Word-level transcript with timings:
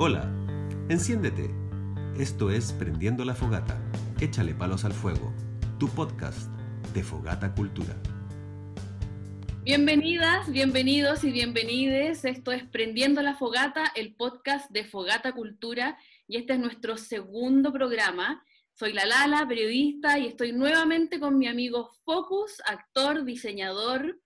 Hola, 0.00 0.30
enciéndete. 0.88 1.50
Esto 2.16 2.52
es 2.52 2.72
Prendiendo 2.72 3.24
la 3.24 3.34
Fogata. 3.34 3.76
Échale 4.20 4.54
palos 4.54 4.84
al 4.84 4.92
fuego. 4.92 5.34
Tu 5.80 5.88
podcast 5.88 6.48
de 6.94 7.02
Fogata 7.02 7.52
Cultura. 7.52 7.96
Bienvenidas, 9.64 10.52
bienvenidos 10.52 11.24
y 11.24 11.32
bienvenides. 11.32 12.24
Esto 12.24 12.52
es 12.52 12.62
Prendiendo 12.62 13.22
la 13.22 13.34
Fogata, 13.34 13.90
el 13.96 14.14
podcast 14.14 14.70
de 14.70 14.84
Fogata 14.84 15.32
Cultura, 15.32 15.98
y 16.28 16.36
este 16.36 16.52
es 16.52 16.60
nuestro 16.60 16.96
segundo 16.96 17.72
programa. 17.72 18.44
Soy 18.74 18.92
la 18.92 19.04
Lala, 19.04 19.48
periodista, 19.48 20.16
y 20.16 20.28
estoy 20.28 20.52
nuevamente 20.52 21.18
con 21.18 21.36
mi 21.36 21.48
amigo 21.48 21.90
Focus, 22.04 22.62
actor, 22.68 23.24
diseñador. 23.24 24.16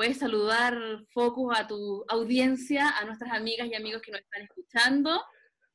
Puedes 0.00 0.16
saludar, 0.18 0.74
Focus, 1.12 1.54
a 1.58 1.66
tu 1.66 2.06
audiencia, 2.08 2.88
a 2.98 3.04
nuestras 3.04 3.32
amigas 3.32 3.68
y 3.68 3.74
amigos 3.74 4.00
que 4.00 4.10
nos 4.12 4.22
están 4.22 4.40
escuchando. 4.44 5.10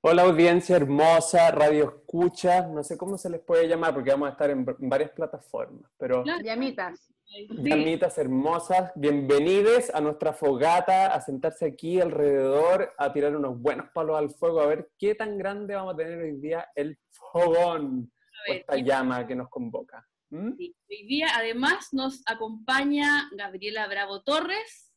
Hola 0.02 0.24
audiencia 0.24 0.78
hermosa, 0.78 1.52
radio 1.52 1.84
escucha, 2.00 2.66
no 2.66 2.84
sé 2.84 2.98
cómo 2.98 3.20
se 3.20 3.30
les 3.30 3.40
puede 3.42 3.68
llamar 3.68 3.94
porque 3.94 4.10
vamos 4.10 4.30
a 4.30 4.32
estar 4.32 4.50
en 4.50 4.66
varias 4.80 5.12
plataformas, 5.12 5.92
pero 5.96 6.24
Llamitas. 6.44 7.08
llamitas 7.52 8.18
hermosas, 8.18 8.92
bienvenidos 8.96 9.92
a 9.94 10.02
nuestra 10.02 10.34
fogata, 10.34 11.14
a 11.14 11.22
sentarse 11.22 11.68
aquí 11.68 12.02
alrededor, 12.02 12.94
a 12.98 13.14
tirar 13.14 13.36
unos 13.36 13.62
buenos 13.62 13.92
palos 13.94 14.18
al 14.18 14.32
fuego, 14.32 14.60
a 14.60 14.66
ver 14.66 14.90
qué 14.98 15.14
tan 15.14 15.38
grande 15.38 15.76
vamos 15.76 15.94
a 15.94 15.98
tener 15.98 16.18
hoy 16.18 16.32
día 16.42 16.68
el 16.74 16.98
fogón, 17.12 18.12
A 18.12 18.50
o 18.50 18.54
ver, 18.54 18.62
esta 18.62 18.74
¿qué- 18.76 18.84
llama 18.84 19.28
que 19.28 19.36
nos 19.36 19.50
convoca. 19.50 20.04
¿Mm? 20.30 20.56
Sí, 20.58 20.76
Hoy 20.90 21.08
día 21.08 21.28
además 21.36 21.90
nos 21.94 22.24
acompaña 22.26 23.30
Gabriela 23.32 23.88
Bravo 23.88 24.22
Torres. 24.22 24.92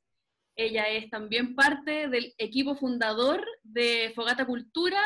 Ella 0.56 0.88
es 0.88 1.10
también 1.10 1.54
parte 1.54 2.08
del 2.08 2.34
equipo 2.38 2.76
fundador 2.76 3.44
de 3.62 4.12
Fogata 4.14 4.46
Cultura, 4.46 5.00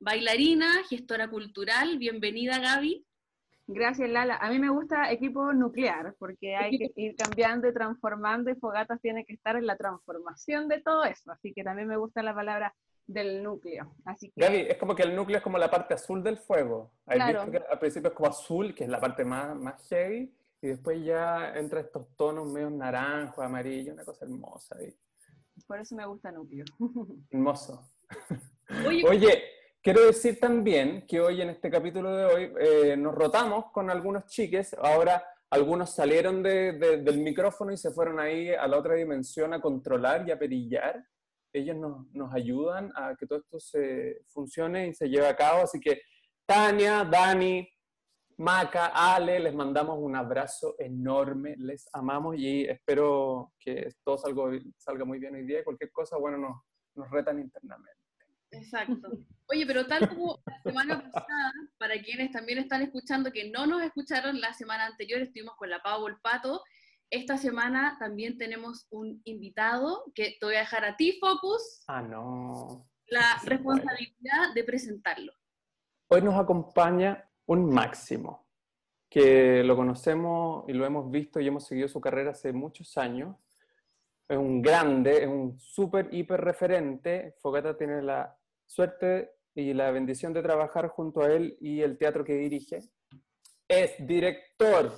bailarina, 0.00 0.84
gestora 0.88 1.28
cultural. 1.28 1.98
Bienvenida 1.98 2.58
Gaby. 2.58 3.04
Gracias, 3.66 4.10
Lala. 4.10 4.36
A 4.36 4.50
mí 4.50 4.58
me 4.58 4.68
gusta 4.68 5.10
equipo 5.10 5.52
nuclear, 5.52 6.14
porque 6.18 6.54
hay 6.56 6.78
que 6.78 6.92
ir 6.96 7.16
cambiando 7.16 7.68
y 7.68 7.72
transformando, 7.74 8.50
y 8.50 8.56
Fogatas 8.56 9.00
tiene 9.00 9.24
que 9.24 9.34
estar 9.34 9.56
en 9.56 9.66
la 9.66 9.76
transformación 9.76 10.68
de 10.68 10.80
todo 10.82 11.04
eso. 11.04 11.30
Así 11.32 11.52
que 11.52 11.64
también 11.64 11.88
me 11.88 11.96
gusta 11.96 12.22
la 12.22 12.34
palabra 12.34 12.74
del 13.06 13.42
núcleo. 13.42 13.94
Así 14.04 14.30
que, 14.30 14.40
Gaby, 14.40 14.60
es 14.70 14.76
como 14.78 14.94
que 14.94 15.02
el 15.02 15.14
núcleo 15.14 15.38
es 15.38 15.42
como 15.42 15.58
la 15.58 15.70
parte 15.70 15.94
azul 15.94 16.22
del 16.22 16.36
fuego. 16.38 16.92
¿Has 17.06 17.16
Claro. 17.16 17.44
visto 17.44 17.50
que 17.52 17.72
al 17.72 17.78
principio 17.78 18.08
es 18.10 18.14
como 18.14 18.28
azul, 18.28 18.74
que 18.74 18.84
es 18.84 18.90
la 18.90 19.00
parte 19.00 19.24
más, 19.24 19.54
más 19.56 19.86
heavy, 19.88 20.34
y 20.60 20.68
después 20.68 21.04
ya 21.04 21.52
entra 21.56 21.80
estos 21.80 22.06
tonos 22.16 22.46
medio 22.50 22.70
naranjo, 22.70 23.42
amarillo, 23.42 23.92
una 23.92 24.04
cosa 24.04 24.24
hermosa. 24.24 24.76
y- 24.82 24.94
por 25.66 25.78
eso 25.78 25.94
me 25.94 26.06
gusta 26.06 26.30
núcleo. 26.32 26.64
Hermoso. 27.30 27.88
Oye, 28.86 29.04
Oye, 29.08 29.42
quiero 29.82 30.04
decir 30.06 30.38
también 30.40 31.06
que 31.06 31.20
hoy 31.20 31.40
en 31.42 31.50
este 31.50 31.70
capítulo 31.70 32.14
de 32.14 32.24
hoy 32.24 32.52
eh, 32.60 32.96
nos 32.96 33.14
rotamos 33.14 33.66
con 33.72 33.90
algunos 33.90 34.26
chiques. 34.26 34.74
Ahora 34.80 35.24
algunos 35.50 35.90
salieron 35.94 36.42
de- 36.42 36.72
de- 36.72 36.96
del 37.02 37.18
micrófono 37.18 37.72
y 37.72 37.76
se 37.76 37.90
fueron 37.90 38.18
ahí 38.20 38.50
a 38.50 38.66
la 38.66 38.78
otra 38.78 38.94
dimensión 38.94 39.52
a 39.52 39.60
controlar 39.60 40.26
y 40.26 40.30
a 40.30 40.38
perillar. 40.38 41.04
Ellos 41.52 41.76
nos, 41.76 42.06
nos 42.12 42.32
ayudan 42.34 42.92
a 42.94 43.14
que 43.16 43.26
todo 43.26 43.38
esto 43.40 43.60
se 43.60 44.22
funcione 44.28 44.88
y 44.88 44.94
se 44.94 45.08
lleve 45.08 45.26
a 45.26 45.36
cabo. 45.36 45.62
Así 45.62 45.80
que 45.80 46.02
Tania, 46.46 47.04
Dani, 47.04 47.68
Maca, 48.38 48.86
Ale, 48.86 49.38
les 49.38 49.54
mandamos 49.54 49.98
un 50.00 50.16
abrazo 50.16 50.74
enorme, 50.78 51.54
les 51.58 51.88
amamos 51.92 52.36
y 52.36 52.64
espero 52.64 53.52
que 53.58 53.88
todo 54.04 54.18
salga, 54.18 54.42
salga 54.78 55.04
muy 55.04 55.18
bien 55.18 55.34
hoy 55.34 55.44
día. 55.46 55.60
y 55.60 55.64
Cualquier 55.64 55.92
cosa, 55.92 56.16
bueno, 56.16 56.38
nos, 56.38 56.56
nos 56.94 57.10
retan 57.10 57.38
internamente. 57.38 58.00
exacto. 58.50 59.10
Oye, 59.48 59.66
pero 59.66 59.86
tal 59.86 60.08
como 60.08 60.42
la 60.46 60.62
semana 60.62 61.02
pasada, 61.12 61.52
para 61.78 62.00
quienes 62.02 62.30
también 62.30 62.58
están 62.58 62.82
escuchando 62.82 63.30
que 63.30 63.50
no 63.50 63.66
nos 63.66 63.82
escucharon 63.82 64.40
la 64.40 64.54
semana 64.54 64.86
anterior, 64.86 65.20
estuvimos 65.20 65.54
con 65.56 65.68
la 65.68 65.82
Pau 65.82 66.06
Pato. 66.22 66.62
Esta 67.12 67.36
semana 67.36 67.98
también 67.98 68.38
tenemos 68.38 68.86
un 68.88 69.20
invitado 69.24 70.10
que 70.14 70.34
te 70.40 70.46
voy 70.46 70.54
a 70.54 70.60
dejar 70.60 70.86
a 70.86 70.96
ti, 70.96 71.18
Focus, 71.20 71.84
Ah, 71.86 72.00
no. 72.00 72.88
la 73.08 73.38
Sí, 73.38 73.48
responsabilidad 73.50 74.54
de 74.54 74.64
presentarlo. 74.64 75.30
Hoy 76.08 76.22
nos 76.22 76.40
acompaña 76.40 77.28
un 77.44 77.66
Máximo, 77.68 78.48
que 79.10 79.62
lo 79.62 79.76
conocemos 79.76 80.64
y 80.68 80.72
lo 80.72 80.86
hemos 80.86 81.10
visto 81.10 81.38
y 81.38 81.46
hemos 81.48 81.66
seguido 81.66 81.86
su 81.86 82.00
carrera 82.00 82.30
hace 82.30 82.50
muchos 82.54 82.96
años. 82.96 83.36
Es 84.26 84.38
un 84.38 84.62
grande, 84.62 85.24
es 85.24 85.28
un 85.28 85.60
súper, 85.60 86.08
hiper 86.14 86.40
referente. 86.40 87.34
Fogata 87.42 87.76
tiene 87.76 88.00
la 88.00 88.34
suerte 88.64 89.32
y 89.54 89.74
la 89.74 89.90
bendición 89.90 90.32
de 90.32 90.40
trabajar 90.40 90.88
junto 90.88 91.20
a 91.20 91.30
él 91.30 91.58
y 91.60 91.82
el 91.82 91.98
teatro 91.98 92.24
que 92.24 92.36
dirige. 92.36 92.78
Es 93.68 93.94
director, 93.98 94.90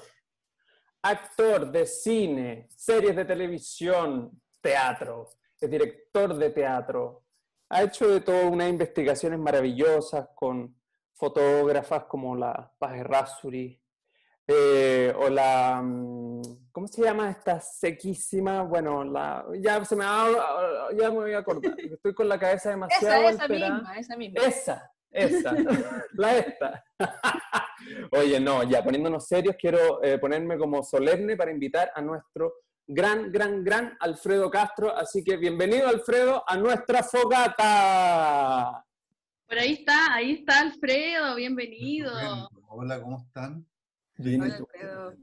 actor 1.04 1.70
de 1.70 1.86
cine, 1.86 2.66
series 2.74 3.14
de 3.14 3.24
televisión, 3.26 4.30
teatro. 4.60 5.28
Es 5.60 5.70
director 5.70 6.34
de 6.34 6.48
teatro. 6.50 7.24
Ha 7.68 7.82
hecho 7.82 8.08
de 8.08 8.20
todo 8.22 8.48
unas 8.48 8.70
investigaciones 8.70 9.38
maravillosas 9.38 10.28
con 10.34 10.74
fotógrafas 11.14 12.04
como 12.04 12.34
la 12.34 12.72
Paz 12.78 12.96
Errázuri, 12.96 13.78
eh, 14.46 15.14
o 15.18 15.28
la, 15.28 15.80
mm, 15.82 16.40
¿cómo 16.72 16.86
se 16.88 17.02
llama 17.02 17.30
esta 17.30 17.60
sequísima? 17.60 18.62
Bueno, 18.62 19.04
la, 19.04 19.44
ya 19.60 19.84
se 19.84 19.96
me 19.96 20.04
va- 20.04 20.88
ya 20.98 21.10
me 21.10 21.16
voy 21.16 21.32
a 21.34 21.38
acordar, 21.38 21.74
estoy 21.78 22.14
con 22.14 22.28
la 22.28 22.38
cabeza 22.38 22.70
demasiado 22.70 23.28
Esa, 23.28 23.44
esa 23.44 23.48
misma, 23.48 23.96
esa 23.98 24.16
misma. 24.16 24.42
Esa, 24.42 24.93
esa, 25.14 25.54
la 26.14 26.36
esta. 26.38 26.84
Oye, 28.12 28.40
no, 28.40 28.62
ya 28.64 28.82
poniéndonos 28.82 29.26
serios, 29.26 29.56
quiero 29.58 30.02
eh, 30.02 30.18
ponerme 30.18 30.58
como 30.58 30.82
solemne 30.82 31.36
para 31.36 31.50
invitar 31.52 31.90
a 31.94 32.02
nuestro 32.02 32.54
gran, 32.86 33.30
gran, 33.30 33.62
gran 33.62 33.96
Alfredo 34.00 34.50
Castro. 34.50 34.94
Así 34.96 35.22
que 35.22 35.36
bienvenido, 35.36 35.88
Alfredo, 35.88 36.42
a 36.46 36.56
nuestra 36.56 37.02
fogata. 37.02 38.84
Por 39.46 39.58
ahí 39.58 39.74
está, 39.74 40.14
ahí 40.14 40.32
está 40.32 40.60
Alfredo, 40.60 41.36
bienvenido. 41.36 42.12
Hola, 42.68 43.00
¿cómo 43.00 43.18
están? 43.18 43.64
Hola, 44.18 44.44
Alfredo. 44.56 45.14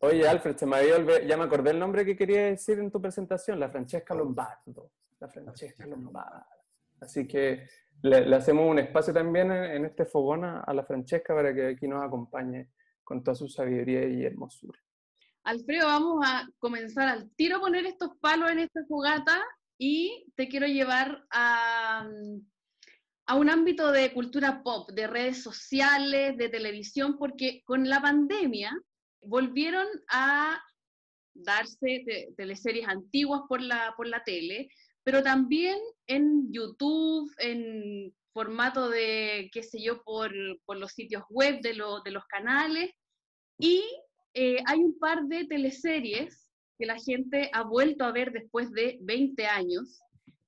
Oye, 0.00 0.28
Alfred, 0.28 0.56
se 0.56 0.66
me 0.66 0.76
había 0.76 0.96
olvidado- 0.96 1.22
ya 1.26 1.36
me 1.36 1.44
acordé 1.44 1.70
el 1.70 1.78
nombre 1.78 2.04
que 2.04 2.16
quería 2.16 2.44
decir 2.46 2.78
en 2.78 2.90
tu 2.90 3.00
presentación, 3.00 3.58
la 3.60 3.68
Francesca 3.70 4.14
Lombardo. 4.14 4.90
La 5.18 5.28
Francesca 5.28 5.86
Lombardo. 5.86 6.59
Así 7.00 7.26
que 7.26 7.66
le, 8.02 8.34
hacemos 8.34 8.68
un 8.68 8.78
espacio 8.78 9.12
también 9.12 9.50
en, 9.52 9.84
este 9.84 10.04
fogón 10.04 10.44
a, 10.44 10.72
la 10.72 10.84
Francesca 10.84 11.34
para 11.34 11.54
que 11.54 11.68
aquí 11.68 11.88
nos 11.88 12.04
acompañe 12.04 12.68
con 13.04 13.22
toda 13.22 13.34
su 13.34 13.48
sabiduría 13.48 14.06
y 14.06 14.24
hermosura. 14.24 14.78
Alfredo, 15.44 15.86
vamos 15.86 16.24
a 16.26 16.48
comenzar 16.58 17.08
al 17.08 17.30
tiro 17.34 17.56
a 17.56 17.60
poner 17.60 17.86
estos 17.86 18.10
palos 18.20 18.50
en 18.50 18.60
esta 18.60 18.84
fogata 18.86 19.42
y 19.78 20.26
te 20.36 20.48
quiero 20.48 20.66
llevar 20.66 21.24
a, 21.30 22.06
a 23.26 23.34
un 23.34 23.48
ámbito 23.48 23.90
de 23.90 24.12
cultura 24.12 24.62
pop, 24.62 24.90
de 24.92 25.06
redes 25.06 25.42
sociales, 25.42 26.36
de 26.36 26.48
televisión, 26.50 27.16
porque 27.18 27.62
con 27.64 27.88
la 27.88 28.00
pandemia 28.00 28.78
volvieron 29.22 29.86
a 30.10 30.62
darse 31.34 32.02
te- 32.06 32.34
teleseries 32.36 32.88
antiguas 32.88 33.42
por 33.48 33.62
la, 33.62 33.94
por 33.96 34.06
la 34.06 34.22
tele, 34.24 34.68
pero 35.10 35.24
también 35.24 35.76
en 36.06 36.52
YouTube, 36.52 37.28
en 37.38 38.14
formato 38.32 38.88
de, 38.88 39.50
qué 39.52 39.60
sé 39.64 39.82
yo, 39.82 40.04
por, 40.04 40.30
por 40.64 40.78
los 40.78 40.92
sitios 40.92 41.24
web 41.30 41.60
de, 41.62 41.74
lo- 41.74 42.00
de 42.02 42.12
los 42.12 42.24
canales. 42.26 42.92
Y 43.58 43.82
eh, 44.34 44.58
hay 44.66 44.78
un 44.78 44.96
par 45.00 45.24
de 45.24 45.46
teleseries 45.46 46.48
que 46.78 46.86
la 46.86 46.96
gente 46.96 47.50
ha 47.52 47.64
vuelto 47.64 48.04
a 48.04 48.12
ver 48.12 48.30
después 48.30 48.70
de 48.70 48.98
20 49.00 49.46
años, 49.46 49.98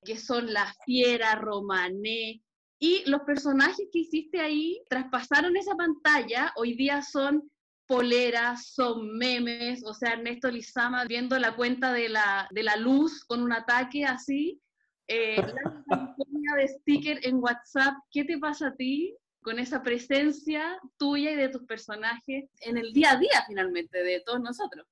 que 0.05 0.17
son 0.17 0.53
La 0.53 0.73
Fiera, 0.85 1.35
Romané, 1.35 2.41
y 2.79 3.03
los 3.11 3.23
personajes 3.23 3.89
que 3.93 3.99
hiciste 3.99 4.39
ahí 4.39 4.81
traspasaron 4.89 5.57
esa 5.57 5.75
pantalla, 5.75 6.53
hoy 6.55 6.77
día 6.77 7.03
son 7.03 7.51
poleras, 7.87 8.69
son 8.69 9.17
memes, 9.17 9.83
o 9.85 9.95
sea, 9.95 10.13
Ernesto 10.15 10.51
Lizama 10.51 11.05
viendo 11.05 11.39
la 11.39 11.55
cuenta 11.57 11.93
de 11.93 12.09
la, 12.09 12.49
de 12.51 12.63
la 12.63 12.77
luz 12.77 13.25
con 13.25 13.43
un 13.43 13.53
ataque 13.53 14.05
así, 14.05 14.61
eh, 15.09 15.37
la 15.57 15.85
campaña 15.89 16.57
de 16.57 16.69
sticker 16.69 17.21
en 17.27 17.37
WhatsApp, 17.37 17.95
¿qué 18.11 18.25
te 18.25 18.39
pasa 18.39 18.69
a 18.69 18.75
ti 18.77 19.17
con 19.43 19.59
esa 19.59 19.83
presencia 19.83 20.79
tuya 20.97 21.33
y 21.33 21.37
de 21.37 21.49
tus 21.49 21.65
personajes 21.65 22.49
en 22.61 22.79
el 22.79 22.93
día 22.93 23.13
a 23.13 23.17
día 23.19 23.45
finalmente 23.47 24.03
de 24.03 24.23
todos 24.25 24.41
nosotros? 24.41 24.87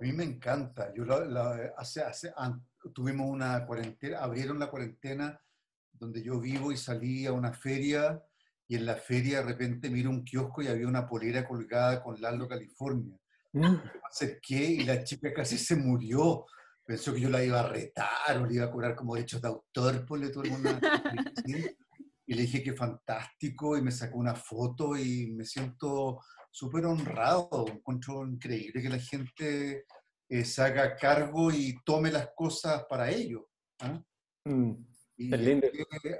A 0.00 0.04
mí 0.04 0.12
me 0.12 0.24
encanta. 0.24 0.92
Yo 0.94 1.04
la- 1.04 1.24
la- 1.26 1.74
hace, 1.76 2.02
hace, 2.02 2.32
tuvimos 2.94 3.28
una 3.30 3.64
cuarentena, 3.66 4.18
abrieron 4.20 4.58
la 4.58 4.68
cuarentena 4.68 5.38
donde 5.92 6.22
yo 6.24 6.40
vivo 6.40 6.72
y 6.72 6.76
salí 6.76 7.26
a 7.26 7.32
una 7.32 7.52
feria 7.52 8.20
y 8.72 8.76
en 8.76 8.86
la 8.86 8.96
feria 8.96 9.40
de 9.40 9.52
repente 9.52 9.90
miro 9.90 10.08
un 10.08 10.24
kiosco 10.24 10.62
y 10.62 10.66
había 10.66 10.88
una 10.88 11.06
polera 11.06 11.46
colgada 11.46 12.02
con 12.02 12.18
Lalo 12.18 12.48
California. 12.48 13.14
Me 13.52 13.82
acerqué 14.10 14.64
y 14.64 14.84
la 14.84 15.04
chica 15.04 15.30
casi 15.30 15.58
se 15.58 15.76
murió. 15.76 16.46
pensó 16.82 17.12
que 17.12 17.20
yo 17.20 17.28
la 17.28 17.44
iba 17.44 17.60
a 17.60 17.68
retar 17.68 18.38
o 18.38 18.46
le 18.46 18.54
iba 18.54 18.64
a 18.64 18.70
cobrar 18.70 18.96
como 18.96 19.14
derechos 19.14 19.42
de 19.42 19.48
autor, 19.48 20.06
por 20.06 20.18
todo 20.30 20.44
el 20.44 20.52
mundo. 20.52 20.70
Y 22.24 22.34
le 22.34 22.42
dije 22.42 22.62
que 22.62 22.72
fantástico 22.72 23.76
y 23.76 23.82
me 23.82 23.90
sacó 23.90 24.16
una 24.16 24.34
foto 24.34 24.96
y 24.96 25.30
me 25.32 25.44
siento 25.44 26.22
súper 26.50 26.86
honrado. 26.86 27.66
Encuentro 27.68 28.26
increíble 28.26 28.80
que 28.80 28.88
la 28.88 28.98
gente 28.98 29.84
eh, 30.30 30.44
se 30.46 30.62
haga 30.62 30.96
cargo 30.96 31.50
y 31.52 31.78
tome 31.84 32.10
las 32.10 32.30
cosas 32.34 32.86
para 32.88 33.10
ellos. 33.10 33.42
¿ah? 33.80 34.02
Mm, 34.46 34.72
Y 35.28 35.36
lindo. 35.36 35.68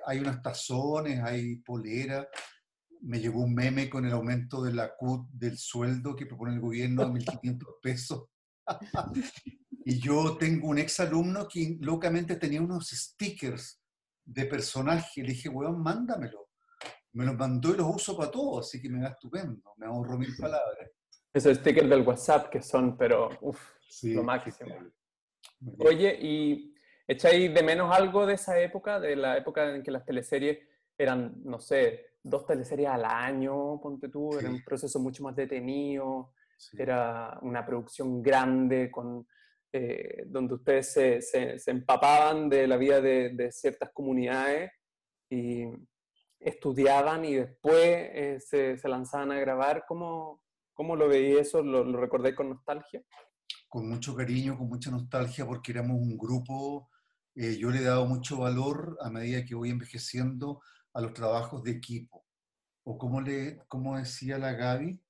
hay 0.07 0.19
unas 0.19 0.43
tazones, 0.43 1.23
hay 1.23 1.57
polera. 1.57 2.29
Me 3.01 3.21
llegó 3.21 3.41
un 3.41 3.55
meme 3.55 3.91
con 3.91 4.05
el 4.05 4.13
aumento 4.13 4.63
de 4.63 4.73
la 4.73 4.95
CUT 4.97 5.29
del 5.33 5.59
sueldo 5.59 6.15
que 6.15 6.27
propone 6.27 6.55
el 6.55 6.61
gobierno 6.61 7.03
a 7.03 7.07
1.500 7.07 7.81
pesos. 7.83 8.29
y 9.85 9.99
yo 9.99 10.37
tengo 10.37 10.69
un 10.69 10.79
ex 10.79 11.01
alumno 11.01 11.49
que 11.49 11.79
locamente 11.81 12.37
tenía 12.37 12.63
unos 12.63 12.91
stickers 12.91 13.81
de 14.25 14.47
personaje. 14.47 15.23
Le 15.23 15.33
dije, 15.33 15.49
weón, 15.49 15.83
mándamelo. 15.83 16.51
Me 17.15 17.27
los 17.27 17.37
mandó 17.37 17.75
y 17.75 17.77
los 17.77 17.95
uso 17.95 18.17
para 18.17 18.31
todo, 18.31 18.61
así 18.61 18.81
que 18.81 18.89
me 18.89 19.03
va 19.03 19.09
estupendo. 19.09 19.75
Me 19.77 19.87
ahorro 19.87 20.19
mil 20.19 20.35
palabras. 20.37 20.91
Esos 21.35 21.59
stickers 21.59 21.89
del 21.89 22.03
WhatsApp 22.03 22.49
que 22.49 22.63
son, 22.63 22.97
pero 22.97 23.29
uff, 23.41 23.61
Sí, 23.93 24.15
lo 24.15 24.25
máximo. 24.25 24.75
Oye, 25.81 26.19
¿y 26.19 26.72
echáis 27.13 27.53
de 27.53 27.63
menos 27.63 27.95
algo 27.95 28.27
de 28.27 28.35
esa 28.35 28.59
época, 28.61 29.01
de 29.01 29.17
la 29.17 29.37
época 29.37 29.75
en 29.75 29.83
que 29.83 29.91
las 29.91 30.05
teleseries 30.05 30.59
eran, 30.99 31.35
no 31.45 31.59
sé, 31.61 32.07
dos 32.23 32.47
teleseries 32.47 32.89
al 32.89 33.05
año, 33.05 33.81
ponte 33.81 34.09
tú, 34.09 34.39
era 34.39 34.49
un 34.51 34.63
proceso 34.65 34.99
mucho 35.01 35.23
más 35.25 35.35
detenido, 35.37 36.33
Sí. 36.57 36.77
era 36.81 37.39
una 37.43 37.67
producción 37.67 38.23
grande 38.23 38.89
con, 38.89 39.27
eh, 39.73 40.23
donde 40.27 40.55
ustedes 40.55 40.93
se, 40.93 41.21
se- 41.21 41.59
se 41.59 41.71
empapaban 41.73 42.49
de 42.49 42.69
la 42.69 42.77
vida 42.77 43.01
de, 43.01 43.31
de 43.31 43.51
ciertas 43.51 43.91
comunidades 43.93 44.71
y 45.29 45.65
estudiaban 46.39 47.25
y 47.25 47.35
después 47.35 47.85
eh, 47.85 48.37
se, 48.41 48.79
se 48.79 48.89
lanzaban 48.89 49.33
a 49.33 49.41
grabar? 49.41 49.85
¿Cómo, 49.89 50.43
cómo 50.73 50.95
lo 50.95 51.09
veis 51.09 51.39
eso? 51.41 51.63
¿Lo, 51.63 51.83
lo 51.85 52.01
recordáis 52.01 52.35
con 52.37 52.51
nostalgia? 52.51 53.03
con 53.69 53.89
mucho 53.89 54.15
cariño, 54.15 54.59
con 54.59 54.69
mucha 54.69 54.91
nostalgia, 54.91 55.47
porque 55.47 55.73
éramos 55.73 55.97
un 55.97 56.19
grupo, 56.19 56.91
eh, 57.35 57.57
yo 57.59 57.71
le 57.71 57.79
he 57.79 57.85
dado 57.85 58.07
mucho 58.07 58.39
valor 58.39 58.97
a 59.01 59.11
medida 59.11 59.45
que 59.45 59.55
voy 59.55 59.71
envejeciendo 59.71 60.61
a 60.93 61.01
los 61.01 61.13
trabajos 61.15 61.63
de 61.63 61.73
equipo. 61.73 62.25
O 62.85 62.99
como, 62.99 63.21
le, 63.21 63.59
como 63.69 63.97
decía 63.97 64.39
la 64.39 64.53
Gaby, 64.53 65.01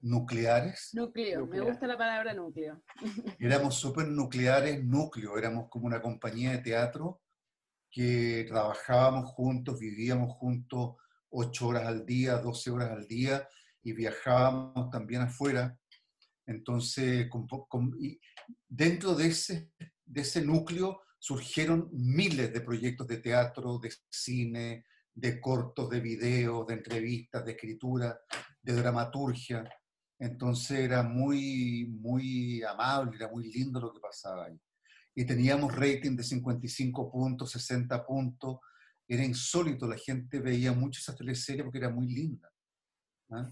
nucleares. 0.00 0.90
Núcleo, 0.92 1.40
me 1.40 1.44
Nuclear. 1.46 1.64
gusta 1.66 1.86
la 1.86 1.98
palabra 1.98 2.34
núcleo. 2.34 2.82
Éramos 3.38 3.74
súper 3.76 4.08
nucleares, 4.08 4.84
núcleo, 4.84 5.36
éramos 5.38 5.68
como 5.68 5.86
una 5.86 6.00
compañía 6.02 6.52
de 6.52 6.58
teatro 6.58 7.20
que 7.90 8.44
trabajábamos 8.48 9.30
juntos, 9.30 9.78
vivíamos 9.78 10.32
juntos 10.34 10.96
ocho 11.30 11.68
horas 11.68 11.86
al 11.86 12.04
día, 12.04 12.38
12 12.38 12.70
horas 12.70 12.90
al 12.90 13.06
día 13.06 13.48
y 13.82 13.92
viajábamos 13.92 14.90
también 14.90 15.22
afuera. 15.22 15.78
Entonces, 16.46 17.28
con 17.28 17.46
con- 17.46 17.96
y 18.00 18.20
dentro 18.68 19.14
de 19.14 19.28
ese, 19.28 19.70
de 20.04 20.20
ese 20.20 20.42
núcleo 20.42 21.00
surgieron 21.24 21.88
miles 21.90 22.52
de 22.52 22.60
proyectos 22.60 23.06
de 23.06 23.16
teatro, 23.16 23.78
de 23.78 23.90
cine, 24.10 24.84
de 25.14 25.40
cortos, 25.40 25.88
de 25.88 25.98
videos, 25.98 26.66
de 26.66 26.74
entrevistas, 26.74 27.42
de 27.46 27.52
escritura, 27.52 28.20
de 28.60 28.74
dramaturgia. 28.74 29.64
Entonces 30.18 30.80
era 30.80 31.02
muy, 31.02 31.86
muy 31.98 32.62
amable, 32.62 33.16
era 33.16 33.30
muy 33.30 33.50
lindo 33.50 33.80
lo 33.80 33.90
que 33.90 34.00
pasaba 34.00 34.44
ahí. 34.44 34.60
Y 35.14 35.24
teníamos 35.24 35.74
rating 35.74 36.14
de 36.14 36.24
55 36.24 37.10
puntos, 37.10 37.52
60 37.52 38.04
puntos. 38.04 38.58
Era 39.08 39.24
insólito, 39.24 39.88
la 39.88 39.96
gente 39.96 40.40
veía 40.40 40.72
mucho 40.74 41.00
esas 41.00 41.16
teleseries 41.16 41.64
porque 41.64 41.78
era 41.78 41.88
muy 41.88 42.06
linda. 42.06 42.52
¿ah? 43.30 43.50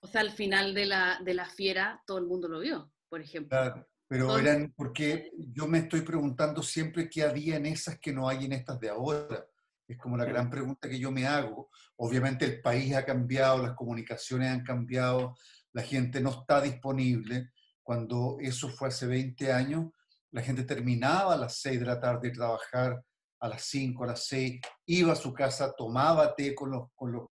O 0.00 0.08
sea, 0.08 0.22
al 0.22 0.32
final 0.32 0.74
de 0.74 0.86
la, 0.86 1.20
de 1.24 1.34
la 1.34 1.48
fiera 1.48 2.02
todo 2.04 2.18
el 2.18 2.26
mundo 2.26 2.48
lo 2.48 2.58
vio, 2.58 2.92
por 3.08 3.20
ejemplo. 3.20 3.50
Claro, 3.50 3.86
pero 4.08 4.38
eran, 4.38 4.72
porque 4.76 5.32
yo 5.36 5.66
me 5.66 5.78
estoy 5.78 6.02
preguntando 6.02 6.62
siempre 6.62 7.10
qué 7.10 7.24
había 7.24 7.56
en 7.56 7.66
esas 7.66 7.98
que 7.98 8.12
no 8.12 8.28
hay 8.28 8.44
en 8.44 8.52
estas 8.52 8.78
de 8.78 8.88
ahora. 8.88 9.44
Es 9.88 9.98
como 9.98 10.16
la 10.16 10.24
gran 10.24 10.48
pregunta 10.48 10.88
que 10.88 10.98
yo 10.98 11.10
me 11.10 11.26
hago. 11.26 11.70
Obviamente 11.96 12.44
el 12.44 12.60
país 12.60 12.94
ha 12.94 13.04
cambiado, 13.04 13.62
las 13.62 13.74
comunicaciones 13.74 14.50
han 14.50 14.62
cambiado, 14.62 15.34
la 15.72 15.82
gente 15.82 16.20
no 16.20 16.30
está 16.30 16.60
disponible. 16.60 17.50
Cuando 17.82 18.36
eso 18.40 18.68
fue 18.68 18.88
hace 18.88 19.06
20 19.06 19.52
años, 19.52 19.90
la 20.30 20.42
gente 20.42 20.64
terminaba 20.64 21.34
a 21.34 21.38
las 21.38 21.58
6 21.60 21.80
de 21.80 21.86
la 21.86 22.00
tarde 22.00 22.28
de 22.28 22.34
trabajar, 22.34 23.02
a 23.40 23.48
las 23.48 23.62
5, 23.62 24.04
a 24.04 24.08
las 24.08 24.26
6, 24.26 24.60
iba 24.86 25.12
a 25.12 25.16
su 25.16 25.32
casa, 25.32 25.74
tomaba 25.76 26.34
té 26.34 26.54
con 26.54 26.70
los, 26.70 26.88
con 26.94 27.12
los, 27.12 27.28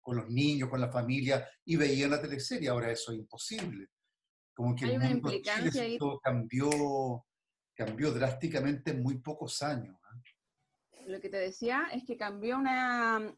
con 0.00 0.16
los 0.16 0.28
niños, 0.28 0.68
con 0.68 0.80
la 0.80 0.90
familia 0.90 1.48
y 1.64 1.76
veía 1.76 2.08
la 2.08 2.20
teleserie. 2.20 2.68
Ahora 2.68 2.90
eso 2.90 3.12
es 3.12 3.18
imposible. 3.18 3.88
Como 4.54 4.74
que 4.76 4.84
Hay 4.84 4.92
el 4.92 4.96
una 4.98 5.08
mundo 5.10 5.30
de 5.30 5.42
Chile 5.42 5.52
implicancia 5.54 5.82
ahí. 5.82 5.98
cambió, 6.22 7.24
cambió 7.74 8.12
drásticamente 8.12 8.90
en 8.90 9.02
muy 9.02 9.18
pocos 9.18 9.62
años. 9.62 9.96
¿ah? 10.04 10.20
Lo 11.06 11.20
que 11.20 11.28
te 11.28 11.38
decía 11.38 11.88
es 11.92 12.04
que 12.04 12.16
cambió 12.16 12.58
una, 12.58 13.34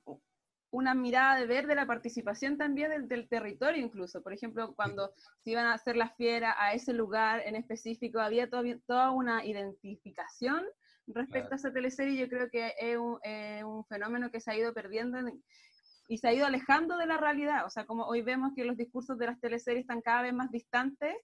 una 0.71 0.95
mirada 0.95 1.39
de 1.39 1.47
ver 1.47 1.67
de 1.67 1.77
la 1.77 1.87
participación 1.87 2.59
también 2.59 2.91
del, 2.91 3.09
del 3.09 3.29
territorio 3.29 3.83
incluso. 3.83 4.23
Por 4.23 4.33
ejemplo, 4.33 4.75
cuando 4.75 5.15
se 5.43 5.53
iban 5.53 5.67
a 5.67 5.75
hacer 5.75 5.97
las 5.97 6.15
fieras 6.17 6.55
a 6.59 6.75
ese 6.75 6.93
lugar 6.93 7.43
en 7.47 7.55
específico, 7.57 8.19
había 8.21 8.51
todavía 8.51 8.79
toda 8.87 9.11
una 9.13 9.45
identificación 9.45 10.65
respecto 11.07 11.49
Claro. 11.49 11.55
a 11.55 11.57
esa 11.57 11.73
teleserie. 11.73 12.17
Yo 12.19 12.29
creo 12.29 12.51
que 12.51 12.75
es 12.79 12.97
un, 12.97 13.19
eh, 13.23 13.63
un 13.63 13.85
fenómeno 13.87 14.31
que 14.31 14.41
se 14.41 14.51
ha 14.51 14.57
ido 14.57 14.73
perdiendo 14.75 15.19
en- 15.19 15.43
y 16.09 16.19
se 16.19 16.29
ha 16.29 16.33
ido 16.33 16.47
alejando 16.47 16.97
de 16.99 17.07
la 17.07 17.17
realidad. 17.17 17.65
O 17.67 17.71
sea, 17.71 17.87
como 17.87 18.05
hoy 18.07 18.23
vemos 18.23 18.53
que 18.55 18.65
los 18.65 18.77
discursos 18.77 19.19
de 19.19 19.27
las 19.27 19.41
teleseries 19.41 19.83
están 19.83 20.01
cada 20.03 20.23
vez 20.23 20.33
más 20.35 20.51
distantes, 20.51 21.15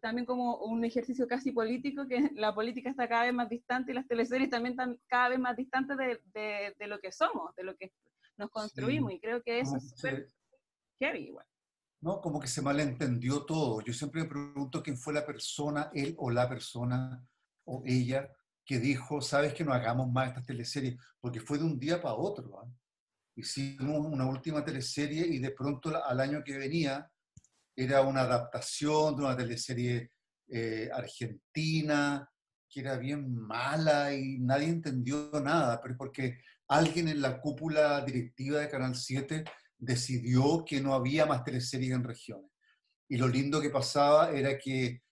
también 0.00 0.26
como 0.26 0.58
un 0.58 0.84
ejercicio 0.84 1.26
casi 1.26 1.50
político, 1.52 2.06
que 2.06 2.16
la 2.36 2.54
política 2.54 2.90
está 2.90 3.08
cada 3.08 3.24
vez 3.24 3.34
más 3.34 3.48
distante 3.48 3.90
y 3.92 3.94
las 3.94 4.06
teleseries 4.06 4.50
también 4.50 4.72
están 4.72 4.98
cada 5.08 5.30
vez 5.30 5.38
más 5.38 5.56
distantes 5.56 5.96
de, 5.96 6.20
de- 6.34 6.74
de 6.78 6.86
lo 6.86 6.98
que 7.00 7.10
somos, 7.10 7.54
de 7.56 7.64
lo 7.64 7.76
que 7.76 7.92
nos 8.36 8.50
construimos. 8.50 9.12
Y 9.12 9.20
creo 9.20 9.42
que 9.42 9.60
eso 9.60 9.70
Como 9.72 9.78
es 9.78 9.88
súper 9.90 10.28
se- 10.28 10.34
heavy 11.00 11.18
igual. 11.28 11.46
¿no? 12.00 12.20
Como 12.20 12.38
que 12.38 12.46
se 12.46 12.62
malentendió 12.62 13.44
todo. 13.44 13.80
Yo 13.80 13.92
siempre 13.92 14.22
me 14.22 14.28
pregunto 14.28 14.82
quién 14.82 14.96
fue 14.96 15.12
la 15.14 15.26
persona, 15.26 15.90
él 15.92 16.14
o 16.18 16.30
la 16.30 16.48
persona 16.48 17.26
o 17.64 17.82
ella, 17.84 18.30
que 18.64 18.78
dijo, 18.78 19.20
sabes 19.20 19.52
que 19.54 19.64
no 19.64 19.72
hagamos 19.72 20.08
más 20.12 20.28
estas 20.28 20.46
teleseries, 20.46 20.96
porque 21.20 21.40
fue 21.40 21.58
de 21.58 21.64
un 21.64 21.78
día 21.78 22.00
para 22.00 22.14
otro. 22.14 22.60
¿ah? 22.60 22.68
Hicimos 23.38 24.04
una 24.04 24.26
última 24.26 24.64
teleserie 24.64 25.24
y 25.24 25.38
de 25.38 25.52
pronto 25.52 25.92
al 26.04 26.18
año 26.18 26.42
que 26.42 26.58
venía 26.58 27.08
era 27.76 28.00
una 28.00 28.22
adaptación 28.22 29.14
de 29.14 29.22
una 29.22 29.36
teleserie 29.36 30.10
eh, 30.48 30.90
argentina, 30.92 32.28
que 32.68 32.80
era 32.80 32.96
bien 32.96 33.32
mala 33.32 34.12
y 34.12 34.40
nadie 34.40 34.66
entendió 34.66 35.30
nada, 35.40 35.80
pero 35.80 35.96
porque 35.96 36.40
alguien 36.66 37.06
en 37.06 37.22
la 37.22 37.40
cúpula 37.40 38.04
directiva 38.04 38.58
de 38.58 38.68
Canal 38.68 38.96
7 38.96 39.44
decidió 39.78 40.64
que 40.64 40.80
no 40.80 40.92
había 40.92 41.24
más 41.24 41.44
teleseries 41.44 41.92
en 41.92 42.02
regiones. 42.02 42.50
Y 43.08 43.18
lo 43.18 43.28
lindo 43.28 43.60
que 43.60 43.70
pasaba 43.70 44.32
era 44.32 44.58
que 44.58 45.04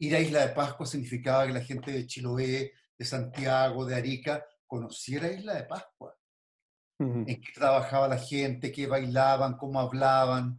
ir 0.00 0.16
a 0.16 0.18
Isla 0.18 0.48
de 0.48 0.52
Pascua 0.52 0.84
significaba 0.84 1.46
que 1.46 1.52
la 1.52 1.64
gente 1.64 1.92
de 1.92 2.08
Chiloé, 2.08 2.72
de 2.98 3.04
Santiago, 3.04 3.86
de 3.86 3.94
Arica, 3.94 4.44
conociera 4.66 5.30
Isla 5.30 5.54
de 5.54 5.62
Pascua 5.62 6.15
En 6.98 7.26
qué 7.26 7.52
trabajaba 7.54 8.08
la 8.08 8.18
gente, 8.18 8.72
qué 8.72 8.86
bailaban, 8.86 9.56
cómo 9.56 9.80
hablaban. 9.80 10.58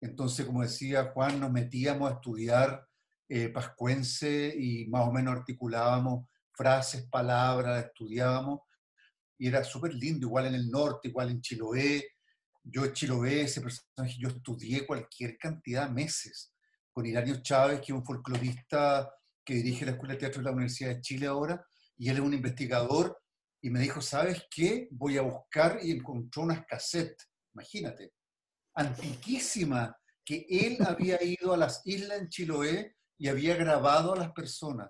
Entonces, 0.00 0.44
como 0.44 0.62
decía 0.62 1.12
Juan, 1.12 1.38
nos 1.38 1.52
metíamos 1.52 2.10
a 2.10 2.14
estudiar 2.14 2.86
eh, 3.28 3.48
pascuense 3.48 4.54
y 4.56 4.86
más 4.86 5.06
o 5.06 5.12
menos 5.12 5.36
articulábamos 5.36 6.28
frases, 6.52 7.06
palabras, 7.08 7.84
estudiábamos. 7.84 8.60
Y 9.38 9.48
era 9.48 9.62
súper 9.62 9.94
lindo, 9.94 10.26
igual 10.26 10.46
en 10.46 10.54
el 10.54 10.70
norte, 10.70 11.08
igual 11.08 11.30
en 11.30 11.40
Chiloé. 11.40 12.04
Yo 12.62 12.84
en 12.84 12.92
Chiloé, 12.92 13.42
ese 13.42 13.60
personaje, 13.60 14.16
yo 14.18 14.28
estudié 14.28 14.86
cualquier 14.86 15.36
cantidad 15.38 15.86
de 15.86 15.94
meses 15.94 16.52
con 16.90 17.04
Hilario 17.04 17.42
Chávez, 17.42 17.80
que 17.80 17.92
es 17.92 17.98
un 17.98 18.04
folclorista 18.04 19.12
que 19.44 19.54
dirige 19.54 19.84
la 19.84 19.92
Escuela 19.92 20.14
de 20.14 20.20
Teatro 20.20 20.40
de 20.40 20.46
la 20.46 20.52
Universidad 20.52 20.94
de 20.94 21.00
Chile 21.02 21.26
ahora, 21.26 21.64
y 21.96 22.08
él 22.08 22.16
es 22.16 22.22
un 22.22 22.34
investigador 22.34 23.16
y 23.66 23.70
me 23.70 23.80
dijo, 23.80 24.00
¿sabes 24.00 24.44
qué? 24.48 24.86
Voy 24.92 25.18
a 25.18 25.22
buscar 25.22 25.80
y 25.82 25.90
encontró 25.90 26.42
unas 26.42 26.64
cassettes, 26.66 27.28
imagínate, 27.52 28.12
antiquísimas, 28.76 29.90
que 30.24 30.46
él 30.48 30.78
había 30.86 31.20
ido 31.20 31.52
a 31.52 31.56
las 31.56 31.82
islas 31.84 32.20
en 32.20 32.28
Chiloé 32.28 32.94
y 33.18 33.26
había 33.26 33.56
grabado 33.56 34.12
a 34.12 34.18
las 34.18 34.30
personas. 34.30 34.88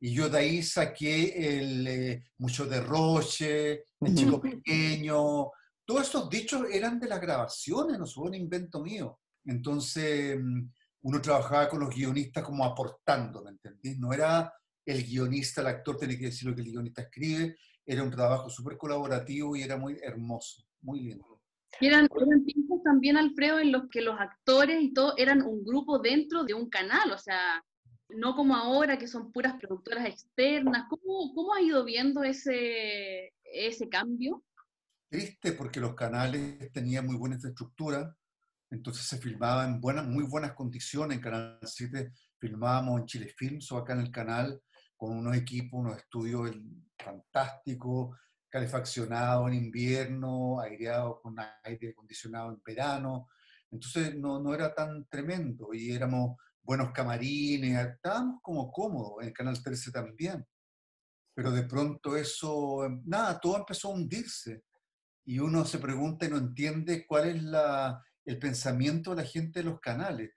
Y 0.00 0.12
yo 0.12 0.28
de 0.28 0.38
ahí 0.38 0.60
saqué 0.64 1.60
el 1.60 1.86
eh, 1.86 2.24
Mucho 2.38 2.66
de 2.66 2.80
Roche, 2.80 3.84
el 4.00 4.14
Chico 4.16 4.40
Pequeño, 4.40 5.52
todos 5.84 6.08
esos 6.08 6.28
dichos 6.28 6.66
eran 6.72 6.98
de 6.98 7.06
las 7.06 7.20
grabaciones, 7.20 7.96
no 7.96 8.08
fue 8.08 8.24
un 8.24 8.34
invento 8.34 8.82
mío. 8.82 9.20
Entonces, 9.44 10.36
mm, 10.36 10.68
uno 11.02 11.22
trabajaba 11.22 11.68
con 11.68 11.78
los 11.78 11.94
guionistas 11.94 12.42
como 12.42 12.64
aportando, 12.64 13.44
¿me 13.44 13.52
entendés? 13.52 13.96
No 14.00 14.12
era 14.12 14.52
el 14.84 15.04
guionista, 15.04 15.60
el 15.60 15.68
actor 15.68 15.96
tiene 15.96 16.18
que 16.18 16.26
decir 16.26 16.48
lo 16.48 16.56
que 16.56 16.62
el 16.62 16.72
guionista 16.72 17.02
escribe. 17.02 17.56
Era 17.86 18.02
un 18.02 18.10
trabajo 18.10 18.50
súper 18.50 18.76
colaborativo 18.76 19.54
y 19.54 19.62
era 19.62 19.76
muy 19.76 19.96
hermoso, 20.02 20.64
muy 20.82 21.00
lindo. 21.00 21.40
Y 21.80 21.86
eran, 21.86 22.08
eran 22.20 22.44
tiempos 22.44 22.82
también, 22.82 23.16
Alfredo, 23.16 23.58
en 23.58 23.70
los 23.70 23.88
que 23.88 24.00
los 24.00 24.18
actores 24.18 24.82
y 24.82 24.92
todo 24.92 25.14
eran 25.16 25.42
un 25.42 25.64
grupo 25.64 25.98
dentro 25.98 26.44
de 26.44 26.54
un 26.54 26.68
canal, 26.68 27.12
o 27.12 27.18
sea, 27.18 27.62
no 28.08 28.34
como 28.34 28.56
ahora 28.56 28.98
que 28.98 29.08
son 29.08 29.32
puras 29.32 29.54
productoras 29.60 30.06
externas. 30.06 30.86
¿Cómo, 30.88 31.34
cómo 31.34 31.54
has 31.54 31.62
ido 31.62 31.84
viendo 31.84 32.22
ese, 32.22 33.32
ese 33.44 33.88
cambio? 33.88 34.44
Triste 35.08 35.52
porque 35.52 35.80
los 35.80 35.94
canales 35.94 36.72
tenían 36.72 37.06
muy 37.06 37.16
buena 37.16 37.36
infraestructura, 37.36 38.16
entonces 38.70 39.06
se 39.06 39.18
filmaba 39.18 39.64
en 39.64 39.80
buenas, 39.80 40.06
muy 40.06 40.24
buenas 40.24 40.52
condiciones. 40.52 41.16
En 41.16 41.22
Canal 41.22 41.58
7 41.62 42.12
filmábamos 42.38 43.00
en 43.00 43.06
Chile 43.06 43.34
Films 43.36 43.70
o 43.72 43.78
acá 43.78 43.92
en 43.92 44.00
el 44.00 44.10
canal 44.10 44.60
con 44.96 45.16
unos 45.16 45.36
equipos, 45.36 45.80
unos 45.80 45.98
estudios 45.98 46.50
fantásticos, 46.98 48.16
calefaccionados 48.48 49.48
en 49.48 49.54
invierno, 49.54 50.60
aireados 50.60 51.20
con 51.20 51.36
aire 51.64 51.90
acondicionado 51.90 52.50
en 52.50 52.62
verano. 52.64 53.28
Entonces 53.70 54.14
no, 54.16 54.40
no 54.40 54.54
era 54.54 54.74
tan 54.74 55.06
tremendo 55.06 55.74
y 55.74 55.92
éramos 55.92 56.36
buenos 56.62 56.90
camarines, 56.92 57.86
estábamos 57.86 58.40
como 58.42 58.72
cómodos, 58.72 59.24
en 59.24 59.32
Canal 59.32 59.62
13 59.62 59.92
también. 59.92 60.44
Pero 61.34 61.50
de 61.52 61.64
pronto 61.64 62.16
eso, 62.16 62.88
nada, 63.04 63.38
todo 63.38 63.58
empezó 63.58 63.88
a 63.88 63.94
hundirse. 63.94 64.64
Y 65.26 65.38
uno 65.38 65.64
se 65.64 65.78
pregunta 65.78 66.24
y 66.24 66.30
no 66.30 66.38
entiende 66.38 67.06
cuál 67.06 67.28
es 67.28 67.42
la, 67.42 68.02
el 68.24 68.38
pensamiento 68.38 69.10
de 69.10 69.22
la 69.22 69.28
gente 69.28 69.60
de 69.60 69.66
los 69.66 69.80
canales. 69.80 70.30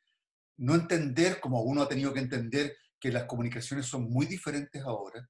No 0.58 0.76
entender, 0.76 1.40
como 1.40 1.62
uno 1.62 1.84
ha 1.84 1.88
tenido 1.88 2.14
que 2.14 2.20
entender, 2.20 2.76
que 3.00 3.12
las 3.12 3.26
comunicaciones 3.26 3.86
son 3.86 4.10
muy 4.10 4.26
diferentes 4.26 4.82
ahora, 4.84 5.28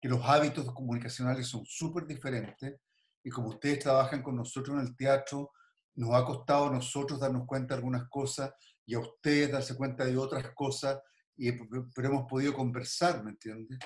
que 0.00 0.08
los 0.08 0.24
hábitos 0.24 0.72
comunicacionales 0.72 1.46
son 1.46 1.64
súper 1.66 2.06
diferentes, 2.06 2.80
y 3.22 3.30
como 3.30 3.48
ustedes 3.48 3.80
trabajan 3.80 4.22
con 4.22 4.36
nosotros 4.36 4.76
en 4.78 4.86
el 4.86 4.96
teatro, 4.96 5.50
nos 5.96 6.14
ha 6.14 6.24
costado 6.24 6.68
a 6.68 6.72
nosotros 6.72 7.18
darnos 7.18 7.46
cuenta 7.46 7.74
de 7.74 7.78
algunas 7.78 8.08
cosas 8.08 8.52
y 8.84 8.94
a 8.94 9.00
ustedes 9.00 9.50
darse 9.50 9.76
cuenta 9.76 10.04
de 10.04 10.16
otras 10.16 10.52
cosas, 10.54 11.00
y, 11.36 11.52
pero 11.52 12.08
hemos 12.08 12.26
podido 12.28 12.54
conversar, 12.54 13.24
¿me 13.24 13.30
entiendes? 13.30 13.78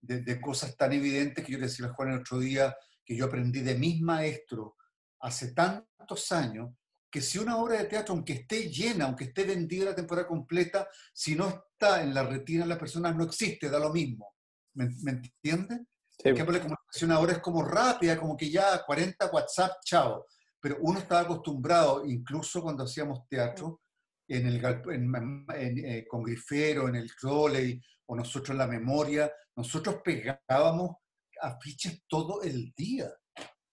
De, 0.00 0.20
de, 0.20 0.40
cosas 0.40 0.76
tan 0.76 0.92
evidentes 0.92 1.44
que 1.44 1.52
yo 1.52 1.58
le 1.58 1.66
decía 1.66 1.86
a 1.86 1.94
Juan 1.94 2.12
el 2.12 2.20
otro 2.20 2.38
día, 2.38 2.76
que 3.04 3.16
yo 3.16 3.24
aprendí 3.24 3.60
de 3.60 3.74
mis 3.74 4.00
maestros 4.02 4.72
hace 5.20 5.54
tantos 5.54 6.30
años, 6.32 6.70
que 7.14 7.20
si 7.20 7.38
una 7.38 7.58
obra 7.58 7.78
de 7.78 7.84
teatro, 7.84 8.12
aunque 8.12 8.32
esté 8.32 8.68
llena, 8.68 9.04
aunque 9.04 9.26
esté 9.26 9.44
vendida 9.44 9.84
la 9.84 9.94
temporada 9.94 10.26
completa, 10.26 10.88
si 11.12 11.36
no 11.36 11.48
está 11.48 12.02
en 12.02 12.12
la 12.12 12.24
retina 12.24 12.64
de 12.64 12.70
las 12.70 12.78
personas, 12.78 13.14
no 13.14 13.22
existe, 13.22 13.70
da 13.70 13.78
lo 13.78 13.92
mismo. 13.92 14.34
¿Me, 14.72 14.88
¿me 15.04 15.12
entiendes? 15.12 15.82
Sí. 16.10 16.32
la 16.32 16.44
comunicación 16.44 17.12
ahora 17.12 17.34
es 17.34 17.38
como 17.38 17.62
rápida, 17.62 18.18
como 18.18 18.36
que 18.36 18.50
ya 18.50 18.82
40 18.84 19.30
WhatsApp, 19.30 19.76
chao. 19.84 20.26
Pero 20.58 20.78
uno 20.80 20.98
estaba 20.98 21.20
acostumbrado, 21.20 22.04
incluso 22.04 22.60
cuando 22.60 22.82
hacíamos 22.82 23.28
teatro, 23.28 23.82
en 24.26 24.48
el, 24.48 24.64
en, 24.64 25.14
en, 25.54 25.84
eh, 25.86 26.06
con 26.08 26.24
Grifero, 26.24 26.88
en 26.88 26.96
el 26.96 27.14
trolley, 27.14 27.80
o 28.06 28.16
nosotros 28.16 28.50
en 28.50 28.58
la 28.58 28.66
memoria, 28.66 29.32
nosotros 29.54 30.00
pegábamos 30.02 30.96
afiches 31.40 32.02
todo 32.08 32.42
el 32.42 32.72
día. 32.76 33.08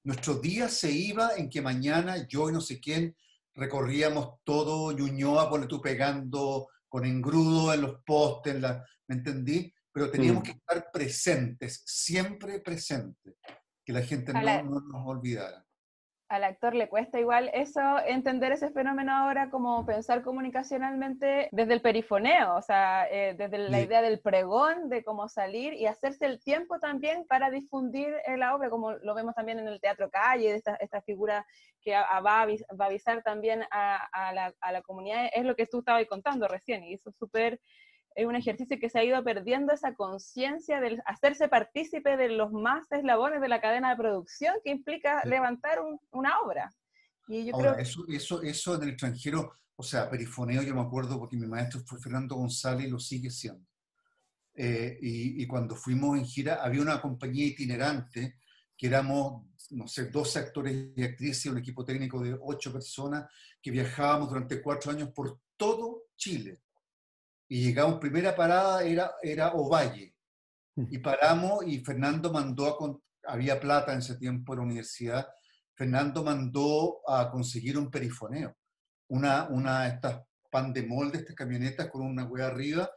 Nuestro 0.04 0.36
día 0.36 0.70
se 0.70 0.92
iba 0.92 1.32
en 1.38 1.50
que 1.50 1.64
mañana 1.64 2.28
yo 2.28 2.52
y 2.52 2.54
no 2.54 2.62
sé 2.62 2.80
quién 2.80 3.16
recorríamos 3.56 4.40
todo 4.44 4.92
Ñuñoa, 4.92 5.50
por 5.50 5.68
tú 5.68 5.82
pegando 5.82 6.70
con 6.88 7.06
engrudo 7.06 7.74
en 7.74 7.82
los 7.82 8.04
postes, 8.04 8.60
la, 8.60 8.86
¿me 9.08 9.16
entendí? 9.16 9.74
Pero 9.92 10.10
teníamos 10.10 10.42
mm. 10.42 10.46
que 10.46 10.52
estar 10.52 10.92
presentes, 10.92 11.84
siempre 11.86 12.60
presentes, 12.60 13.36
que 13.86 13.94
la 13.94 14.02
gente 14.02 14.34
no, 14.34 14.64
no, 14.64 14.80
nos 14.82 15.08
olvidara. 15.08 15.66
Al 16.32 16.46
actor 16.46 16.74
le 16.74 16.88
cuesta 16.88 17.20
igual 17.20 17.52
eso, 17.54 17.82
entender 18.08 18.54
ese 18.54 18.72
fenómeno 18.72 19.12
ahora 19.12 19.50
como 19.50 19.86
pensar 19.86 20.22
comunicacionalmente 20.22 21.50
desde 21.52 21.74
el 21.74 21.82
perifoneo, 21.82 22.56
o 22.56 22.62
sea, 22.62 23.06
eh, 23.12 23.36
desde 23.38 23.58
la 23.58 23.80
sí. 23.80 23.84
idea 23.84 24.02
del 24.02 24.22
pregón, 24.22 24.88
de 24.88 25.04
cómo 25.04 25.28
salir 25.28 25.74
y 25.74 25.88
hacerse 25.88 26.26
el 26.26 26.42
tiempo 26.42 26.80
también 26.80 27.26
para 27.28 27.52
difundir 27.52 28.14
la 28.38 28.56
obra, 28.56 28.70
como 28.70 28.94
lo 28.94 29.14
vemos 29.14 29.36
también 29.36 29.60
en 29.60 29.68
el 29.68 29.82
teatro 29.82 30.10
calle, 30.10 30.56
esta, 30.56 30.76
esta 30.76 31.02
figura 31.02 31.46
que 31.82 31.96
a, 31.96 32.04
a 32.04 32.22
va, 32.22 32.40
a 32.40 32.42
avis, 32.44 32.64
va, 32.80 32.86
a 32.86 32.88
avisar 32.88 33.22
también 33.24 33.64
a, 33.70 33.98
a, 34.14 34.34
la, 34.34 34.54
a, 34.62 34.72
la, 34.72 34.82
comunidad, 34.84 35.30
es 35.34 35.44
lo 35.44 35.58
que 35.58 35.68
tú 35.68 35.80
estabas 35.80 36.06
contando 36.06 36.48
recién, 36.48 36.82
y 36.86 36.94
eso 36.94 37.10
es 37.10 37.18
súper, 37.18 37.60
es 38.16 38.26
un 38.26 38.36
ejercicio 38.36 38.78
que 38.80 38.90
se 38.90 39.00
ha 39.00 39.04
ido 39.04 39.24
perdiendo 39.24 39.74
esa 39.74 39.96
conciencia 39.96 40.82
de 40.82 41.02
hacerse 41.06 41.48
partícipe 41.48 42.18
de 42.18 42.30
los 42.30 42.52
más 42.52 42.92
eslabones 42.92 43.42
de 43.42 43.48
la 43.48 43.62
cadena 43.62 43.92
de 43.92 43.96
producción 43.96 44.56
que 44.64 44.72
implica 44.72 45.22
sí. 45.22 45.30
levantar 45.30 45.82
un, 45.82 46.00
una 46.12 46.40
obra. 46.42 46.74
Y 47.28 47.46
yo 47.46 47.56
Ahora, 47.56 47.74
creo... 47.74 47.84
eso, 47.84 48.06
eso, 48.10 48.42
eso 48.42 48.76
en 48.76 48.84
el 48.84 48.90
extranjero, 48.90 49.54
o 49.76 49.84
sea, 49.84 50.10
perifoneo, 50.10 50.62
yo 50.62 50.76
me 50.76 50.82
acuerdo 50.82 51.18
porque 51.20 51.38
mi 51.38 51.48
maestro 51.48 51.82
fue 51.86 52.00
Fernando 52.00 52.36
González 52.36 52.88
y 52.88 52.90
lo 52.90 53.00
sigue 53.00 53.30
siendo. 53.30 53.66
Eh, 54.54 54.98
y, 55.02 55.42
y, 55.42 55.48
cuando 55.48 55.76
fuimos 55.76 56.18
en 56.18 56.26
gira, 56.26 56.56
había 56.62 56.82
una 56.82 57.02
compañía 57.02 57.46
itinerante 57.46 58.36
que 58.78 58.88
éramos, 58.88 59.46
no 59.70 59.88
sé, 59.88 60.08
12 60.08 60.40
actores 60.40 60.92
y 60.96 61.04
actrices, 61.04 61.52
un 61.52 61.60
equipo 61.60 61.86
técnico 61.86 62.20
de 62.20 62.38
8 62.38 62.74
personas, 62.74 63.32
que 63.62 63.72
viajábamos 63.72 64.30
durante 64.30 64.62
cuatro 64.62 64.92
años 64.92 65.10
por 65.14 65.40
todo 65.56 66.06
Chile. 66.18 66.62
Y 67.52 67.66
llegamos, 67.66 68.00
primera 68.00 68.34
parada 68.34 68.82
era, 68.82 69.16
era 69.22 69.52
Ovalle. 69.52 70.16
Y 70.90 71.00
paramos 71.00 71.68
y 71.68 71.80
Fernando 71.80 72.32
mandó 72.32 72.66
a, 72.66 73.34
había 73.34 73.60
plata 73.60 73.92
en 73.92 74.00
ese 74.00 74.16
tiempo 74.16 74.54
en 74.54 74.60
la 74.60 74.66
universidad, 74.66 75.28
Fernando 75.76 76.24
mandó 76.24 77.02
a 77.06 77.30
conseguir 77.30 77.78
un 77.78 77.92
perifoneo, 77.92 78.56
una, 79.10 79.50
una 79.50 79.82
de 79.82 79.90
estas 79.90 80.22
pan 80.50 80.72
de 80.72 80.84
molde, 80.84 81.18
estas 81.18 81.36
camionetas 81.36 81.90
con 81.90 82.04
una 82.04 82.24
hueá 82.24 82.48
arriba, 82.48 82.90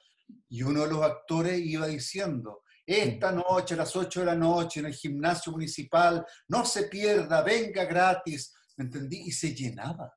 y 0.49 0.63
uno 0.63 0.83
de 0.83 0.91
los 0.91 1.03
actores 1.03 1.59
iba 1.59 1.89
diciendo, 1.89 2.63
esta 2.87 3.33
noche 3.33 3.75
a 3.75 3.79
las 3.79 3.97
8 3.97 4.21
de 4.21 4.27
la 4.27 4.37
noche 4.37 4.79
en 4.79 4.87
el 4.87 4.95
gimnasio 4.95 5.51
municipal, 5.51 6.25
no 6.47 6.65
se 6.65 6.85
pierda, 6.85 7.43
venga 7.43 7.85
gratis, 7.87 8.55
¿me 8.77 8.85
entendí? 8.85 9.23
Y 9.27 9.33
se 9.33 9.53
llenaba. 9.53 10.15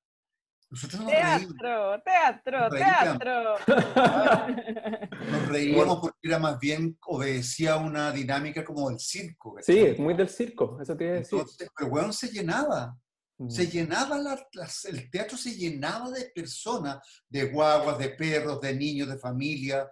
Nosotros 0.70 1.02
nos 1.02 1.12
teatro, 1.12 2.02
teatro, 2.04 2.60
nos 2.60 2.70
teatro. 2.70 3.56
Nos 5.32 5.48
reíamos 5.48 6.00
porque 6.00 6.18
era 6.24 6.40
más 6.40 6.60
bien, 6.60 6.98
obedecía 7.06 7.78
una 7.78 8.12
dinámica 8.12 8.66
como 8.66 8.90
del 8.90 9.00
circo. 9.00 9.56
Sí, 9.62 9.96
muy 9.98 10.14
del 10.14 10.28
circo, 10.28 10.78
eso 10.82 10.98
tiene 10.98 11.14
decir. 11.14 11.40
Entonces, 11.40 11.70
pero 11.76 11.90
bueno, 11.90 12.12
se 12.12 12.28
llenaba. 12.30 12.98
Se 13.48 13.68
llenaba, 13.68 14.18
la, 14.18 14.36
la, 14.54 14.68
el 14.90 15.12
teatro 15.12 15.38
se 15.38 15.56
llenaba 15.56 16.10
de 16.10 16.32
personas, 16.34 16.98
de 17.30 17.46
guaguas, 17.46 18.00
de 18.00 18.10
perros, 18.10 18.60
de 18.60 18.76
niños, 18.76 19.08
de 19.08 19.20
familia. 19.20 19.88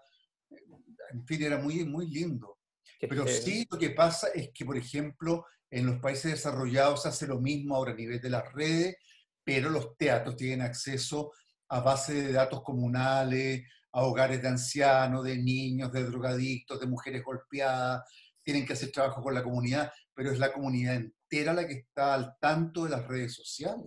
En 1.11 1.23
fin, 1.27 1.43
era 1.43 1.59
muy, 1.59 1.85
muy 1.85 2.09
lindo. 2.09 2.57
Pero 2.99 3.27
sí, 3.27 3.67
lo 3.69 3.77
que 3.77 3.91
pasa 3.91 4.29
es 4.33 4.49
que, 4.51 4.65
por 4.65 4.75
ejemplo, 4.75 5.45
en 5.69 5.85
los 5.85 5.99
países 5.99 6.31
desarrollados 6.31 7.03
se 7.03 7.09
hace 7.09 7.27
lo 7.27 7.39
mismo 7.39 7.75
ahora 7.75 7.91
a 7.91 7.95
nivel 7.95 8.19
de 8.19 8.31
las 8.31 8.51
redes, 8.51 8.95
pero 9.45 9.69
los 9.69 9.95
teatros 9.95 10.35
tienen 10.35 10.61
acceso 10.61 11.31
a 11.69 11.79
base 11.79 12.13
de 12.15 12.33
datos 12.33 12.63
comunales, 12.63 13.63
a 13.93 14.01
hogares 14.01 14.41
de 14.41 14.49
ancianos, 14.49 15.23
de 15.23 15.37
niños, 15.37 15.91
de 15.91 16.03
drogadictos, 16.03 16.79
de 16.79 16.87
mujeres 16.87 17.23
golpeadas, 17.23 18.03
tienen 18.43 18.65
que 18.65 18.73
hacer 18.73 18.91
trabajo 18.91 19.23
con 19.23 19.33
la 19.33 19.43
comunidad, 19.43 19.91
pero 20.13 20.31
es 20.31 20.39
la 20.39 20.51
comunidad 20.51 20.95
entera 20.95 21.53
la 21.53 21.65
que 21.65 21.75
está 21.75 22.13
al 22.13 22.35
tanto 22.39 22.83
de 22.83 22.89
las 22.89 23.07
redes 23.07 23.33
sociales. 23.33 23.85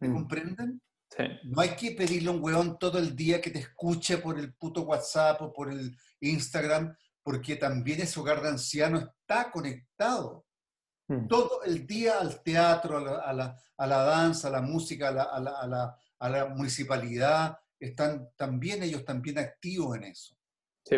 ¿Me 0.00 0.12
comprenden? 0.12 0.82
Sí. 1.16 1.24
No 1.44 1.62
hay 1.62 1.70
que 1.70 1.92
pedirle 1.92 2.28
a 2.28 2.32
un 2.32 2.42
weón 2.42 2.78
todo 2.78 2.98
el 2.98 3.16
día 3.16 3.40
que 3.40 3.50
te 3.50 3.60
escuche 3.60 4.18
por 4.18 4.38
el 4.38 4.54
puto 4.54 4.82
WhatsApp 4.82 5.40
o 5.40 5.52
por 5.52 5.72
el 5.72 5.96
Instagram, 6.20 6.94
porque 7.22 7.56
también 7.56 8.00
ese 8.00 8.20
hogar 8.20 8.42
de 8.42 8.48
ancianos 8.48 9.04
está 9.04 9.50
conectado 9.50 10.44
mm. 11.08 11.26
todo 11.26 11.62
el 11.64 11.86
día 11.86 12.20
al 12.20 12.42
teatro, 12.42 12.98
a 12.98 13.00
la, 13.00 13.18
a 13.18 13.32
la, 13.32 13.56
a 13.76 13.86
la 13.86 14.02
danza, 14.04 14.48
a 14.48 14.52
la 14.52 14.62
música, 14.62 15.08
a 15.08 15.12
la, 15.12 15.22
a 15.24 15.66
la, 15.66 15.98
a 16.18 16.28
la, 16.28 16.46
municipalidad, 16.46 17.58
están 17.78 18.30
también 18.36 18.82
ellos 18.82 19.04
también 19.04 19.38
activos 19.38 19.96
en 19.96 20.04
eso. 20.04 20.36
Sí. 20.84 20.96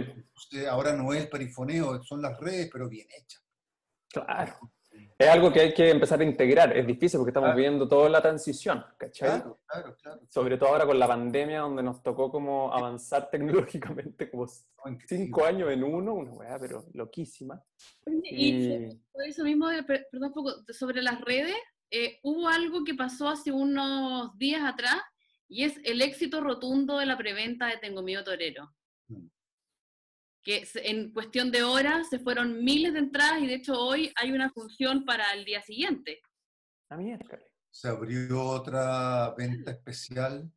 Ahora 0.68 0.94
no 0.94 1.12
es 1.12 1.22
el 1.22 1.28
perifoneo, 1.28 2.02
son 2.02 2.22
las 2.22 2.38
redes, 2.38 2.68
pero 2.72 2.88
bien 2.88 3.06
hechas. 3.10 3.42
Claro. 4.08 4.58
Es 5.20 5.28
algo 5.28 5.52
que 5.52 5.60
hay 5.60 5.74
que 5.74 5.90
empezar 5.90 6.18
a 6.22 6.24
integrar. 6.24 6.74
Es 6.74 6.86
difícil 6.86 7.18
porque 7.18 7.28
estamos 7.28 7.48
claro. 7.48 7.60
viendo 7.60 7.86
toda 7.86 8.08
la 8.08 8.22
transición, 8.22 8.82
¿cachai? 8.96 9.28
Claro, 9.28 9.60
claro, 9.66 9.96
claro. 10.00 10.20
Sobre 10.30 10.56
todo 10.56 10.70
ahora 10.70 10.86
con 10.86 10.98
la 10.98 11.06
pandemia, 11.06 11.60
donde 11.60 11.82
nos 11.82 12.02
tocó 12.02 12.32
como 12.32 12.72
avanzar 12.72 13.28
tecnológicamente 13.30 14.30
como 14.30 14.46
cinco 15.06 15.44
años 15.44 15.70
en 15.70 15.84
uno, 15.84 16.14
una 16.14 16.32
weá, 16.32 16.58
pero 16.58 16.86
loquísima. 16.94 17.62
Y, 18.06 18.50
y... 18.50 19.00
eso 19.28 19.44
mismo, 19.44 19.68
perdón 19.86 20.28
un 20.28 20.32
poco, 20.32 20.54
sobre 20.72 21.02
las 21.02 21.20
redes, 21.20 21.56
eh, 21.90 22.18
hubo 22.22 22.48
algo 22.48 22.82
que 22.82 22.94
pasó 22.94 23.28
hace 23.28 23.52
unos 23.52 24.38
días 24.38 24.62
atrás 24.64 25.02
y 25.48 25.64
es 25.64 25.78
el 25.84 26.00
éxito 26.00 26.40
rotundo 26.40 26.96
de 26.96 27.04
la 27.04 27.18
preventa 27.18 27.66
de 27.66 27.76
Tengo 27.76 28.02
Miedo 28.02 28.24
Torero. 28.24 28.72
Que 30.42 30.66
en 30.74 31.12
cuestión 31.12 31.50
de 31.50 31.62
horas 31.62 32.08
se 32.08 32.18
fueron 32.18 32.64
miles 32.64 32.92
de 32.94 33.00
entradas 33.00 33.42
y 33.42 33.46
de 33.46 33.54
hecho 33.54 33.74
hoy 33.74 34.12
hay 34.16 34.32
una 34.32 34.50
función 34.50 35.04
para 35.04 35.32
el 35.32 35.44
día 35.44 35.62
siguiente. 35.62 36.20
Se 37.70 37.88
abrió 37.88 38.42
otra 38.42 39.34
venta 39.36 39.70
especial. 39.70 40.50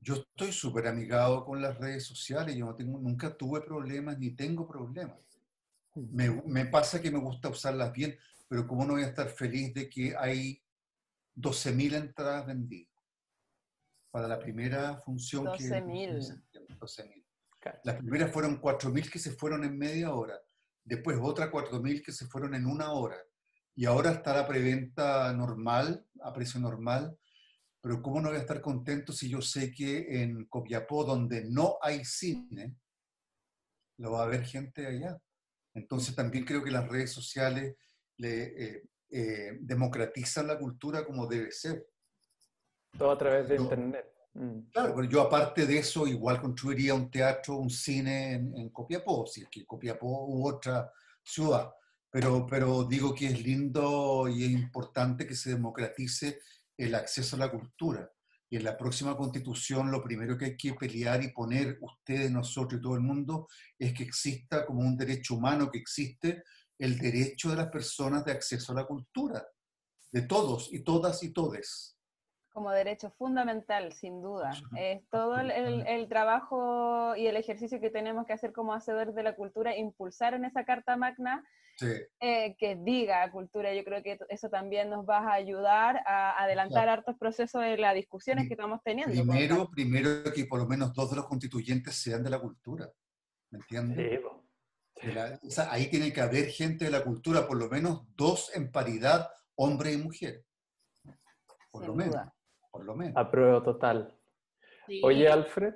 Yo 0.00 0.14
estoy 0.14 0.52
súper 0.52 0.86
amigado 0.86 1.44
con 1.44 1.60
las 1.60 1.76
redes 1.78 2.04
sociales, 2.04 2.56
yo 2.56 2.66
no 2.66 2.74
tengo, 2.74 2.98
nunca 2.98 3.36
tuve 3.36 3.60
problemas 3.60 4.18
ni 4.18 4.30
tengo 4.30 4.66
problemas. 4.66 5.18
Me, 5.94 6.30
me, 6.46 6.66
pasa 6.66 7.02
que 7.02 7.10
me 7.10 7.18
gusta 7.18 7.48
usarlas 7.48 7.92
bien, 7.92 8.16
pero 8.46 8.66
¿cómo 8.66 8.84
no 8.84 8.94
voy 8.94 9.02
a 9.02 9.08
estar 9.08 9.28
feliz 9.28 9.74
de 9.74 9.88
que 9.90 10.14
hay 10.16 10.62
12.000 11.36 11.94
entradas 11.94 12.46
vendidas? 12.46 12.92
Para 14.10 14.28
la 14.28 14.38
primera 14.38 15.00
función 15.00 15.46
12.000. 15.46 17.27
12.000. 17.60 17.80
Las 17.84 17.96
primeras 17.96 18.32
fueron 18.32 18.60
4.000 18.60 19.10
que 19.10 19.18
se 19.18 19.32
fueron 19.32 19.64
en 19.64 19.76
media 19.78 20.12
hora, 20.12 20.40
después 20.84 21.18
otra 21.20 21.50
4.000 21.50 22.04
que 22.04 22.12
se 22.12 22.26
fueron 22.26 22.54
en 22.54 22.66
una 22.66 22.92
hora, 22.92 23.16
y 23.74 23.84
ahora 23.84 24.10
está 24.12 24.34
la 24.34 24.46
preventa 24.46 25.32
normal, 25.32 26.04
a 26.22 26.32
precio 26.32 26.58
normal, 26.60 27.16
pero 27.80 28.02
¿cómo 28.02 28.20
no 28.20 28.28
voy 28.28 28.38
a 28.38 28.40
estar 28.40 28.60
contento 28.60 29.12
si 29.12 29.28
yo 29.28 29.40
sé 29.40 29.72
que 29.72 30.22
en 30.22 30.46
Copiapó, 30.46 31.04
donde 31.04 31.44
no 31.44 31.78
hay 31.80 32.04
cine, 32.04 32.76
lo 33.98 34.12
va 34.12 34.24
a 34.24 34.26
ver 34.26 34.44
gente 34.44 34.86
allá? 34.86 35.16
Entonces 35.74 36.14
también 36.16 36.44
creo 36.44 36.64
que 36.64 36.72
las 36.72 36.88
redes 36.88 37.12
sociales 37.12 37.76
le, 38.16 38.42
eh, 38.42 38.82
eh, 39.10 39.58
democratizan 39.60 40.48
la 40.48 40.58
cultura 40.58 41.04
como 41.04 41.26
debe 41.26 41.50
ser. 41.50 41.88
Todo 42.98 43.12
a 43.12 43.18
través 43.18 43.48
de 43.48 43.56
Internet. 43.56 44.17
Mm. 44.38 44.70
Claro, 44.70 44.94
pero 44.94 45.08
yo 45.08 45.20
aparte 45.22 45.66
de 45.66 45.78
eso 45.78 46.06
igual 46.06 46.40
construiría 46.40 46.94
un 46.94 47.10
teatro, 47.10 47.56
un 47.56 47.70
cine 47.70 48.34
en, 48.34 48.68
Copiapó, 48.70 49.26
si 49.26 49.42
es 49.42 49.48
que 49.50 49.66
Copiapó 49.66 50.26
u 50.26 50.46
otra 50.46 50.92
ciudad. 51.24 51.72
Pero, 52.10 52.46
pero 52.46 52.84
digo 52.84 53.12
que 53.14 53.26
es 53.26 53.42
lindo 53.42 54.28
y 54.28 54.44
es 54.44 54.50
importante 54.50 55.26
que 55.26 55.34
se 55.34 55.50
democratice 55.50 56.40
el 56.76 56.94
acceso 56.94 57.34
a 57.34 57.40
la 57.40 57.50
cultura. 57.50 58.10
Y 58.48 58.56
en 58.56 58.64
la 58.64 58.78
próxima 58.78 59.16
constitución 59.16 59.90
lo 59.90 60.02
primero 60.02 60.38
que 60.38 60.46
hay 60.46 60.56
que 60.56 60.72
pelear 60.72 61.22
y 61.22 61.32
poner 61.32 61.76
ustedes, 61.82 62.30
nosotros 62.30 62.78
y 62.78 62.82
todo 62.82 62.94
el 62.94 63.00
mundo 63.00 63.48
es 63.76 63.92
que 63.92 64.04
exista 64.04 64.64
como 64.64 64.80
un 64.80 64.96
derecho 64.96 65.34
humano, 65.34 65.68
que 65.70 65.78
existe 65.78 66.44
el 66.78 66.96
derecho 66.96 67.50
de 67.50 67.56
las 67.56 67.68
personas 67.68 68.24
de 68.24 68.32
acceso 68.32 68.72
a 68.72 68.76
la 68.76 68.86
cultura, 68.86 69.44
de 70.12 70.22
todos 70.22 70.72
y 70.72 70.80
todas 70.80 71.22
y 71.24 71.32
todes 71.32 71.97
como 72.58 72.72
derecho 72.72 73.08
fundamental, 73.10 73.92
sin 73.92 74.20
duda. 74.20 74.50
Es 74.76 75.08
todo 75.10 75.38
el, 75.38 76.08
trabajo 76.08 77.14
y 77.14 77.28
el 77.28 77.36
ejercicio 77.36 77.80
que 77.80 77.88
tenemos 77.88 78.26
que 78.26 78.32
hacer 78.32 78.52
como 78.52 78.74
hacedores 78.74 79.14
de 79.14 79.22
la 79.22 79.36
cultura, 79.36 79.76
impulsar 79.76 80.34
en 80.34 80.44
esa 80.44 80.64
Carta 80.64 80.96
Magna 80.96 81.44
eh, 82.18 82.56
que 82.58 82.74
diga 82.74 83.30
cultura. 83.30 83.72
Yo 83.72 83.84
creo 83.84 84.02
que 84.02 84.18
eso 84.28 84.48
también 84.50 84.90
nos 84.90 85.08
va 85.08 85.18
a 85.18 85.34
ayudar 85.34 86.02
a 86.04 86.42
adelantar 86.42 86.88
hartos 86.88 87.16
procesos 87.16 87.62
de 87.62 87.78
las 87.78 87.94
discusiones 87.94 88.48
que 88.48 88.54
estamos 88.54 88.80
teniendo. 88.82 89.14
Primero, 89.14 89.70
primero 89.70 90.32
que 90.34 90.44
por 90.46 90.58
lo 90.58 90.66
menos 90.66 90.92
dos 90.92 91.10
de 91.10 91.16
los 91.16 91.26
constituyentes 91.26 91.94
sean 91.94 92.24
de 92.24 92.30
la 92.30 92.40
cultura. 92.40 92.90
¿Me 93.50 93.60
entiendes? 93.60 94.20
ahí 95.70 95.88
tiene 95.88 96.12
que 96.12 96.20
haber 96.20 96.46
gente 96.46 96.86
de 96.86 96.90
la 96.90 97.04
cultura, 97.04 97.46
por 97.46 97.56
lo 97.56 97.68
menos 97.68 98.02
dos 98.16 98.50
en 98.52 98.72
paridad, 98.72 99.30
hombre 99.54 99.92
y 99.92 99.96
mujer. 99.96 100.44
Por 101.70 101.86
lo 101.86 101.94
menos 101.94 102.16
por 102.78 102.86
lo 102.86 102.94
menos. 102.94 103.16
Apruebo 103.16 103.60
total. 103.60 104.14
Oye, 105.02 105.28
Alfred, 105.28 105.74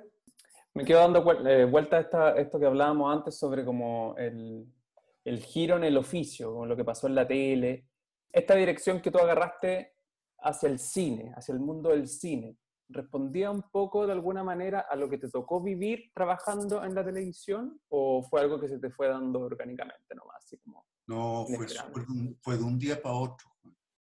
me 0.73 0.85
quedo 0.85 0.99
dando 0.99 1.45
eh, 1.45 1.65
vuelta 1.65 1.97
a 1.97 2.29
esto 2.37 2.57
que 2.57 2.65
hablábamos 2.65 3.13
antes 3.13 3.37
sobre 3.37 3.65
como 3.65 4.15
el, 4.17 4.65
el 5.25 5.39
giro 5.39 5.75
en 5.75 5.83
el 5.83 5.97
oficio, 5.97 6.55
con 6.55 6.69
lo 6.69 6.77
que 6.77 6.85
pasó 6.85 7.07
en 7.07 7.15
la 7.15 7.27
tele. 7.27 7.89
Esta 8.31 8.55
dirección 8.55 9.01
que 9.01 9.11
tú 9.11 9.19
agarraste 9.19 9.95
hacia 10.39 10.69
el 10.69 10.79
cine, 10.79 11.33
hacia 11.35 11.51
el 11.51 11.59
mundo 11.59 11.89
del 11.89 12.07
cine, 12.07 12.55
¿respondía 12.87 13.51
un 13.51 13.63
poco 13.69 14.07
de 14.07 14.13
alguna 14.13 14.45
manera 14.45 14.85
a 14.89 14.95
lo 14.95 15.09
que 15.09 15.17
te 15.17 15.29
tocó 15.29 15.61
vivir 15.61 16.09
trabajando 16.13 16.85
en 16.85 16.95
la 16.95 17.03
televisión 17.03 17.81
o 17.89 18.23
fue 18.23 18.39
algo 18.39 18.61
que 18.61 18.69
se 18.69 18.79
te 18.79 18.89
fue 18.89 19.09
dando 19.09 19.41
orgánicamente 19.41 20.15
nomás? 20.15 20.37
Así 20.37 20.57
como 20.59 20.85
no, 21.05 21.45
fue, 21.47 21.67
fue, 22.41 22.57
de 22.57 22.63
un 22.63 22.79
día 22.79 23.01
para 23.01 23.15
otro. 23.15 23.52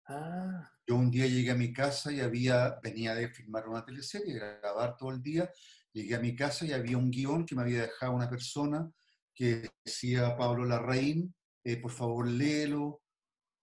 Ah. 0.09 0.71
Yo 0.87 0.95
un 0.95 1.11
día 1.11 1.27
llegué 1.27 1.51
a 1.51 1.57
mi 1.57 1.73
casa 1.73 2.13
y 2.13 2.21
había, 2.21 2.79
venía 2.81 3.15
de 3.15 3.29
filmar 3.29 3.69
una 3.69 3.85
teleserie, 3.85 4.39
grabar 4.39 4.97
todo 4.97 5.11
el 5.11 5.21
día, 5.21 5.51
llegué 5.93 6.15
a 6.15 6.21
mi 6.21 6.37
casa 6.37 6.65
y 6.65 6.73
había 6.73 6.97
un 6.97 7.11
guion 7.11 7.45
que 7.45 7.57
me 7.57 7.63
había 7.63 7.83
dejado 7.83 8.13
una 8.13 8.31
persona 8.31 8.89
que 9.35 9.69
decía 9.85 10.37
Pablo 10.37 10.65
Larraín, 10.65 11.35
eh, 11.65 11.79
por 11.79 11.91
favor 11.91 12.29
léelo, 12.29 13.03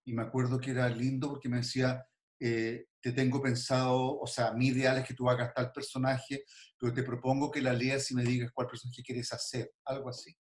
y 0.06 0.14
me 0.14 0.24
acuerdo 0.24 0.60
que 0.60 0.72
era 0.72 0.90
lindo 0.90 1.30
porque 1.30 1.48
me 1.48 1.58
decía, 1.58 2.06
eh, 2.42 2.88
te 3.02 3.14
tengo 3.14 3.42
pensado, 3.42 4.20
o 4.20 4.28
sea, 4.28 4.54
mi 4.54 4.68
ideal 4.68 4.98
es 4.98 5.08
que 5.08 5.14
tú 5.14 5.30
hagas 5.30 5.54
tal 5.54 5.72
personaje, 5.72 6.44
pero 6.78 6.94
te 6.94 7.04
propongo 7.04 7.50
que 7.50 7.62
la 7.62 7.72
leas 7.72 8.12
y 8.12 8.16
me 8.16 8.24
digas 8.24 8.52
cuál 8.54 8.68
personaje 8.68 9.02
quieres 9.02 9.32
hacer, 9.32 9.72
algo 9.86 10.10
así. 10.10 10.36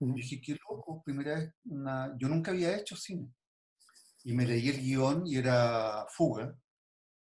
Y 0.00 0.12
dije, 0.14 0.40
qué 0.40 0.56
loco, 0.68 1.02
primera 1.04 1.34
vez, 1.34 1.52
una... 1.64 2.16
yo 2.18 2.28
nunca 2.28 2.52
había 2.52 2.74
hecho 2.74 2.96
cine 2.96 3.30
y 4.24 4.32
me 4.32 4.46
leí 4.46 4.68
el 4.68 4.80
guion 4.80 5.26
y 5.26 5.36
era 5.36 6.06
Fuga. 6.08 6.54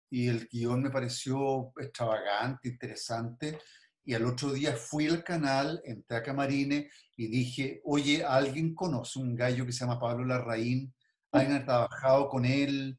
Y 0.09 0.27
el 0.27 0.47
guion 0.47 0.83
me 0.83 0.89
pareció 0.89 1.73
extravagante, 1.77 2.69
interesante. 2.69 3.59
Y 4.05 4.13
al 4.13 4.25
otro 4.25 4.53
día 4.53 4.73
fui 4.73 5.07
al 5.07 5.23
canal, 5.23 5.81
entré 5.83 6.17
a 6.17 6.23
Camarine 6.23 6.89
y 7.17 7.27
dije, 7.27 7.81
oye, 7.83 8.23
¿alguien 8.23 8.73
conoce 8.73 9.19
un 9.19 9.35
gallo 9.35 9.65
que 9.65 9.73
se 9.73 9.79
llama 9.79 9.99
Pablo 9.99 10.25
Larraín? 10.25 10.93
¿Alguien 11.31 11.57
ha 11.57 11.65
trabajado 11.65 12.29
con 12.29 12.45
él? 12.45 12.97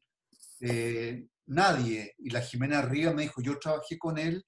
Eh, 0.59 1.25
nadie. 1.47 2.13
Y 2.19 2.29
la 2.29 2.41
Jimena 2.41 2.79
Arriba 2.79 3.11
me 3.11 3.23
dijo, 3.23 3.41
yo 3.41 3.57
trabajé 3.57 3.97
con 3.97 4.19
él 4.19 4.45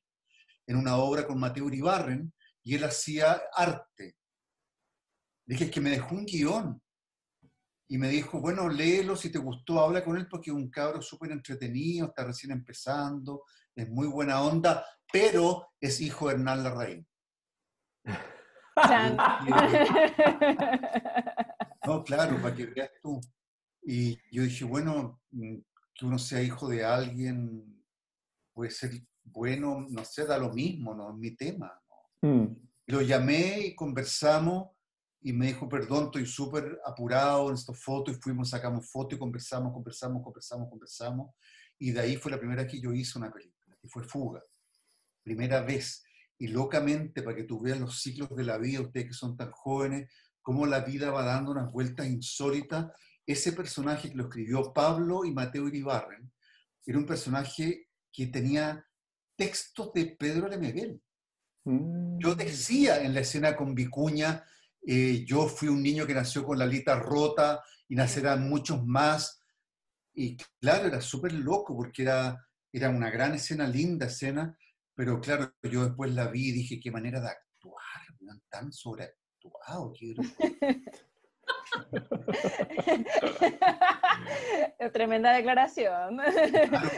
en 0.68 0.76
una 0.78 0.98
obra 0.98 1.26
con 1.26 1.40
Mateo 1.40 1.66
Uribarren 1.66 2.32
y 2.64 2.76
él 2.76 2.84
hacía 2.84 3.42
arte. 3.56 4.18
Dije, 5.46 5.66
es 5.66 5.72
que 5.72 5.82
me 5.82 5.90
dejó 5.90 6.14
un 6.14 6.26
guion 6.26 6.82
y 7.92 7.98
me 7.98 8.08
dijo, 8.08 8.40
bueno, 8.40 8.70
léelo, 8.70 9.18
si 9.18 9.30
te 9.30 9.38
gustó, 9.38 9.82
habla 9.82 10.02
con 10.02 10.16
él 10.16 10.26
porque 10.30 10.50
es 10.50 10.56
un 10.56 10.72
cabro 10.72 11.02
súper 11.02 11.34
entretenido, 11.34 12.08
está 12.08 12.24
recién 12.24 12.54
empezando, 12.54 13.44
es 13.76 13.90
muy 13.90 14.08
buena 14.08 14.42
onda, 14.42 14.86
pero 15.12 15.74
es 15.78 16.00
hijo 16.00 16.30
de 16.30 16.36
Hernán 16.36 16.64
Larraín. 16.64 17.06
no, 21.86 22.02
claro, 22.06 22.42
para 22.42 22.56
que 22.56 22.68
veas 22.68 22.92
tú. 23.04 23.20
Y 23.84 24.18
yo 24.32 24.44
dije, 24.44 24.64
bueno, 24.64 25.20
mm, 25.32 25.58
que 25.94 26.06
uno 26.06 26.18
sea 26.18 26.42
hijo 26.42 26.70
de 26.70 26.86
alguien 26.86 27.84
puede 28.54 28.72
ser 28.72 28.92
bueno, 29.26 29.86
no 29.90 30.06
sé, 30.06 30.26
da 30.26 30.38
lo 30.38 30.54
mismo, 30.54 30.96
no 30.96 31.10
es 31.10 31.18
mi 31.18 31.36
tema. 31.36 31.78
Mm. 32.22 32.46
Lo 32.86 33.02
llamé 33.02 33.60
y 33.60 33.76
conversamos 33.76 34.70
y 35.22 35.34
me 35.34 35.48
dijo, 35.48 35.70
perdón, 35.70 36.06
estoy 36.06 36.26
súper 36.26 36.80
apurado 36.86 37.50
en 37.50 37.56
estas 37.56 37.80
fotos, 37.80 38.18
y 38.18 38.20
fuimos, 38.20 38.50
sacamos 38.50 38.90
fotos 38.90 39.16
y 39.16 39.20
conversamos, 39.20 39.72
conversamos, 39.72 40.24
conversamos, 40.24 40.70
conversamos, 40.70 41.36
y 41.78 41.92
de 41.92 42.00
ahí 42.00 42.16
fue 42.18 42.32
la 42.32 42.40
primera 42.40 42.64
vez 42.64 42.72
que 42.72 42.82
yo 42.82 42.92
hice 42.92 43.20
una 43.20 43.32
película, 43.32 43.78
que 43.80 43.88
fue 43.88 44.04
Fuga, 44.04 44.44
primera 45.24 45.62
vez, 45.62 46.04
y 46.40 46.48
locamente, 46.48 47.22
para 47.22 47.36
que 47.36 47.44
tú 47.44 47.62
veas 47.62 47.80
los 47.80 48.02
ciclos 48.02 48.36
de 48.36 48.44
la 48.44 48.58
vida, 48.58 48.82
ustedes 48.82 49.08
que 49.08 49.14
son 49.14 49.38
tan 49.38 49.52
jóvenes, 49.52 50.12
cómo 50.42 50.66
la 50.66 50.80
vida 50.80 51.12
va 51.12 51.24
dando 51.24 51.52
unas 51.52 51.72
vueltas 51.72 52.08
insólitas, 52.08 52.88
ese 53.26 53.54
personaje 53.54 54.10
que 54.10 54.16
lo 54.16 54.24
escribió 54.24 54.74
Pablo 54.74 55.24
y 55.24 55.32
Mateo 55.32 55.68
Iribarren, 55.68 56.32
era 56.84 56.98
un 56.98 57.06
personaje 57.06 57.90
que 58.12 58.28
tenía 58.28 58.84
textos 59.36 59.94
de 59.94 60.08
Pedro 60.20 60.48
Lemebel. 60.48 61.00
Yo 61.64 62.34
mm. 62.34 62.38
decía 62.38 63.04
en 63.04 63.14
la 63.14 63.20
escena 63.20 63.56
con 63.56 63.76
Vicuña, 63.76 64.44
eh, 64.86 65.24
yo 65.26 65.48
fui 65.48 65.68
un 65.68 65.82
niño 65.82 66.06
que 66.06 66.14
nació 66.14 66.44
con 66.44 66.58
la 66.58 66.66
alita 66.66 66.96
rota 66.96 67.64
y 67.88 67.96
nacerán 67.96 68.50
muchos 68.50 68.86
más. 68.86 69.42
Y 70.14 70.38
claro, 70.60 70.88
era 70.88 71.02
súper 71.02 71.34
loco 71.34 71.76
porque 71.76 72.04
era, 72.04 72.38
era 72.72 72.90
una 72.90 73.10
gran 73.10 73.34
escena, 73.34 73.68
linda 73.68 74.08
escena, 74.08 74.58
pero 74.96 75.20
claro, 75.20 75.54
yo 75.64 75.86
después 75.86 76.14
la 76.14 76.28
vi 76.28 76.50
y 76.50 76.54
dije, 76.54 76.80
qué 76.80 76.92
manera 76.92 77.22
de 77.22 77.30
actuar, 77.30 78.02
tan 78.50 78.72
sobreactuado. 78.72 79.94
Tremenda 84.94 85.34
declaración. 85.34 86.18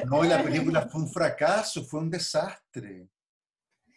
no, 0.05 0.23
la 0.23 0.43
película 0.43 0.81
fue 0.91 1.01
un 1.01 1.09
fracaso, 1.09 1.83
fue 1.83 2.01
un 2.01 2.09
desastre. 2.09 3.09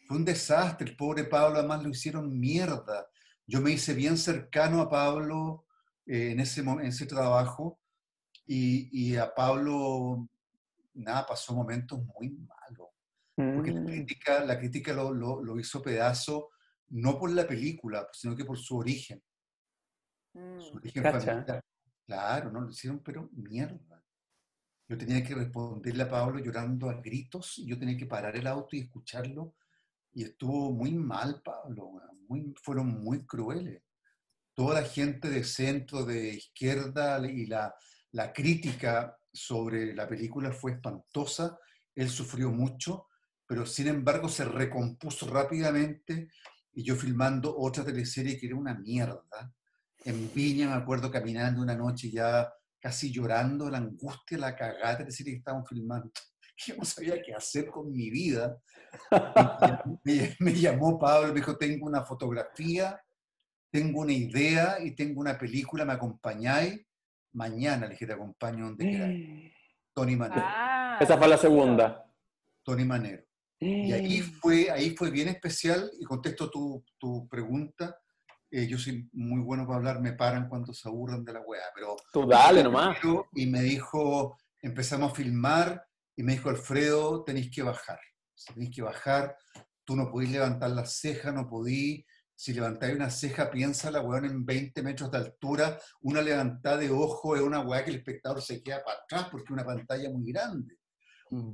Fue 0.06 0.16
un 0.16 0.24
desastre. 0.24 0.90
El 0.90 0.96
pobre 0.96 1.24
Pablo 1.24 1.58
además 1.58 1.82
lo 1.82 1.90
hicieron 1.90 2.38
mierda. 2.38 3.08
Yo 3.46 3.60
me 3.60 3.72
hice 3.72 3.94
bien 3.94 4.16
cercano 4.18 4.80
a 4.80 4.88
Pablo 4.88 5.66
eh, 6.06 6.32
en, 6.32 6.40
ese, 6.40 6.60
en 6.60 6.80
ese 6.80 7.06
trabajo 7.06 7.78
y, 8.46 8.88
y, 8.92 9.16
a 9.16 9.34
Pablo, 9.34 10.28
nada, 10.94 11.26
pasó 11.26 11.54
momentos 11.54 12.00
muy 12.04 12.30
malos. 12.30 12.88
Porque 13.34 13.72
la 13.72 13.80
mm. 13.80 13.86
crítica, 13.86 14.44
la 14.44 14.58
crítica 14.58 14.92
lo, 14.92 15.12
lo, 15.12 15.42
lo 15.42 15.58
hizo 15.60 15.82
pedazo 15.82 16.50
no 16.88 17.18
por 17.18 17.30
la 17.30 17.46
película, 17.46 18.08
sino 18.12 18.36
que 18.36 18.44
por 18.44 18.58
su 18.58 18.78
origen. 18.78 19.22
Mm. 20.32 20.60
Su 20.60 20.76
origen 20.76 21.02
Cacha. 21.02 21.20
familiar. 21.20 21.64
Claro, 22.06 22.52
no 22.52 22.60
lo 22.60 22.70
hicieron, 22.70 23.00
pero 23.00 23.28
mierda. 23.32 24.02
Yo 24.88 24.96
tenía 24.96 25.24
que 25.24 25.34
responderle 25.34 26.04
a 26.04 26.08
Pablo 26.08 26.38
llorando 26.38 26.88
a 26.88 27.00
gritos 27.00 27.58
y 27.58 27.66
yo 27.66 27.78
tenía 27.78 27.96
que 27.96 28.06
parar 28.06 28.36
el 28.36 28.46
auto 28.46 28.76
y 28.76 28.80
escucharlo. 28.80 29.54
Y 30.16 30.24
estuvo 30.24 30.72
muy 30.72 30.92
mal, 30.92 31.42
Pablo. 31.44 31.92
Muy, 32.26 32.54
fueron 32.62 32.88
muy 33.02 33.26
crueles. 33.26 33.82
Toda 34.54 34.80
la 34.80 34.88
gente 34.88 35.28
de 35.28 35.44
centro, 35.44 36.06
de 36.06 36.30
izquierda 36.30 37.20
y 37.28 37.44
la, 37.44 37.74
la 38.12 38.32
crítica 38.32 39.14
sobre 39.30 39.94
la 39.94 40.08
película 40.08 40.52
fue 40.52 40.72
espantosa. 40.72 41.58
Él 41.94 42.08
sufrió 42.08 42.50
mucho, 42.50 43.08
pero 43.46 43.66
sin 43.66 43.88
embargo 43.88 44.30
se 44.30 44.46
recompuso 44.46 45.28
rápidamente. 45.28 46.30
Y 46.72 46.82
yo 46.82 46.96
filmando 46.96 47.54
otra 47.54 47.84
teleserie 47.84 48.38
que 48.38 48.46
era 48.46 48.56
una 48.56 48.72
mierda 48.72 49.52
en 50.06 50.32
Viña, 50.32 50.68
me 50.68 50.76
acuerdo 50.76 51.10
caminando 51.10 51.60
una 51.60 51.76
noche 51.76 52.10
ya 52.10 52.50
casi 52.80 53.12
llorando, 53.12 53.68
la 53.68 53.78
angustia, 53.78 54.38
la 54.38 54.56
cagada 54.56 54.96
de 54.96 55.04
la 55.04 55.10
serie 55.10 55.34
que 55.34 55.38
estaban 55.40 55.66
filmando. 55.66 56.10
Yo 56.58 56.74
no 56.76 56.84
sabía 56.84 57.20
qué 57.22 57.34
hacer 57.34 57.68
con 57.68 57.90
mi 57.92 58.10
vida. 58.10 58.56
Me, 60.04 60.34
me 60.40 60.52
llamó 60.54 60.98
Pablo, 60.98 61.28
me 61.28 61.34
dijo, 61.40 61.56
tengo 61.56 61.86
una 61.86 62.04
fotografía, 62.04 63.00
tengo 63.70 64.00
una 64.00 64.12
idea 64.12 64.76
y 64.80 64.92
tengo 64.94 65.20
una 65.20 65.36
película, 65.38 65.84
¿me 65.84 65.92
acompañáis? 65.92 66.80
Mañana 67.32 67.86
le 67.86 67.92
dije, 67.92 68.06
te 68.06 68.14
acompaño 68.14 68.66
donde 68.66 68.90
queráis. 68.90 69.52
Tony 69.92 70.16
Manero. 70.16 70.42
Ah, 70.44 70.98
Esa 71.00 71.16
fue 71.18 71.28
la 71.28 71.36
segunda. 71.38 72.04
Tony 72.62 72.84
Manero. 72.84 73.22
Y 73.58 73.92
ahí 73.92 74.20
fue, 74.20 74.70
ahí 74.70 74.90
fue 74.96 75.10
bien 75.10 75.28
especial, 75.28 75.90
y 75.98 76.04
contesto 76.04 76.50
tu, 76.50 76.84
tu 76.98 77.26
pregunta. 77.28 77.98
eh, 78.50 78.66
yo 78.66 78.78
soy 78.78 79.08
muy 79.12 79.40
bueno 79.40 79.66
para 79.66 79.78
hablar, 79.78 80.00
me 80.00 80.12
paran 80.12 80.48
cuando 80.48 80.72
se 80.74 80.88
aburren 80.88 81.24
de 81.24 81.32
la 81.32 81.40
weá, 81.40 81.62
pero 81.74 81.96
Tú 82.12 82.26
dale 82.26 82.62
nomás. 82.62 82.96
y 83.34 83.46
me 83.46 83.60
dijo, 83.62 84.36
empezamos 84.62 85.12
a 85.12 85.14
filmar 85.14 85.85
y 86.16 86.22
me 86.22 86.32
dijo, 86.32 86.48
Alfredo, 86.48 87.22
tenéis 87.24 87.50
que 87.50 87.62
bajar. 87.62 88.00
Tenéis 88.54 88.74
que 88.74 88.82
bajar, 88.82 89.36
tú 89.84 89.94
no 89.94 90.10
podís 90.10 90.30
levantar 90.30 90.70
la 90.70 90.86
ceja, 90.86 91.30
no 91.30 91.46
podís. 91.46 92.04
Si 92.34 92.52
levantáis 92.52 92.94
una 92.94 93.10
ceja, 93.10 93.50
piénsala, 93.50 94.02
weón, 94.02 94.24
en 94.24 94.44
20 94.44 94.82
metros 94.82 95.10
de 95.10 95.18
altura, 95.18 95.78
una 96.02 96.20
levantada 96.20 96.78
de 96.78 96.90
ojo 96.90 97.36
es 97.36 97.42
una 97.42 97.60
weá 97.60 97.84
que 97.84 97.90
el 97.90 97.96
espectador 97.96 98.42
se 98.42 98.62
queda 98.62 98.82
para 98.84 98.98
atrás 98.98 99.28
porque 99.30 99.44
es 99.44 99.50
una 99.50 99.64
pantalla 99.64 100.10
muy 100.10 100.32
grande. 100.32 100.76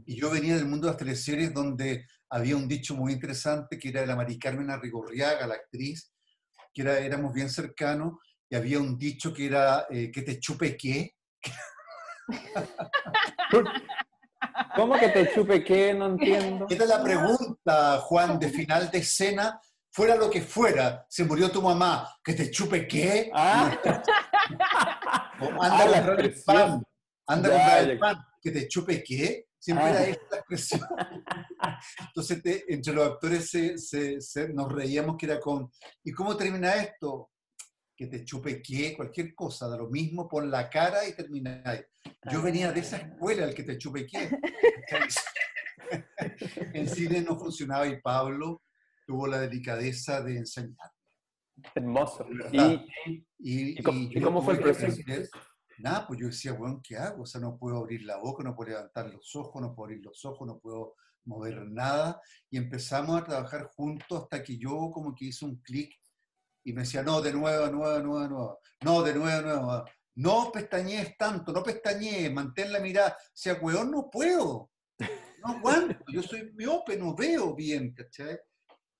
Y 0.07 0.17
yo 0.17 0.31
venía 0.31 0.57
del 0.57 0.67
mundo 0.67 0.87
de 0.87 0.93
las 0.93 0.99
teleseries 0.99 1.55
donde 1.55 2.07
había 2.31 2.57
un 2.57 2.69
dicho 2.69 2.95
muy 2.95 3.13
interesante 3.13 3.79
que 3.79 3.89
era 3.89 4.03
de 4.03 4.07
la 4.07 4.17
Mari 4.17 4.39
Carmen 4.39 4.71
Arrigorriaga, 4.71 5.47
la 5.47 5.55
actriz, 5.55 6.13
que 6.75 6.83
era, 6.83 6.99
éramos 6.99 7.33
bien 7.33 7.49
cercanos, 7.49 8.19
y 8.51 8.57
había 8.57 8.81
un 8.81 8.99
dicho 8.99 9.33
que 9.33 9.47
era 9.47 9.87
eh, 9.89 10.11
que 10.11 10.23
te 10.23 10.39
chupe 10.39 10.77
qué. 10.77 11.15
¿Cómo 14.77 14.99
que 14.99 15.09
te 15.09 15.33
chupe 15.33 15.63
qué? 15.65 15.95
No 15.95 16.07
entiendo. 16.07 16.67
Esta 16.69 16.85
es 16.85 16.91
la 16.91 17.03
pregunta, 17.03 17.99
Juan, 18.01 18.39
de 18.39 18.49
final 18.49 18.91
de 18.91 18.99
escena. 18.99 19.61
Fuera 19.91 20.17
lo 20.17 20.31
que 20.31 20.41
fuera, 20.41 21.05
se 21.09 21.25
murió 21.25 21.51
tu 21.51 21.61
mamá, 21.61 22.09
que 22.25 22.33
te 22.33 22.51
chupe 22.51 22.89
qué. 22.89 23.31
Ah, 23.35 23.71
anda 25.61 25.61
Ah, 25.61 25.83
a 25.83 25.93
comprar 25.93 26.21
el 26.21 26.35
pan. 26.45 26.83
Anda 27.27 27.49
a 27.49 27.53
comprar 27.53 27.91
el 27.91 27.99
pan, 27.99 28.17
que 28.41 28.51
te 28.51 28.69
chupe 28.69 29.03
qué. 29.05 29.47
Siempre 29.59 29.85
Ah. 29.87 29.91
era 29.91 30.01
esta 30.07 30.25
la 30.31 30.37
expresión. 30.39 30.81
Entonces, 32.09 32.43
te- 32.43 32.65
entre 32.75 32.93
los 32.95 33.07
actores 33.07 33.51
se- 33.51 33.79
se- 33.79 34.21
se- 34.21 34.49
nos 34.49 34.73
reíamos 34.73 35.17
que 35.17 35.27
era 35.27 35.39
con, 35.39 35.71
¿y 36.03 36.13
cómo 36.13 36.37
termina 36.37 36.75
esto? 36.75 37.31
Que 38.03 38.09
te 38.09 38.25
chupe 38.25 38.61
qué, 38.61 38.97
cualquier 38.97 39.33
cosa, 39.33 39.69
da 39.69 39.77
lo 39.77 39.89
mismo, 39.89 40.29
pon 40.29 40.51
la 40.51 40.69
cara 40.69 41.07
y 41.07 41.13
termináis. 41.15 41.85
Yo 42.33 42.43
venía 42.43 42.73
de 42.73 42.81
esa 42.81 42.97
escuela, 42.97 43.45
el 43.45 43.55
que 43.55 43.63
te 43.63 43.79
chupe 43.79 44.05
qué. 44.07 44.29
En 46.75 46.89
cine 46.89 47.21
no 47.23 47.39
funcionaba 47.39 47.87
y 47.87 48.01
Pablo 48.01 48.63
tuvo 49.07 49.29
la 49.29 49.39
delicadeza 49.41 50.21
de 50.21 50.39
enseñar. 50.39 50.91
hermoso. 51.77 52.27
Y, 52.51 52.89
Y, 53.39 53.79
¿Y 53.79 53.83
cómo- 53.85 54.09
y 54.11 54.21
cómo 54.21 54.43
fue 54.43 54.55
el 54.55 54.61
proceso? 54.61 55.01
Nada, 55.79 56.05
pues 56.09 56.19
yo 56.19 56.27
decía, 56.27 56.55
bueno, 56.55 56.81
¿qué 56.83 56.97
hago? 56.97 57.23
O 57.23 57.27
sea, 57.27 57.41
no 57.41 57.57
puedo 57.57 57.77
abrir 57.79 58.03
la 58.03 58.17
boca, 58.17 58.43
no 58.43 58.57
puedo 58.57 58.71
levantar 58.71 59.11
los 59.13 59.37
ojos, 59.37 59.63
no 59.63 59.77
puedo 59.77 59.87
abrir 59.91 60.05
los 60.05 60.25
ojos, 60.25 60.45
no 60.45 60.59
puedo 60.59 60.97
mover 61.25 61.71
nada. 61.71 62.21
Y 62.51 62.57
empezamos 62.59 63.21
a 63.21 63.25
trabajar 63.25 63.71
juntos 63.77 64.25
hasta 64.25 64.43
que 64.43 64.59
yo 64.59 64.91
como 64.93 65.15
que 65.15 65.27
hice 65.27 65.45
un 65.45 65.61
clic 65.61 65.95
y 66.65 66.73
me 66.73 66.83
decía, 66.83 67.03
no, 67.03 67.21
de 67.21 67.33
nuevo, 67.33 67.67
de 67.67 67.73
nuevo, 67.73 67.95
de 67.95 68.03
nuevo, 68.03 68.29
nuevo. 68.29 68.59
No, 68.83 69.03
de 69.03 69.15
nuevo, 69.15 69.37
de 69.37 69.43
nuevo. 69.43 69.85
No 70.15 70.51
pestañees 70.53 71.17
tanto, 71.17 71.53
no 71.53 71.63
pestañees, 71.63 72.33
mantén 72.33 72.73
la 72.73 72.81
mirada. 72.81 73.17
O 73.19 73.31
sea, 73.33 73.55
weón, 73.55 73.91
no 73.91 74.11
puedo. 74.11 74.71
No 75.45 75.55
aguanto, 75.57 76.05
yo 76.13 76.23
soy 76.23 76.53
miope, 76.55 76.97
no 76.97 77.17
veo 77.17 77.55
bien, 77.55 77.93
¿cachai? 77.93 78.39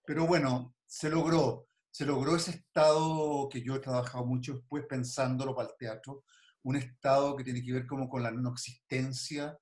Pero 0.05 0.27
bueno, 0.27 0.75
se 0.87 1.09
logró. 1.09 1.69
Se 1.91 2.07
logró 2.07 2.35
ese 2.35 2.53
estado 2.53 3.49
que 3.49 3.63
yo 3.63 3.77
he 3.77 3.81
trabajado 3.81 4.25
mucho 4.25 4.55
después 4.55 4.85
pensándolo 4.89 5.55
para 5.55 5.69
el 5.69 5.77
teatro, 5.79 6.25
un 6.65 6.77
estado 6.77 7.37
que 7.37 7.45
tiene 7.45 7.63
que 7.63 7.73
ver 7.73 7.87
como 7.87 8.09
con 8.09 8.23
la 8.23 8.31
no 8.31 8.51
existencia 8.51 9.57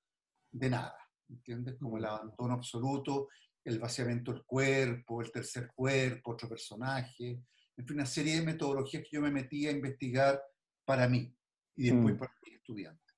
de 0.49 0.69
nada, 0.69 0.97
¿entiendes? 1.29 1.75
Como 1.77 1.97
el 1.97 2.05
abandono 2.05 2.53
absoluto, 2.53 3.27
el 3.63 3.79
vaciamiento 3.79 4.31
del 4.31 4.45
cuerpo, 4.45 5.21
el 5.21 5.31
tercer 5.31 5.71
cuerpo, 5.75 6.31
otro 6.31 6.47
personaje, 6.47 7.43
en 7.77 7.85
fin, 7.85 7.95
una 7.95 8.05
serie 8.05 8.35
de 8.35 8.45
metodologías 8.45 9.03
que 9.03 9.15
yo 9.15 9.21
me 9.21 9.31
metí 9.31 9.67
a 9.67 9.71
investigar 9.71 10.41
para 10.85 11.07
mí 11.07 11.35
y 11.75 11.89
después 11.89 12.15
Mm. 12.15 12.17
para 12.17 12.37
mis 12.45 12.55
estudiantes. 12.55 13.15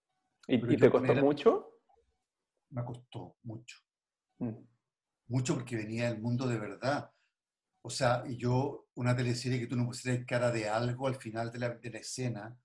¿Y, 0.48 0.78
te 0.78 0.90
costó 0.90 1.16
mucho? 1.16 1.80
Me 2.70 2.84
costó 2.84 3.38
mucho. 3.44 3.78
Mm. 4.40 4.66
mucho 5.28 5.56
porque 5.56 5.78
venía 5.78 6.12
del 6.12 6.22
mundo 6.22 6.48
de 6.48 6.60
verdad. 6.60 7.10
O 7.86 7.90
sea, 7.90 8.26
yo, 8.28 8.88
una 8.96 9.16
teleserie 9.16 9.60
que 9.60 9.68
tú 9.68 9.76
no 9.76 9.86
pusieras 9.86 10.26
cara 10.26 10.52
de 10.52 10.70
algo 10.70 11.08
al 11.08 11.16
final 11.16 11.52
de 11.52 11.60
la, 11.60 11.70
de 11.70 11.90
la 11.90 12.00
escena, 12.00 12.58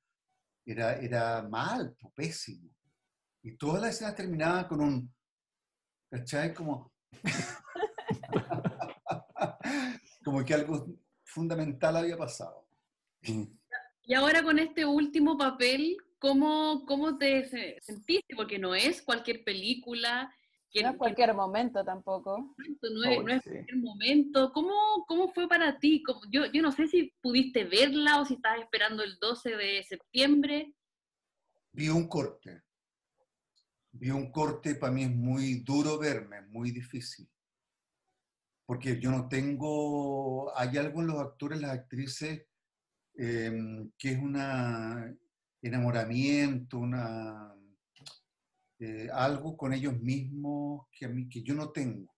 era, 0.64 0.96
era 0.96 1.42
mal, 1.42 1.96
pues, 1.98 2.12
pésimo. 2.14 2.70
Y 3.42 3.56
todas 3.56 3.82
las 3.82 3.94
escenas 3.94 4.14
terminaban 4.14 4.66
con 4.66 4.80
un, 4.80 5.14
¿cachai? 6.10 6.52
Como, 6.52 6.92
como 10.24 10.44
que 10.44 10.54
algo 10.54 10.86
fundamental 11.28 11.96
había 11.96 12.16
pasado. 12.16 12.66
Y 14.04 14.14
ahora 14.14 14.42
con 14.42 14.58
este 14.58 14.84
último 14.86 15.36
papel, 15.36 15.96
¿cómo, 16.18 16.84
cómo 16.86 17.18
te 17.18 17.44
se- 17.44 17.78
sentiste? 17.82 18.34
Porque 18.34 18.58
no 18.58 18.74
es 18.74 19.02
cualquier 19.02 19.44
película, 19.44 20.34
que 20.70 20.82
No 20.82 20.90
es 20.90 20.96
cualquier 20.96 21.34
momento 21.34 21.84
tampoco. 21.84 22.54
no 22.82 23.04
es, 23.10 23.18
Oh, 23.18 23.22
no 23.22 23.32
es 23.32 23.42
sí. 23.42 23.50
cualquier 23.50 23.76
momento. 23.78 24.52
¿Cómo, 24.52 25.04
cómo 25.06 25.32
fue 25.32 25.48
para 25.48 25.78
ti? 25.78 26.02
¿Cómo- 26.02 26.20
yo, 26.30 26.46
yo 26.46 26.62
no 26.62 26.72
sé 26.72 26.86
si 26.88 27.12
pudiste 27.20 27.64
verla 27.64 28.20
o 28.20 28.24
si 28.26 28.34
estabas 28.34 28.60
esperando 28.60 29.02
el 29.02 29.18
12 29.18 29.56
de 29.56 29.82
septiembre. 29.84 30.74
Vi 31.72 31.88
un 31.90 32.08
corte. 32.08 32.62
Vi 33.92 34.10
un 34.10 34.30
corte, 34.30 34.74
para 34.74 34.92
mí 34.92 35.04
es 35.04 35.10
muy 35.10 35.60
duro 35.60 35.98
verme, 35.98 36.38
es 36.38 36.48
muy 36.48 36.70
difícil. 36.70 37.28
Porque 38.68 39.00
yo 39.00 39.10
no 39.10 39.26
tengo, 39.30 40.54
hay 40.54 40.76
algo 40.76 41.00
en 41.00 41.06
los 41.06 41.18
actores, 41.20 41.58
las 41.58 41.70
actrices, 41.70 42.44
em, 43.14 43.90
que 43.96 44.12
es 44.12 44.18
un 44.18 44.36
enamoramiento, 45.62 46.78
una, 46.78 47.54
eh, 48.78 49.08
algo 49.10 49.56
con 49.56 49.72
ellos 49.72 49.98
mismos 49.98 50.86
que, 50.92 51.06
a 51.06 51.08
mí, 51.08 51.30
que 51.30 51.42
yo 51.42 51.54
no 51.54 51.70
tengo. 51.70 52.14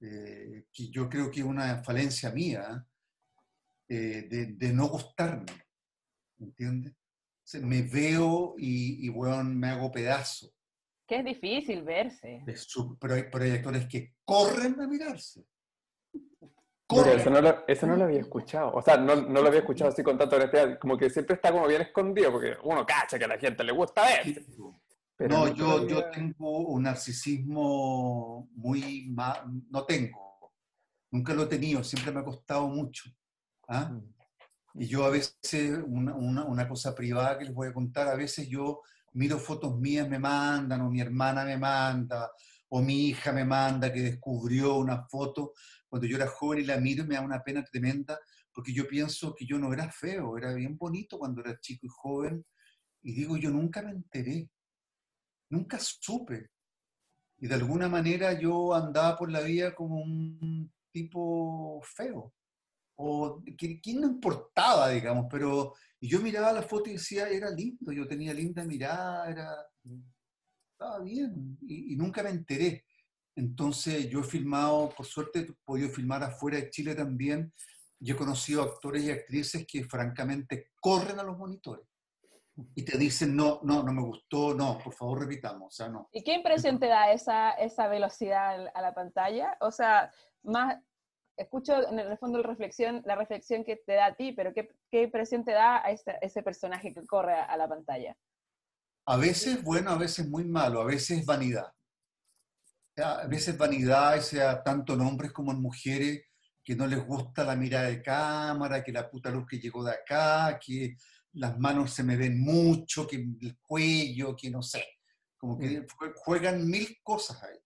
Eh, 0.00 0.66
que 0.72 0.88
yo 0.90 1.08
creo 1.08 1.32
que 1.32 1.40
es 1.40 1.46
una 1.46 1.82
falencia 1.82 2.30
mía 2.30 2.86
eh, 3.88 4.28
de, 4.30 4.46
de 4.54 4.72
no 4.72 4.86
gustarme. 4.86 5.66
¿Entiendes? 6.38 6.92
O 6.92 7.46
sea, 7.46 7.60
me 7.60 7.82
veo 7.82 8.54
y, 8.56 9.04
y 9.04 9.08
weón, 9.08 9.58
me 9.58 9.66
hago 9.66 9.90
pedazo. 9.90 10.54
Que 11.06 11.18
es 11.18 11.24
difícil 11.24 11.82
verse. 11.82 12.42
De 12.46 12.56
su- 12.56 12.98
pero, 12.98 13.14
hay, 13.14 13.24
pero 13.30 13.44
hay 13.44 13.50
actores 13.52 13.86
que 13.86 14.14
corren 14.24 14.80
a 14.80 14.86
mirarse. 14.86 15.44
Corren. 16.86 17.18
eso 17.18 17.30
no, 17.30 17.40
lo, 17.40 17.64
eso 17.66 17.86
no 17.86 17.96
lo 17.96 18.04
había 18.04 18.20
escuchado. 18.20 18.72
O 18.74 18.82
sea, 18.82 18.96
no, 18.96 19.16
no 19.16 19.40
lo 19.40 19.48
había 19.48 19.60
escuchado 19.60 19.90
así 19.90 20.02
con 20.02 20.16
tanta 20.18 20.36
honestidad. 20.36 20.78
Como 20.78 20.96
que 20.96 21.08
siempre 21.10 21.34
está 21.36 21.50
como 21.50 21.66
bien 21.66 21.82
escondido, 21.82 22.30
porque 22.32 22.56
uno 22.62 22.84
cacha 22.86 23.18
que 23.18 23.24
a 23.24 23.28
la 23.28 23.38
gente 23.38 23.64
le 23.64 23.72
gusta 23.72 24.02
ver. 24.04 24.44
Pero 25.16 25.36
no, 25.38 25.46
nunca 25.46 25.56
yo, 25.58 25.86
yo 25.88 26.10
tengo 26.10 26.58
un 26.68 26.82
narcisismo 26.82 28.48
muy... 28.54 29.06
ma- 29.10 29.44
no 29.70 29.84
tengo. 29.84 30.52
Nunca 31.10 31.32
lo 31.34 31.44
he 31.44 31.46
tenido, 31.46 31.84
siempre 31.84 32.12
me 32.12 32.20
ha 32.20 32.24
costado 32.24 32.66
mucho. 32.68 33.04
¿ah? 33.68 33.90
Mm. 33.92 34.14
Y 34.80 34.86
yo 34.86 35.04
a 35.04 35.10
veces, 35.10 35.78
una, 35.86 36.14
una- 36.14 36.44
una 36.44 36.68
cosa 36.68 36.94
privada 36.94 37.38
que 37.38 37.44
les 37.44 37.54
voy 37.54 37.68
a 37.68 37.72
contar, 37.74 38.08
a 38.08 38.16
veces 38.16 38.48
yo 38.48 38.82
miro 39.14 39.38
fotos 39.38 39.78
mías, 39.78 40.08
me 40.08 40.18
mandan, 40.18 40.82
o 40.82 40.90
mi 40.90 41.00
hermana 41.00 41.44
me 41.44 41.56
manda, 41.56 42.30
o 42.68 42.82
mi 42.82 43.08
hija 43.08 43.32
me 43.32 43.44
manda 43.44 43.92
que 43.92 44.00
descubrió 44.00 44.76
una 44.76 45.04
foto. 45.06 45.52
cuando 45.88 46.06
yo 46.06 46.16
era 46.16 46.26
joven 46.26 46.60
y 46.60 46.64
la 46.64 46.78
miro 46.78 47.04
me 47.04 47.14
da 47.14 47.20
una 47.20 47.42
pena 47.42 47.64
tremenda 47.64 48.18
porque 48.54 48.72
yo 48.72 48.86
pienso 48.86 49.34
que 49.34 49.44
yo 49.44 49.58
no 49.58 49.72
era 49.72 49.90
feo, 49.90 50.38
era 50.38 50.54
bien 50.54 50.78
bonito 50.78 51.18
cuando 51.18 51.40
era 51.40 51.58
chico 51.60 51.86
y 51.86 51.88
joven. 51.88 52.46
Y 53.02 53.12
digo, 53.12 53.36
yo 53.36 53.50
nunca 53.50 53.82
me 53.82 53.90
enteré, 53.90 54.48
nunca 55.50 55.78
supe. 55.80 56.50
Y 57.38 57.48
de 57.48 57.54
alguna 57.56 57.88
manera 57.88 58.32
yo 58.40 58.72
andaba 58.72 59.18
por 59.18 59.30
la 59.30 59.40
vida 59.40 59.74
como 59.74 59.96
un 59.96 60.72
tipo 60.92 61.82
feo. 61.82 62.32
O 62.96 63.42
que, 63.56 63.80
no 63.94 64.06
importaba, 64.06 64.90
digamos, 64.90 65.26
pero 65.30 65.74
y 66.00 66.08
yo 66.08 66.20
miraba 66.20 66.52
la 66.52 66.62
foto 66.62 66.90
y 66.90 66.94
decía, 66.94 67.28
era 67.28 67.50
lindo, 67.50 67.90
yo 67.92 68.06
tenía 68.06 68.34
linda 68.34 68.62
mirada, 68.64 69.30
era, 69.30 69.66
estaba 70.72 71.00
bien, 71.00 71.58
y, 71.62 71.94
y 71.94 71.96
nunca 71.96 72.22
me 72.22 72.30
enteré. 72.30 72.84
Entonces 73.36 74.08
yo 74.08 74.20
he 74.20 74.24
filmado, 74.24 74.90
por 74.96 75.06
suerte 75.06 75.40
he 75.40 75.52
podido 75.64 75.88
filmar 75.88 76.22
afuera 76.22 76.58
de 76.58 76.70
Chile 76.70 76.94
también, 76.94 77.52
yo 77.98 78.14
he 78.14 78.18
conocido 78.18 78.62
actores 78.62 79.02
y 79.04 79.10
actrices 79.10 79.66
que 79.66 79.84
francamente 79.84 80.70
corren 80.80 81.18
a 81.18 81.22
los 81.22 81.38
monitores 81.38 81.86
y 82.74 82.84
te 82.84 82.96
dicen, 82.96 83.34
no, 83.34 83.60
no, 83.62 83.82
no 83.82 83.92
me 83.92 84.02
gustó, 84.02 84.54
no, 84.54 84.78
por 84.78 84.94
favor 84.94 85.20
repitamos, 85.20 85.68
o 85.68 85.70
sea, 85.70 85.88
no. 85.88 86.08
¿Y 86.12 86.22
qué 86.22 86.34
impresión 86.34 86.78
te 86.78 86.86
da 86.86 87.12
esa, 87.12 87.50
esa 87.52 87.88
velocidad 87.88 88.70
a 88.74 88.82
la 88.82 88.94
pantalla? 88.94 89.56
O 89.60 89.70
sea, 89.70 90.12
más, 90.42 90.76
escucho 91.36 91.88
en 91.88 91.98
el 91.98 92.18
fondo 92.18 92.38
la 92.38 92.48
reflexión, 92.48 93.02
la 93.04 93.16
reflexión 93.16 93.64
que 93.64 93.76
te 93.76 93.94
da 93.94 94.06
a 94.06 94.14
ti, 94.14 94.32
pero 94.32 94.52
¿qué, 94.52 94.68
qué 94.90 95.02
impresión 95.02 95.44
te 95.44 95.52
da 95.52 95.84
a 95.84 95.90
ese, 95.90 96.16
ese 96.20 96.42
personaje 96.42 96.94
que 96.94 97.06
corre 97.06 97.34
a, 97.34 97.44
a, 97.44 97.56
la 97.56 97.68
pantalla? 97.68 98.16
A 99.06 99.16
veces 99.16 99.62
bueno, 99.62 99.90
a 99.90 99.98
veces 99.98 100.28
muy 100.28 100.44
malo, 100.44 100.80
a 100.80 100.84
veces 100.84 101.24
vanidad. 101.24 101.72
A 102.96 103.26
veces 103.26 103.58
vanidad, 103.58 104.20
sea 104.20 104.62
tanto 104.62 104.94
en 104.94 105.00
hombres 105.00 105.32
como 105.32 105.52
en 105.52 105.60
mujeres, 105.60 106.22
que 106.62 106.74
no 106.74 106.86
les 106.86 107.04
gusta 107.04 107.44
la 107.44 107.56
mirada 107.56 107.88
de 107.88 108.02
cámara, 108.02 108.82
que 108.82 108.92
la 108.92 109.10
puta 109.10 109.30
luz 109.30 109.46
que 109.46 109.58
llegó 109.58 109.84
de 109.84 109.92
acá, 109.92 110.58
que 110.64 110.96
las 111.34 111.58
manos 111.58 111.92
se 111.92 112.02
me 112.02 112.16
ven 112.16 112.40
mucho, 112.40 113.06
que 113.06 113.16
el 113.16 113.58
cuello, 113.60 114.34
que 114.34 114.50
no 114.50 114.62
sé. 114.62 114.84
Como 115.36 115.58
que 115.58 115.84
juegan 116.14 116.66
mil 116.66 116.96
cosas 117.02 117.42
ahí. 117.42 117.58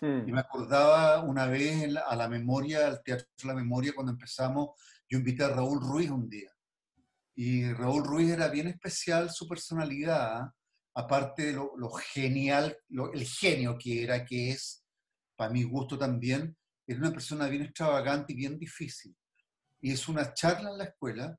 Mm. 0.00 0.28
Y 0.28 0.32
me 0.32 0.40
acordaba 0.40 1.20
una 1.20 1.46
vez 1.46 1.96
a 2.06 2.16
la 2.16 2.28
memoria, 2.28 2.86
al 2.86 3.02
Teatro 3.02 3.26
de 3.42 3.48
la 3.48 3.54
Memoria, 3.54 3.92
cuando 3.94 4.12
empezamos, 4.12 4.70
yo 5.08 5.18
invité 5.18 5.44
a 5.44 5.48
Raúl 5.48 5.80
Ruiz 5.80 6.10
un 6.10 6.28
día. 6.28 6.50
Y 7.36 7.72
Raúl 7.72 8.04
Ruiz 8.04 8.30
era 8.30 8.48
bien 8.48 8.68
especial 8.68 9.30
su 9.30 9.48
personalidad, 9.48 10.50
aparte 10.94 11.46
de 11.46 11.52
lo, 11.52 11.76
lo 11.76 11.90
genial, 11.90 12.76
lo, 12.88 13.12
el 13.12 13.26
genio 13.26 13.76
que 13.78 14.04
era, 14.04 14.24
que 14.24 14.50
es, 14.50 14.84
para 15.36 15.52
mi 15.52 15.64
gusto 15.64 15.98
también, 15.98 16.56
era 16.86 17.00
una 17.00 17.12
persona 17.12 17.48
bien 17.48 17.62
extravagante 17.62 18.32
y 18.32 18.36
bien 18.36 18.58
difícil. 18.58 19.16
Y 19.80 19.92
es 19.92 20.08
una 20.08 20.32
charla 20.32 20.70
en 20.70 20.78
la 20.78 20.84
escuela 20.84 21.38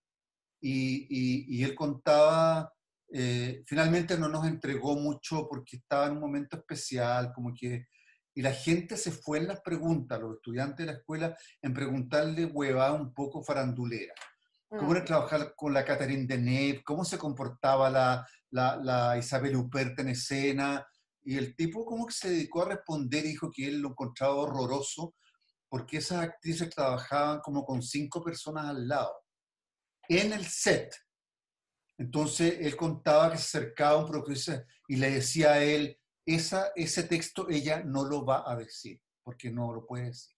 y, 0.59 1.55
y, 1.57 1.63
él 1.63 1.75
contaba, 1.75 2.71
eh, 3.11 3.63
finalmente 3.65 4.17
no 4.17 4.27
nos 4.27 4.45
entregó 4.47 4.95
mucho 4.95 5.47
porque 5.47 5.77
estaba 5.77 6.07
en 6.07 6.13
un 6.13 6.19
momento 6.19 6.57
especial, 6.57 7.31
como 7.33 7.53
que, 7.53 7.87
y 8.35 8.41
la 8.41 8.51
gente 8.51 8.97
se 8.97 9.11
fue 9.11 9.37
en 9.39 9.47
las 9.47 9.61
preguntas, 9.61 10.19
los 10.19 10.35
estudiantes 10.35 10.85
de 10.85 10.91
la 10.91 10.97
escuela, 10.99 11.37
en 11.61 11.73
preguntarle 11.73 12.45
huevada 12.45 12.91
un 12.91 13.13
poco 13.13 13.41
farandulera. 13.41 14.13
¿Cómo 14.67 14.91
era 14.91 15.03
mm. 15.03 15.05
trabajar 15.05 15.53
con 15.55 15.73
la 15.73 15.85
Catherine 15.85 16.27
Deneuve? 16.27 16.83
¿Cómo 16.83 17.05
se 17.05 17.17
comportaba 17.17 17.89
la, 17.89 18.27
la, 18.49 18.75
la 18.75 19.17
Isabel 19.17 19.55
Huppert 19.55 19.97
en 19.99 20.09
escena? 20.09 20.85
Y 21.23 21.37
el 21.37 21.55
tipo 21.55 21.85
como 21.85 22.05
que 22.05 22.13
se 22.13 22.29
dedicó 22.29 22.63
a 22.63 22.69
responder 22.69 23.23
dijo 23.23 23.49
que 23.49 23.67
él 23.67 23.79
lo 23.79 23.89
encontraba 23.89 24.35
horroroso 24.35 25.15
porque 25.69 25.97
esas 25.97 26.23
actrices 26.23 26.69
trabajaban 26.69 27.39
como 27.39 27.65
con 27.65 27.81
cinco 27.81 28.21
personas 28.21 28.65
al 28.65 28.87
lado, 28.87 29.13
en 30.09 30.33
el 30.33 30.45
set. 30.45 30.93
Entonces 31.97 32.57
él 32.59 32.75
contaba 32.75 33.31
que 33.31 33.37
se 33.37 33.57
acercaba 33.57 33.91
a 33.91 33.97
un 34.03 34.07
productor 34.07 34.65
y 34.87 34.97
le 34.97 35.11
decía 35.11 35.53
a 35.53 35.63
él, 35.63 35.97
Esa, 36.25 36.71
ese 36.75 37.03
texto 37.03 37.47
ella 37.49 37.83
no 37.83 38.03
lo 38.05 38.25
va 38.25 38.49
a 38.49 38.55
decir, 38.55 39.01
porque 39.23 39.51
no 39.51 39.73
lo 39.73 39.85
puede 39.85 40.05
decir. 40.05 40.35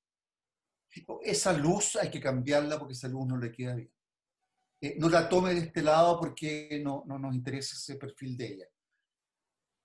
Esa 1.21 1.54
luz 1.54 1.95
hay 1.95 2.10
que 2.10 2.19
cambiarla 2.19 2.80
porque 2.80 2.93
esa 2.93 3.08
luz 3.08 3.28
no 3.28 3.38
le 3.38 3.52
queda 3.52 3.76
bien. 3.76 3.91
Eh, 4.80 4.95
no 5.00 5.10
la 5.10 5.28
tome 5.28 5.54
de 5.54 5.62
este 5.62 5.82
lado 5.82 6.19
porque 6.19 6.82
no, 6.84 7.04
no 7.08 7.17
nos 7.17 7.34
interesa 7.34 7.76
ese 7.76 7.95
perfil 7.95 8.38
de 8.38 8.47
ella. 8.47 8.65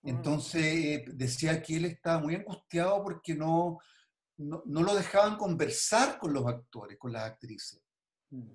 Mm. 0.03 0.09
Entonces 0.09 0.63
eh, 0.63 1.05
decía 1.15 1.63
que 1.63 1.77
él 1.77 1.87
estaba 1.87 2.21
muy 2.21 2.35
angustiado 2.35 3.03
porque 3.03 3.35
no, 3.35 3.79
no, 4.37 4.63
lo 4.67 4.95
dejaban 4.95 5.37
conversar 5.37 6.19
con 6.19 6.33
los 6.33 6.47
actores, 6.47 6.99
con 6.99 7.13
las 7.13 7.25
actrices. 7.25 7.81
Mm. 8.31 8.51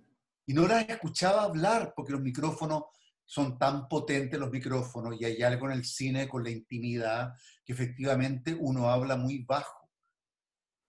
Y 0.45 0.53
no 0.53 0.67
las 0.67 0.87
escuchaba 0.87 1.43
hablar 1.43 1.93
porque 1.95 2.13
los 2.13 2.21
micrófonos 2.21 2.83
son 3.29 3.57
tan 3.59 3.89
potentes 3.89 4.39
los 4.39 4.49
micrófonos 4.49 5.19
y 5.19 5.25
hay 5.25 5.43
algo 5.43 5.69
en 5.69 5.73
el 5.73 5.83
cine 5.83 6.29
con 6.29 6.43
la 6.43 6.49
intimidad 6.49 7.33
que 7.65 7.73
efectivamente 7.73 8.55
uno 8.57 8.89
habla 8.89 9.17
muy 9.17 9.43
bajo. 9.43 9.91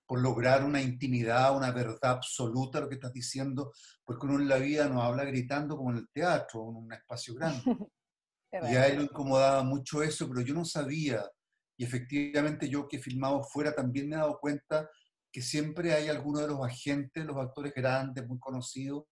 Por 0.07 0.23
lograr 0.23 0.65
una 0.65 0.81
intimidad, 0.81 1.55
una 1.55 1.73
verdad 1.73 2.13
absoluta 2.13 2.81
lo 2.81 2.89
que 2.89 2.95
estás 2.95 3.13
diciendo, 3.13 3.73
porque 4.05 4.27
uno 4.27 4.41
en 4.41 4.49
la 4.49 4.57
vida 4.57 4.89
no 4.89 5.03
habla 5.03 5.25
gritando 5.25 5.77
como 5.77 5.91
en 5.91 5.99
el 5.99 6.09
teatro, 6.11 6.71
en 6.71 6.77
un 6.77 6.93
espacio 6.93 7.35
grande. 7.35 7.61
y 8.53 8.77
a 8.77 8.87
él 8.87 8.99
lo 8.99 9.03
incomodaba 9.03 9.65
mucho 9.65 10.01
eso, 10.03 10.29
pero 10.29 10.41
yo 10.41 10.55
no 10.55 10.65
sabía. 10.65 11.29
Y 11.77 11.85
efectivamente 11.85 12.69
yo 12.69 12.87
que 12.87 12.99
he 12.99 13.03
filmado 13.03 13.43
fuera 13.43 13.75
también 13.75 14.09
me 14.09 14.15
he 14.15 14.19
dado 14.19 14.39
cuenta 14.39 14.89
que 15.31 15.43
siempre 15.43 15.93
hay 15.93 16.09
alguno 16.09 16.39
de 16.39 16.47
los 16.47 16.65
agentes, 16.65 17.27
los 17.27 17.37
actores 17.37 17.75
grandes, 17.75 18.27
muy 18.27 18.39
conocidos, 18.39 19.05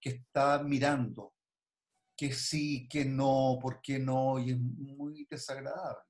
que 0.00 0.10
está 0.10 0.62
mirando 0.62 1.33
que 2.16 2.32
sí, 2.32 2.88
que 2.88 3.04
no, 3.04 3.58
por 3.60 3.80
qué 3.80 3.98
no, 3.98 4.38
y 4.38 4.50
es 4.50 4.58
muy 4.58 5.26
desagradable. 5.28 6.02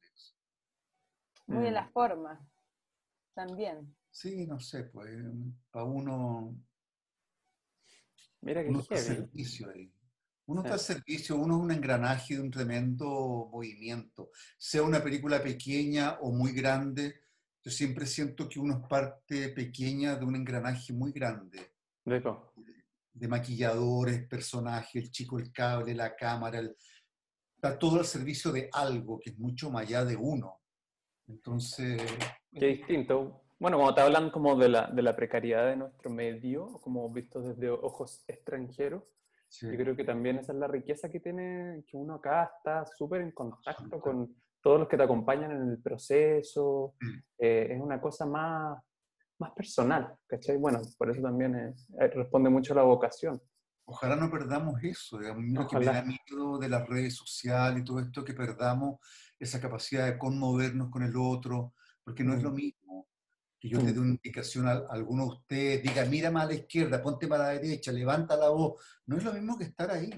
Muy 1.47 1.67
en 1.67 1.75
la 1.75 1.87
mm. 1.87 1.93
forma, 1.93 2.49
también. 3.35 3.95
Sí, 4.11 4.47
no 4.47 4.59
sé, 4.61 4.85
pues, 4.85 5.11
para 5.71 5.85
uno... 5.85 6.57
Mira 8.41 8.63
que 8.63 8.69
uno 8.69 8.83
servicio 8.83 9.71
ahí. 9.71 9.91
Uno 10.47 10.61
está 10.61 10.75
al 10.75 10.81
servicio, 10.81 11.37
uno 11.37 11.57
es 11.57 11.63
un 11.63 11.71
engranaje 11.73 12.35
de 12.35 12.43
un 12.43 12.51
tremendo 12.51 13.49
movimiento. 13.51 14.31
Sea 14.59 14.83
una 14.83 15.03
película 15.03 15.43
pequeña 15.43 16.19
o 16.21 16.33
muy 16.33 16.53
grande, 16.53 17.23
yo 17.63 17.71
siempre 17.71 18.05
siento 18.05 18.47
que 18.47 18.61
uno 18.61 18.75
es 18.75 18.89
parte 18.89 19.49
pequeña 19.49 20.17
de 20.17 20.25
un 20.27 20.37
engranaje 20.37 20.93
muy 20.93 21.13
grande. 21.13 21.73
¿De, 22.05 22.23
de 23.15 23.29
maquilladores, 23.29 24.27
personajes, 24.27 25.03
el 25.03 25.11
chico, 25.11 25.39
el 25.39 25.53
cable, 25.53 25.95
la 25.95 26.15
cámara, 26.15 26.61
está 27.55 27.79
todo 27.79 28.01
al 28.01 28.05
servicio 28.05 28.53
de 28.53 28.69
algo 28.73 29.19
que 29.19 29.31
es 29.31 29.39
mucho 29.39 29.71
más 29.71 29.87
allá 29.87 30.05
de 30.05 30.17
uno. 30.17 30.61
Entonces... 31.29 32.03
Qué 32.53 32.67
distinto. 32.67 33.45
Bueno, 33.59 33.79
cuando 33.79 33.95
te 33.95 34.01
hablan 34.01 34.31
como 34.31 34.57
de 34.57 34.69
la, 34.69 34.89
de 34.89 35.03
la 35.03 35.17
precariedad 35.17 35.67
de 35.67 35.77
nuestro 35.77 36.11
medio, 36.11 36.67
como 36.83 37.09
visto 37.11 37.41
desde 37.41 37.71
ojos 37.71 38.25
extranjeros, 38.27 39.05
yo 39.61 39.77
creo 39.77 39.95
que 39.95 40.05
también 40.05 40.39
esa 40.39 40.53
es 40.53 40.59
la 40.59 40.67
riqueza 40.67 41.09
que 41.09 41.21
tiene, 41.21 41.85
que 41.87 41.97
uno 41.97 42.15
acá 42.15 42.51
está 42.57 42.85
súper 42.87 43.21
en 43.21 43.31
contacto 43.31 44.01
con 44.01 44.35
todos 44.61 44.81
los 44.81 44.89
que 44.89 44.97
te 44.97 45.05
acompañan 45.05 45.53
en 45.53 45.71
el 45.71 45.79
proceso. 45.81 46.95
Eh, 47.39 47.69
es 47.71 47.81
una 47.81 48.01
cosa 48.01 48.27
más, 48.27 48.83
más 49.45 49.53
personal, 49.55 50.15
¿cachai? 50.27 50.57
Bueno, 50.57 50.81
por 50.97 51.11
eso 51.11 51.21
también 51.21 51.55
eh, 51.55 52.09
responde 52.09 52.51
mucho 52.51 52.73
a 52.73 52.77
la 52.77 52.83
vocación. 52.83 53.41
Ojalá 53.87 54.17
no 54.17 54.31
perdamos 54.31 54.83
eso, 54.83 55.19
digamos, 55.19 55.69
que 55.69 55.79
me 55.79 55.85
da 55.85 56.03
miedo 56.03 56.59
de 56.59 56.69
las 56.69 56.89
redes 56.89 57.15
sociales 57.17 57.83
y 57.83 57.85
todo 57.85 58.01
esto, 58.01 58.25
que 58.25 58.33
perdamos 58.33 58.99
esa 59.39 59.61
capacidad 59.61 60.07
de 60.07 60.19
conmovernos 60.19 60.91
con 60.91 61.03
el 61.03 61.15
otro, 61.17 61.75
porque 62.03 62.25
no 62.25 62.35
es 62.35 62.43
lo 62.43 62.51
mm. 62.51 62.55
mismo 62.55 63.09
que 63.61 63.69
yo 63.69 63.79
te 63.79 63.93
dé 63.93 63.99
una 63.99 64.11
indicación 64.11 64.67
a, 64.69 64.85
alguno 64.91 65.25
de 65.25 65.31
ustedes, 65.31 65.83
diga, 65.83 66.05
mira 66.07 66.31
más 66.31 66.45
a 66.45 66.49
la 66.49 66.55
izquierda, 66.55 67.03
ponte 67.03 67.27
para 67.27 67.45
la 67.45 67.61
derecha, 67.61 67.93
levanta 67.93 68.37
la 68.37 68.49
voz. 68.51 68.83
No 69.07 69.17
es 69.17 69.25
lo 69.25 69.33
mismo 69.33 69.59
que 69.59 69.65
estar 69.65 69.91
ahí. 69.91 70.11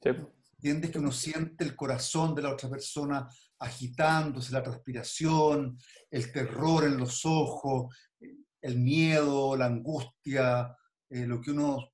Sí. 0.00 0.10
Entiendes 0.54 0.90
que 0.90 0.98
uno 0.98 1.12
siente 1.12 1.64
el 1.64 1.76
corazón 1.76 2.34
de 2.34 2.42
la 2.42 2.52
otra 2.52 2.68
persona 2.68 3.28
agitándose, 3.60 4.52
la 4.52 4.62
transpiración, 4.62 5.78
el 6.10 6.32
terror 6.32 6.84
en 6.84 6.96
los 6.96 7.24
ojos, 7.24 7.94
el 8.60 8.78
miedo, 8.78 9.56
la 9.56 9.66
angustia, 9.66 10.76
eh, 11.08 11.26
lo 11.26 11.40
que 11.40 11.50
uno, 11.50 11.92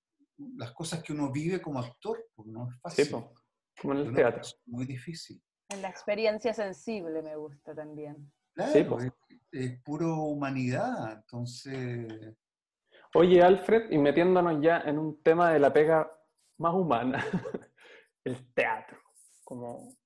las 0.57 0.73
cosas 0.73 1.03
que 1.03 1.13
uno 1.13 1.31
vive 1.31 1.61
como 1.61 1.79
actor, 1.79 2.27
pues 2.35 2.49
no 2.49 2.69
es 2.69 2.81
fácil. 2.81 3.05
Sí, 3.05 3.13
como 3.81 3.95
en 3.95 4.07
el 4.07 4.15
teatro. 4.15 4.41
Es 4.41 4.61
muy 4.67 4.87
difícil. 4.87 5.43
En 5.69 5.83
la 5.83 5.89
experiencia 5.89 6.55
sensible 6.55 7.23
me 7.23 7.37
gusta 7.37 7.75
también. 7.75 8.33
Claro, 8.55 9.01
sí, 9.01 9.09
es, 9.53 9.83
puro 9.83 10.17
humanidad, 10.17 11.13
entonces... 11.13 12.37
Oye, 13.15 13.43
Alfred, 13.43 13.91
y 13.91 13.99
metiéndonos 13.99 14.61
ya 14.61 14.81
en 14.81 14.99
un 14.99 15.23
tema 15.23 15.53
de 15.53 15.61
la 15.61 15.73
pega 15.73 16.11
más 16.59 16.75
humana, 16.75 17.25
el 18.25 18.53
teatro, 18.55 18.99
como 19.45 19.97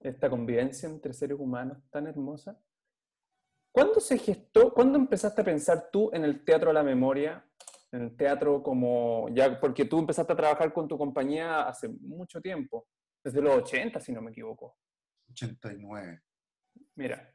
esta 0.00 0.30
convivencia 0.30 0.88
entre 0.88 1.12
seres 1.12 1.38
humanos 1.38 1.78
tan 1.90 2.06
hermosa. 2.06 2.58
¿Cuándo 3.72 4.00
se 4.00 4.18
gestó, 4.18 4.72
cuándo 4.72 4.98
empezaste 4.98 5.42
a 5.42 5.44
pensar 5.44 5.88
tú 5.92 6.10
en 6.12 6.24
el 6.24 6.44
teatro 6.44 6.68
de 6.68 6.74
la 6.74 6.82
memoria? 6.82 7.44
En 7.92 8.02
el 8.02 8.16
teatro 8.16 8.62
como, 8.62 9.28
ya, 9.30 9.58
porque 9.60 9.84
tú 9.84 9.98
empezaste 9.98 10.32
a 10.32 10.36
trabajar 10.36 10.72
con 10.72 10.88
tu 10.88 10.98
compañía 10.98 11.62
hace 11.62 11.88
mucho 11.88 12.40
tiempo, 12.40 12.86
desde 13.24 13.40
los 13.40 13.54
80, 13.56 14.00
si 14.00 14.12
no 14.12 14.20
me 14.20 14.30
equivoco. 14.30 14.76
89. 15.30 16.22
Mira, 16.96 17.32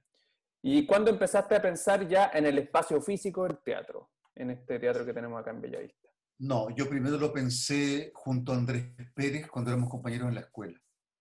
¿y 0.62 0.86
cuándo 0.86 1.10
empezaste 1.10 1.56
a 1.56 1.62
pensar 1.62 2.08
ya 2.08 2.30
en 2.34 2.46
el 2.46 2.58
espacio 2.60 3.02
físico 3.02 3.44
del 3.44 3.60
teatro, 3.64 4.12
en 4.36 4.52
este 4.52 4.80
teatro 4.80 5.06
que 5.06 5.14
tenemos 5.14 5.40
acá 5.40 5.52
en 5.52 5.62
Bellavista? 5.62 6.10
No, 6.40 6.70
yo 6.76 6.90
primero 6.90 7.18
lo 7.18 7.32
pensé 7.32 8.12
junto 8.14 8.52
a 8.52 8.56
Andrés 8.56 8.86
Pérez 9.16 9.48
cuando 9.48 9.72
éramos 9.72 9.90
compañeros 9.90 10.28
en 10.30 10.36
la 10.36 10.42
escuela. 10.42 10.80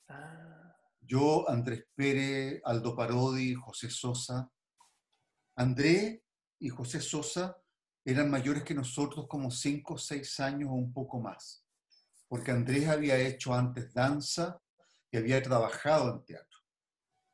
Ah, 0.09 0.77
Yo, 1.01 1.49
Andrés 1.49 1.87
Pérez, 1.95 2.61
Aldo 2.65 2.97
Parodi, 2.97 3.55
José 3.55 3.89
Sosa. 3.91 4.51
Andrés 5.57 6.21
y 6.59 6.69
José 6.69 7.01
Sosa 7.01 7.57
eran 8.05 8.31
mayores 8.31 8.65
que 8.65 8.75
nosotros 8.75 9.27
como 9.29 9.51
5 9.51 9.95
o 9.95 9.99
6 9.99 10.41
años 10.41 10.71
o 10.71 10.75
un 10.75 10.93
poco 10.93 11.21
más, 11.21 11.65
porque 12.29 12.51
Andrés 12.51 12.89
había 12.89 13.19
hecho 13.19 13.55
antes 13.55 13.93
danza 13.93 14.61
y 15.11 15.17
había 15.17 15.43
trabajado 15.43 16.11
en 16.11 16.25
teatro. 16.25 16.59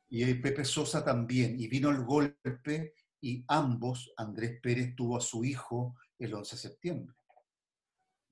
Y 0.09 0.33
Pepe 0.35 0.65
Sosa 0.65 1.03
también, 1.03 1.59
y 1.59 1.67
vino 1.67 1.89
el 1.89 2.03
golpe 2.03 2.93
y 3.21 3.43
ambos, 3.47 4.11
Andrés 4.17 4.59
Pérez 4.61 4.95
tuvo 4.95 5.17
a 5.17 5.21
su 5.21 5.43
hijo 5.43 5.95
el 6.17 6.33
11 6.33 6.55
de 6.55 6.61
septiembre. 6.61 7.15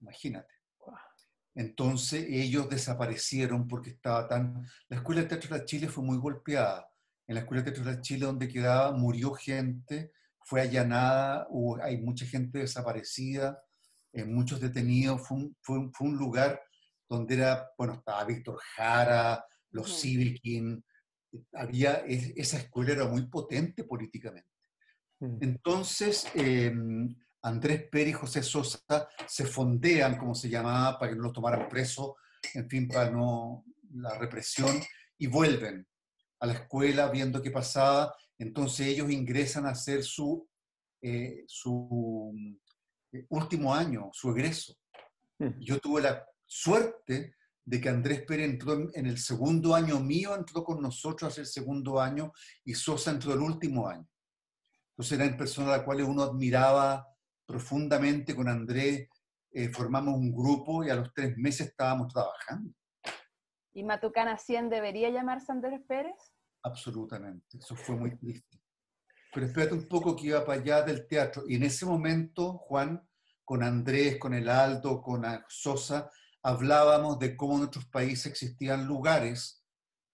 Imagínate. 0.01 0.53
Entonces 1.57 2.25
ellos 2.29 2.69
desaparecieron 2.69 3.67
porque 3.67 3.89
estaba 3.89 4.27
tan... 4.27 4.63
La 4.89 4.97
Escuela 4.97 5.21
de 5.21 5.27
Teatro 5.27 5.57
de 5.57 5.65
Chile 5.65 5.87
fue 5.87 6.03
muy 6.03 6.17
golpeada. 6.17 6.86
En 7.27 7.35
la 7.35 7.41
Escuela 7.41 7.61
de 7.63 7.71
Teatro 7.71 7.91
de 7.93 8.01
Chile 8.01 8.25
donde 8.25 8.47
quedaba 8.47 8.91
murió 8.93 9.33
gente, 9.33 10.11
fue 10.45 10.61
allanada, 10.61 11.45
hubo- 11.49 11.81
hay 11.83 11.97
mucha 11.97 12.25
gente 12.25 12.59
desaparecida, 12.59 13.61
eh, 14.13 14.23
muchos 14.23 14.61
detenidos. 14.61 15.27
Fue 15.27 15.37
un, 15.37 15.57
fue 15.61 15.77
un- 15.77 15.93
fue 15.93 16.07
un 16.07 16.15
lugar 16.17 16.61
donde 17.09 17.35
era, 17.35 17.69
bueno, 17.77 17.95
estaba 17.95 18.23
Víctor 18.23 18.57
Jara, 18.75 19.43
los 19.71 19.89
Ujú. 19.89 19.97
Sivikin, 19.99 20.83
había, 21.53 21.95
es- 22.07 22.31
esa 22.37 22.57
escuela 22.57 22.93
era 22.93 23.05
muy 23.05 23.27
potente 23.27 23.83
políticamente. 23.83 24.47
mm. 25.19 25.37
Entonces, 25.41 26.27
eh, 26.35 26.73
Andrés 27.41 27.83
Pérez 27.91 28.09
y 28.09 28.13
José 28.13 28.41
Sosa 28.43 29.07
se 29.27 29.45
fondean, 29.45 30.17
como 30.17 30.33
se 30.35 30.49
llamaba, 30.49 30.97
para 30.97 31.11
que 31.11 31.17
no 31.17 31.23
los 31.23 31.33
tomaran 31.33 31.67
presos, 31.67 32.13
en 32.53 32.69
fin, 32.69 32.87
para 32.87 33.09
no 33.11 33.65
la 33.93 34.17
represión, 34.17 34.79
y 35.17 35.27
vuelven 35.27 35.85
a 36.39 36.45
la 36.45 36.53
escuela 36.53 37.09
viendo 37.09 37.41
qué 37.41 37.51
pasaba. 37.51 38.13
Entonces 38.37 38.87
ellos 38.87 39.09
ingresan 39.09 39.65
a 39.65 39.71
hacer 39.71 40.03
su, 40.03 40.47
eh, 41.01 41.43
su 41.47 42.33
eh, 43.11 43.25
último 43.29 43.73
año, 43.73 44.09
su 44.13 44.31
egreso. 44.31 44.73
Mm. 45.39 45.59
Yo 45.59 45.79
tuve 45.79 46.01
la 46.01 46.25
suerte 46.45 47.35
de 47.65 47.81
que 47.81 47.89
Andrés 47.89 48.23
Pérez 48.25 48.49
entró 48.49 48.73
en, 48.73 48.89
en 48.93 49.05
el 49.07 49.17
segundo 49.17 49.75
año 49.75 49.99
mío, 49.99 50.35
entró 50.35 50.63
con 50.63 50.81
nosotros 50.81 51.23
a 51.23 51.31
hacer 51.31 51.41
el 51.41 51.47
segundo 51.47 51.99
año, 51.99 52.31
y 52.63 52.73
Sosa 52.73 53.11
entró 53.11 53.33
el 53.33 53.41
último 53.41 53.87
año. 53.87 54.07
Entonces 54.91 55.19
eran 55.19 55.37
personas 55.37 55.69
a 55.69 55.77
las 55.77 55.85
cuales 55.85 56.07
uno 56.07 56.23
admiraba 56.23 57.05
profundamente 57.45 58.35
con 58.35 58.47
Andrés, 58.47 59.07
eh, 59.51 59.69
formamos 59.69 60.15
un 60.15 60.31
grupo 60.31 60.83
y 60.83 60.89
a 60.89 60.95
los 60.95 61.13
tres 61.13 61.37
meses 61.37 61.67
estábamos 61.67 62.13
trabajando, 62.13 62.73
¿Y 63.77 63.83
Matucana 63.83 64.39
100 64.39 64.71
debería 64.71 65.11
llamarse 65.11 65.51
Andrés 65.51 65.79
Pérez? 65.87 66.15
absolutamente. 66.63 67.59
Eso 67.59 67.75
fue 67.75 67.95
muy 67.95 68.17
triste. 68.17 68.59
Pero 69.31 69.45
espérate 69.45 69.75
un 69.75 69.87
poco 69.87 70.15
que 70.15 70.25
iba 70.27 70.43
para 70.43 70.59
allá 70.59 70.81
del 70.81 71.07
teatro. 71.07 71.43
Y 71.47 71.55
en 71.55 71.63
ese 71.63 71.85
momento, 71.85 72.57
Juan, 72.57 73.07
con 73.45 73.61
Andrés, 73.61 74.17
con 74.17 74.33
el 74.33 74.49
Aldo, 74.49 74.99
con 75.01 75.23
Sosa, 75.47 76.09
hablábamos 76.41 77.19
de 77.19 77.37
cómo 77.37 77.57
en 77.57 77.65
otros 77.65 77.85
países 77.85 78.25
existían 78.25 78.87
lugares, 78.87 79.63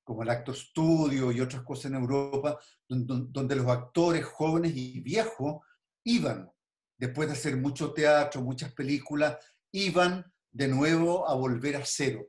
como 0.03 0.23
el 0.23 0.29
Actor 0.29 0.55
Studio 0.55 1.31
y 1.31 1.39
otras 1.39 1.63
cosas 1.63 1.85
en 1.85 1.95
Europa, 1.95 2.59
don- 2.89 3.07
don- 3.07 3.31
donde 3.31 3.55
los 3.55 3.67
actores 3.67 4.25
jóvenes 4.25 4.73
y 4.75 4.99
viejos 4.99 5.61
iban, 6.03 6.51
después 6.97 7.29
de 7.29 7.33
hacer 7.35 7.55
mucho 7.55 7.93
teatro, 7.93 8.41
muchas 8.41 8.73
películas, 8.73 9.37
iban 9.71 10.31
de 10.51 10.67
nuevo 10.67 11.27
a 11.29 11.33
volver 11.33 11.77
a 11.77 11.85
cero. 11.85 12.27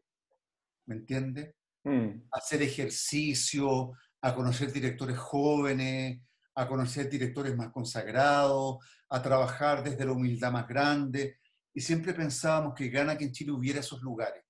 ¿Me 0.87 0.97
entiendes? 0.97 1.55
Mm. 1.87 2.29
hacer 2.33 2.63
ejercicio, 2.63 3.93
a 4.23 4.35
conocer 4.35 4.73
directores 4.73 5.19
jóvenes, 5.19 6.23
a 6.55 6.67
conocer 6.67 7.11
directores 7.11 7.55
más 7.55 7.71
consagrados, 7.73 8.79
a 9.11 9.21
trabajar 9.21 9.85
desde 9.85 10.07
la 10.07 10.13
humildad 10.13 10.51
más 10.51 10.67
grande. 10.67 11.39
Y 11.75 11.81
siempre 11.83 12.15
pensábamos 12.15 12.75
que 12.75 12.89
gana 12.89 13.19
que 13.19 13.25
en 13.25 13.33
Chile 13.33 13.53
hubiera 13.53 13.81
esos 13.81 14.01
lugares 14.01 14.43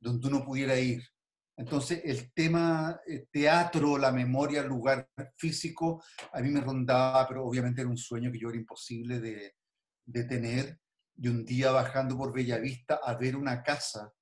donde 0.00 0.26
uno 0.26 0.44
pudiera 0.44 0.76
ir. 0.78 1.04
Entonces, 1.56 2.02
el 2.04 2.32
tema 2.32 3.00
eh, 3.06 3.26
teatro, 3.30 3.96
la 3.96 4.12
memoria, 4.12 4.60
el 4.60 4.68
lugar 4.68 5.08
físico, 5.36 6.02
a 6.32 6.40
mí 6.40 6.50
me 6.50 6.60
rondaba, 6.60 7.26
pero 7.28 7.46
obviamente 7.46 7.80
era 7.80 7.90
un 7.90 7.96
sueño 7.96 8.30
que 8.30 8.38
yo 8.38 8.48
era 8.48 8.58
imposible 8.58 9.20
de, 9.20 9.54
de 10.04 10.24
tener. 10.24 10.78
Y 11.16 11.28
un 11.28 11.44
día 11.44 11.70
bajando 11.70 12.16
por 12.16 12.32
Bellavista 12.32 13.00
a 13.02 13.14
ver 13.14 13.36
una 13.36 13.62
casa 13.62 14.12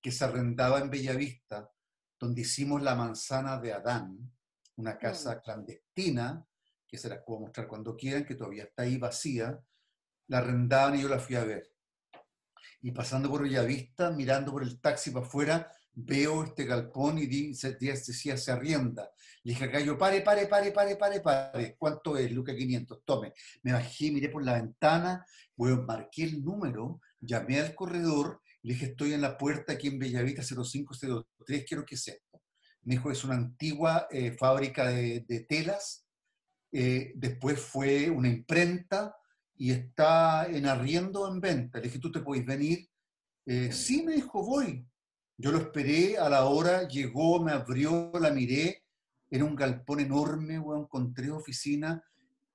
que 0.00 0.12
se 0.12 0.24
arrendaba 0.24 0.78
en 0.78 0.90
Bellavista, 0.90 1.70
donde 2.18 2.42
hicimos 2.42 2.82
la 2.82 2.94
manzana 2.94 3.58
de 3.58 3.72
Adán, 3.72 4.32
una 4.76 4.98
casa 4.98 5.40
clandestina, 5.40 6.44
que 6.86 6.98
se 6.98 7.08
las 7.08 7.22
puedo 7.24 7.40
mostrar 7.40 7.68
cuando 7.68 7.96
quieran, 7.96 8.24
que 8.24 8.34
todavía 8.34 8.64
está 8.64 8.82
ahí 8.82 8.96
vacía, 8.96 9.58
la 10.28 10.38
arrendaban 10.38 10.96
y 10.96 11.02
yo 11.02 11.08
la 11.08 11.18
fui 11.18 11.36
a 11.36 11.44
ver. 11.44 11.70
Y 12.80 12.92
pasando 12.92 13.28
por 13.28 13.42
Bellavista, 13.42 14.10
mirando 14.10 14.52
por 14.52 14.62
el 14.62 14.80
taxi 14.80 15.10
para 15.10 15.26
afuera, 15.26 15.72
veo 15.92 16.44
este 16.44 16.64
galpón 16.64 17.18
y 17.18 17.26
dice, 17.26 17.76
decía, 17.80 18.36
se 18.36 18.52
arrienda. 18.52 19.10
Le 19.42 19.52
dije 19.52 19.64
acá 19.64 19.80
yo, 19.80 19.98
pare, 19.98 20.20
pare, 20.20 20.46
pare, 20.46 20.70
pare, 20.70 20.96
pare, 20.96 21.20
pare. 21.20 21.76
¿Cuánto 21.76 22.16
es? 22.16 22.30
Luca 22.30 22.54
500, 22.54 23.04
tome. 23.04 23.32
Me 23.62 23.72
bajé, 23.72 24.12
miré 24.12 24.28
por 24.28 24.44
la 24.44 24.54
ventana, 24.54 25.26
bueno, 25.56 25.82
marqué 25.82 26.24
el 26.24 26.44
número, 26.44 27.00
llamé 27.20 27.60
al 27.60 27.74
corredor, 27.74 28.40
le 28.68 28.74
dije, 28.74 28.86
estoy 28.88 29.14
en 29.14 29.22
la 29.22 29.38
puerta 29.38 29.72
aquí 29.72 29.88
en 29.88 29.98
Bellavista 29.98 30.42
0503, 30.42 31.64
quiero 31.66 31.86
que 31.86 31.96
sea. 31.96 32.16
Me 32.82 32.96
dijo, 32.96 33.10
es 33.10 33.24
una 33.24 33.34
antigua 33.34 34.06
eh, 34.10 34.32
fábrica 34.32 34.88
de, 34.88 35.24
de 35.26 35.40
telas, 35.40 36.06
eh, 36.70 37.12
después 37.14 37.58
fue 37.58 38.10
una 38.10 38.28
imprenta 38.28 39.16
y 39.56 39.70
está 39.70 40.46
en 40.48 40.66
arriendo 40.66 41.32
en 41.32 41.40
venta. 41.40 41.78
Le 41.78 41.84
dije, 41.84 41.98
¿tú 41.98 42.12
te 42.12 42.20
podés 42.20 42.44
venir? 42.44 42.86
Eh, 43.46 43.72
sí, 43.72 44.02
me 44.02 44.12
dijo, 44.12 44.44
voy. 44.44 44.86
Yo 45.38 45.50
lo 45.50 45.56
esperé, 45.56 46.18
a 46.18 46.28
la 46.28 46.44
hora 46.44 46.86
llegó, 46.86 47.42
me 47.42 47.52
abrió, 47.52 48.12
la 48.20 48.32
miré, 48.32 48.84
era 49.30 49.46
un 49.46 49.56
galpón 49.56 50.00
enorme, 50.00 50.58
weón, 50.58 50.86
con 50.88 51.14
tres 51.14 51.30
oficinas. 51.30 52.02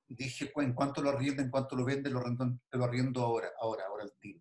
Dije, 0.07 0.51
¿en 0.57 0.73
cuánto 0.73 1.01
lo 1.01 1.09
arrienda? 1.09 1.41
¿En 1.41 1.49
cuánto 1.49 1.75
lo 1.75 1.83
vende? 1.83 2.11
Lo 2.11 2.19
arriendo, 2.19 2.59
lo 2.71 2.85
arriendo 2.85 3.21
ahora, 3.23 3.49
ahora, 3.59 3.85
ahora 3.87 4.03
al 4.03 4.13
tiro. 4.19 4.39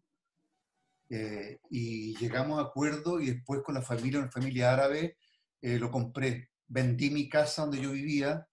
Eh, 1.15 1.61
y 1.69 2.17
llegamos 2.17 2.59
a 2.59 2.63
acuerdo 2.63 3.21
y 3.21 3.27
después 3.27 3.61
con 3.61 3.75
la 3.75 3.83
familia, 3.83 4.19
una 4.19 4.31
familia 4.31 4.73
árabe, 4.73 5.19
eh, 5.61 5.79
lo 5.79 5.91
compré. 5.91 6.49
Vendí 6.67 7.11
mi 7.11 7.29
casa 7.29 7.63
donde 7.63 7.83
yo 7.83 7.91
vivía, 7.91 8.49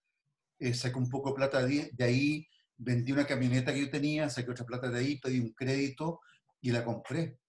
eh, 0.59 0.73
saqué 0.73 0.97
un 0.97 1.09
poco 1.09 1.29
de 1.29 1.35
plata 1.35 1.65
de, 1.65 1.89
de 1.93 2.03
ahí, 2.03 2.45
vendí 2.75 3.13
una 3.13 3.25
camioneta 3.25 3.73
que 3.73 3.79
yo 3.79 3.89
tenía, 3.89 4.29
saqué 4.29 4.51
otra 4.51 4.65
plata 4.65 4.89
de 4.89 4.99
ahí, 4.99 5.21
pedí 5.21 5.39
un 5.39 5.53
crédito 5.53 6.19
y 6.59 6.71
la 6.71 6.83
compré. 6.83 7.39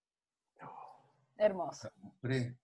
Hermoso. 1.37 1.88
La 1.92 2.03
compré. 2.03 2.57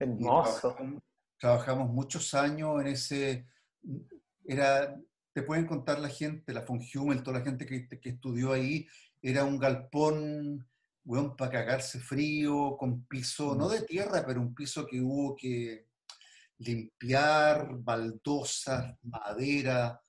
Hermoso. 0.00 0.60
Trabajamos, 0.60 1.02
trabajamos 1.38 1.90
muchos 1.90 2.34
años 2.34 2.80
en 2.80 2.86
ese. 2.88 3.46
Era, 4.44 5.00
te 5.32 5.42
pueden 5.42 5.68
contar 5.68 6.00
la 6.00 6.08
gente, 6.08 6.52
la 6.52 6.62
von 6.62 6.80
Hummel, 6.92 7.22
toda 7.22 7.38
la 7.38 7.44
gente 7.44 7.64
que, 7.66 7.86
que 7.86 8.08
estudió 8.08 8.52
ahí, 8.52 8.88
era 9.22 9.44
un 9.44 9.60
galpón, 9.60 10.66
weón, 11.04 11.36
para 11.36 11.50
cagarse 11.50 11.98
frío, 11.98 12.76
con 12.78 13.04
piso, 13.04 13.54
no 13.54 13.68
de 13.68 13.82
tierra, 13.82 14.24
pero 14.26 14.40
un 14.40 14.54
piso 14.54 14.86
que 14.86 15.00
hubo 15.00 15.36
que 15.36 15.86
limpiar, 16.58 17.68
baldosas, 17.78 18.96
madera. 19.02 20.00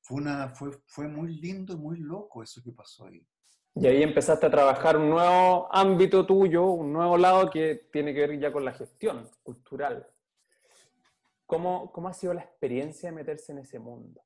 Fue, 0.00 0.18
una, 0.18 0.48
fue, 0.50 0.70
fue 0.86 1.08
muy 1.08 1.38
lindo 1.40 1.74
y 1.74 1.76
muy 1.76 1.98
loco 1.98 2.42
eso 2.42 2.62
que 2.62 2.72
pasó 2.72 3.06
ahí. 3.06 3.26
Y 3.74 3.86
ahí 3.86 4.02
empezaste 4.02 4.46
a 4.46 4.50
trabajar 4.50 4.96
un 4.96 5.10
nuevo 5.10 5.68
ámbito 5.70 6.26
tuyo, 6.26 6.66
un 6.66 6.92
nuevo 6.92 7.16
lado 7.16 7.50
que 7.50 7.88
tiene 7.92 8.12
que 8.12 8.26
ver 8.26 8.40
ya 8.40 8.52
con 8.52 8.64
la 8.64 8.72
gestión 8.72 9.28
cultural. 9.42 10.06
¿Cómo, 11.46 11.92
cómo 11.92 12.08
ha 12.08 12.12
sido 12.12 12.34
la 12.34 12.42
experiencia 12.42 13.10
de 13.10 13.16
meterse 13.16 13.52
en 13.52 13.58
ese 13.58 13.78
mundo? 13.78 14.20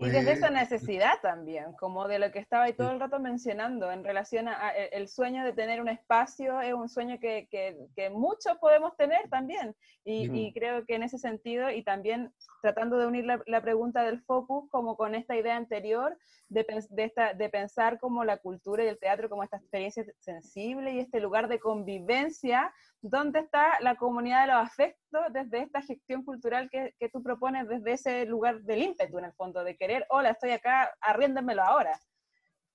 Y 0.00 0.08
desde 0.08 0.32
esa 0.32 0.48
necesidad 0.48 1.20
también, 1.20 1.72
como 1.78 2.08
de 2.08 2.18
lo 2.18 2.32
que 2.32 2.38
estaba 2.38 2.64
ahí 2.64 2.72
todo 2.72 2.90
el 2.90 3.00
rato 3.00 3.20
mencionando, 3.20 3.92
en 3.92 4.02
relación 4.02 4.48
a, 4.48 4.70
el 4.70 5.08
sueño 5.08 5.44
de 5.44 5.52
tener 5.52 5.80
un 5.80 5.88
espacio, 5.88 6.60
es 6.62 6.72
un 6.72 6.88
sueño 6.88 7.18
que, 7.20 7.48
que, 7.50 8.10
muchos 8.10 8.56
podemos 8.58 8.96
tener 8.96 9.28
también. 9.28 9.76
Y, 10.04 10.52
creo 10.54 10.86
que 10.86 10.94
en 10.94 11.02
ese 11.02 11.18
sentido, 11.18 11.70
y 11.70 11.82
también 11.82 12.32
tratando 12.60 12.98
de 12.98 13.06
unir 13.06 13.24
la, 13.24 13.62
pregunta 13.62 14.02
del 14.02 14.20
focus 14.22 14.68
como 14.70 14.96
con 14.96 15.14
esta 15.14 15.36
idea 15.36 15.56
anterior, 15.56 16.16
de, 16.48 16.66
de, 16.90 17.04
esta, 17.04 17.34
de 17.34 17.48
pensar 17.48 17.98
como 17.98 18.24
la 18.24 18.38
cultura 18.38 18.84
y 18.84 18.88
el 18.88 18.98
teatro 18.98 19.28
como 19.28 19.42
esta 19.42 19.58
experiencia 19.58 20.04
sensible 20.18 20.92
y 20.92 20.98
este 20.98 21.20
lugar 21.20 21.48
de 21.48 21.60
convivencia 21.60 22.72
¿Dónde 23.02 23.40
está 23.40 23.80
la 23.80 23.96
comunidad 23.96 24.42
de 24.42 24.52
los 24.52 24.62
afectos 24.62 25.22
desde 25.32 25.62
esta 25.62 25.80
gestión 25.80 26.22
cultural 26.22 26.68
que, 26.70 26.94
que, 26.98 27.08
tú 27.08 27.22
propones 27.22 27.66
desde 27.66 27.92
ese 27.92 28.26
lugar 28.26 28.60
del 28.62 28.82
ímpetu, 28.82 29.18
en 29.18 29.24
el 29.24 29.32
fondo, 29.32 29.64
de 29.64 29.74
querer, 29.74 30.04
hola, 30.10 30.30
estoy 30.30 30.50
acá, 30.50 30.90
arriéndenmelo 31.00 31.62
ahora? 31.62 31.98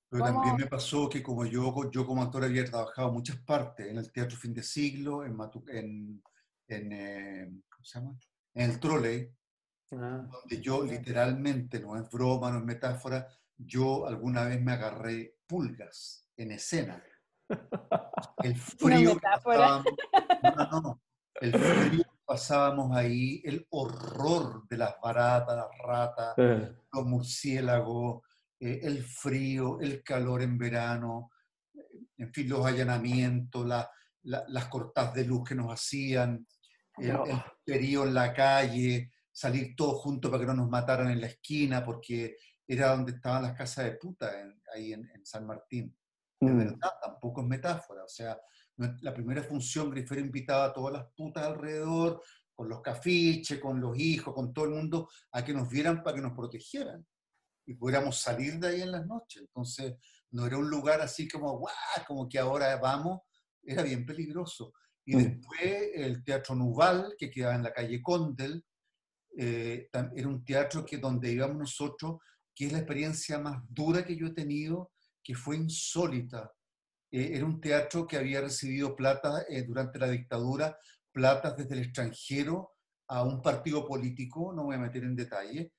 Pero 0.09 0.23
también 0.23 0.55
me 0.55 0.65
pasó 0.65 1.07
que 1.09 1.21
como 1.21 1.45
yo, 1.45 1.91
yo 1.91 2.07
como 2.07 2.23
actor 2.23 2.43
había 2.43 2.65
trabajado 2.65 3.11
muchas 3.11 3.37
partes, 3.37 3.87
en 3.87 3.97
el 3.97 4.11
Teatro 4.11 4.37
Fin 4.37 4.53
de 4.53 4.63
Siglo, 4.63 5.23
en, 5.23 5.37
en, 5.67 6.23
en 6.69 6.91
eh, 6.91 7.61
¿cómo 7.69 7.85
se 7.85 7.99
llama? 7.99 8.17
En 8.55 8.71
el 8.71 8.79
Trolley, 8.79 9.29
ah. 9.91 10.27
donde 10.31 10.61
yo 10.61 10.83
literalmente, 10.83 11.79
no 11.79 11.97
es 11.97 12.09
broma, 12.09 12.51
no 12.51 12.59
es 12.59 12.65
metáfora, 12.65 13.27
yo 13.57 14.05
alguna 14.05 14.45
vez 14.45 14.61
me 14.61 14.73
agarré 14.73 15.37
pulgas 15.47 16.27
en 16.35 16.51
escena 16.51 17.03
el 18.43 18.55
frío, 18.55 19.13
que 19.13 19.19
pasábamos, 19.21 19.85
no, 20.43 20.81
no, 20.81 21.01
el 21.35 21.51
frío 21.51 22.03
que 22.03 22.19
pasábamos 22.25 22.97
ahí, 22.97 23.41
el 23.45 23.65
horror 23.69 24.67
de 24.67 24.77
las 24.77 24.95
baratas, 25.01 25.55
las 25.55 25.77
ratas, 25.83 26.33
eh. 26.37 26.75
los 26.91 27.05
murciélagos, 27.05 28.23
eh, 28.59 28.79
el 28.83 29.03
frío, 29.03 29.79
el 29.79 30.03
calor 30.03 30.41
en 30.41 30.57
verano, 30.57 31.31
en 32.17 32.31
fin, 32.33 32.49
los 32.49 32.65
allanamientos, 32.65 33.67
las 34.23 34.65
cortas 34.65 35.13
de 35.13 35.25
luz 35.25 35.47
que 35.47 35.55
nos 35.55 35.71
hacían, 35.71 36.47
el, 36.97 37.17
frío 37.65 38.05
en 38.05 38.13
la 38.13 38.33
calle, 38.33 39.11
salir 39.35 39.75
todos 39.75 40.01
juntos 40.01 40.31
para 40.31 40.41
que 40.41 40.47
no 40.47 40.53
nos 40.53 40.69
mataran 40.69 41.11
en 41.11 41.19
la 41.19 41.27
esquina, 41.27 41.83
porque 41.83 42.37
era 42.67 42.91
donde 42.91 43.11
estaban 43.11 43.43
las 43.43 43.53
casas 43.53 43.85
de 43.85 43.91
puta, 43.97 44.31
ahí 44.73 44.93
en 44.93 45.25
San 45.25 45.45
Martín 45.45 45.95
de 46.39 46.51
mm. 46.51 46.57
verdad, 46.57 46.91
tampoco 47.01 47.41
es 47.41 47.47
metáfora. 47.47 48.03
O 48.03 48.07
sea, 48.07 48.39
la 48.77 49.13
primera 49.13 49.43
función, 49.43 49.89
Grifero 49.89 50.21
invitaba 50.21 50.65
a 50.65 50.73
todas 50.73 50.93
las 50.93 51.07
putas 51.15 51.45
alrededor, 51.45 52.21
con 52.53 52.69
los 52.69 52.81
cafiches, 52.81 53.59
con 53.59 53.81
los 53.81 53.97
hijos, 53.97 54.33
con 54.33 54.53
todo 54.53 54.65
el 54.65 54.71
mundo, 54.71 55.09
a 55.31 55.43
que 55.43 55.53
nos 55.53 55.69
vieran 55.69 56.01
para 56.03 56.15
que 56.15 56.21
nos 56.21 56.33
protegieran 56.33 57.05
y 57.67 57.73
pudiéramos 57.73 58.19
salir 58.19 58.59
de 58.59 58.67
ahí 58.67 58.81
en 58.81 58.91
las 58.91 59.05
noches. 59.05 59.41
Entonces, 59.41 59.95
no 60.31 60.45
era 60.45 60.57
un 60.57 60.69
lugar 60.69 61.01
así 61.01 61.27
como, 61.27 61.57
guau, 61.57 61.73
como 62.07 62.29
que 62.29 62.39
ahora 62.39 62.75
vamos, 62.77 63.21
era 63.63 63.83
bien 63.83 64.05
peligroso. 64.05 64.73
Y 65.05 65.15
mm. 65.15 65.19
después 65.19 65.89
el 65.95 66.23
Teatro 66.23 66.55
Nuval, 66.55 67.15
que 67.17 67.29
quedaba 67.29 67.55
en 67.55 67.63
la 67.63 67.73
calle 67.73 68.01
Condel, 68.01 68.63
eh, 69.37 69.89
era 69.91 70.27
un 70.27 70.43
teatro 70.43 70.85
que 70.85 70.97
donde 70.97 71.31
íbamos 71.31 71.57
nosotros, 71.57 72.17
que 72.53 72.67
es 72.67 72.71
la 72.71 72.79
experiencia 72.79 73.37
más 73.39 73.61
dura 73.69 74.05
que 74.05 74.15
yo 74.15 74.27
he 74.27 74.33
tenido 74.33 74.91
que 75.25 75.33
fue 75.33 75.57
insólita. 75.57 76.53
Eh, 77.11 77.31
era 77.33 77.45
un 77.45 77.59
teatro 77.59 78.05
que 78.05 78.15
había 78.15 78.41
recibido 78.41 78.95
plata 78.95 79.43
eh, 79.49 79.63
durante 79.63 79.97
la 79.97 80.07
dictadura, 80.07 80.77
platas 81.11 81.57
desde 81.57 81.73
el 81.73 81.81
extranjero 81.81 82.73
a 83.07 83.23
un 83.23 83.41
partido 83.41 83.85
político, 83.87 84.53
no 84.53 84.65
voy 84.65 84.75
a 84.75 84.79
meter 84.79 85.03
en 85.03 85.15
detalle. 85.15 85.73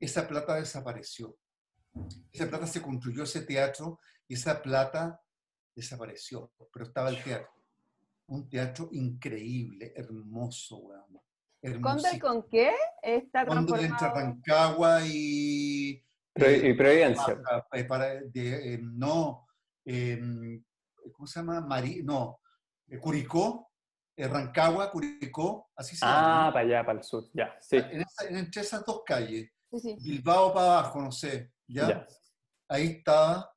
Esa 0.00 0.26
plata 0.26 0.54
desapareció. 0.54 1.36
Esa 2.32 2.48
plata 2.48 2.66
se 2.66 2.80
construyó 2.80 3.24
ese 3.24 3.42
teatro 3.42 4.00
y 4.26 4.34
esa 4.34 4.62
plata 4.62 5.20
desapareció, 5.74 6.52
pero 6.72 6.86
estaba 6.86 7.10
el 7.10 7.22
teatro. 7.22 7.52
Un 8.28 8.48
teatro 8.48 8.88
increíble, 8.92 9.92
hermoso, 9.96 10.78
weón. 10.78 11.20
Con 12.20 12.42
qué 12.48 12.72
está 13.02 13.44
transformado? 13.44 13.84
entre 13.84 14.08
Rancagua 14.08 15.00
y 15.06 16.04
y 16.38 16.74
Providencia. 16.74 17.40
Para, 17.88 18.20
de, 18.22 18.74
eh, 18.74 18.78
no, 18.80 19.46
em, 19.84 20.62
¿cómo 21.12 21.26
se 21.26 21.40
llama? 21.40 21.60
Mari, 21.60 22.02
no, 22.02 22.40
eh, 22.88 22.98
Curicó, 22.98 23.72
eh, 24.16 24.28
Rancagua, 24.28 24.90
Curicó, 24.90 25.70
así 25.76 25.96
se 25.96 26.06
llama. 26.06 26.48
Ah, 26.48 26.52
para 26.52 26.64
allá, 26.64 26.86
para 26.86 26.98
el 26.98 27.04
sur, 27.04 27.28
ya, 27.32 27.56
sí. 27.60 27.76
En 27.76 28.04
entre 28.36 28.62
esas 28.62 28.84
dos 28.84 29.02
calles, 29.04 29.50
Bilbao 29.70 30.52
para 30.54 30.78
abajo, 30.78 31.02
no 31.02 31.12
sé, 31.12 31.52
¿ya? 31.66 32.06
Ahí 32.68 32.86
estaba, 32.98 33.50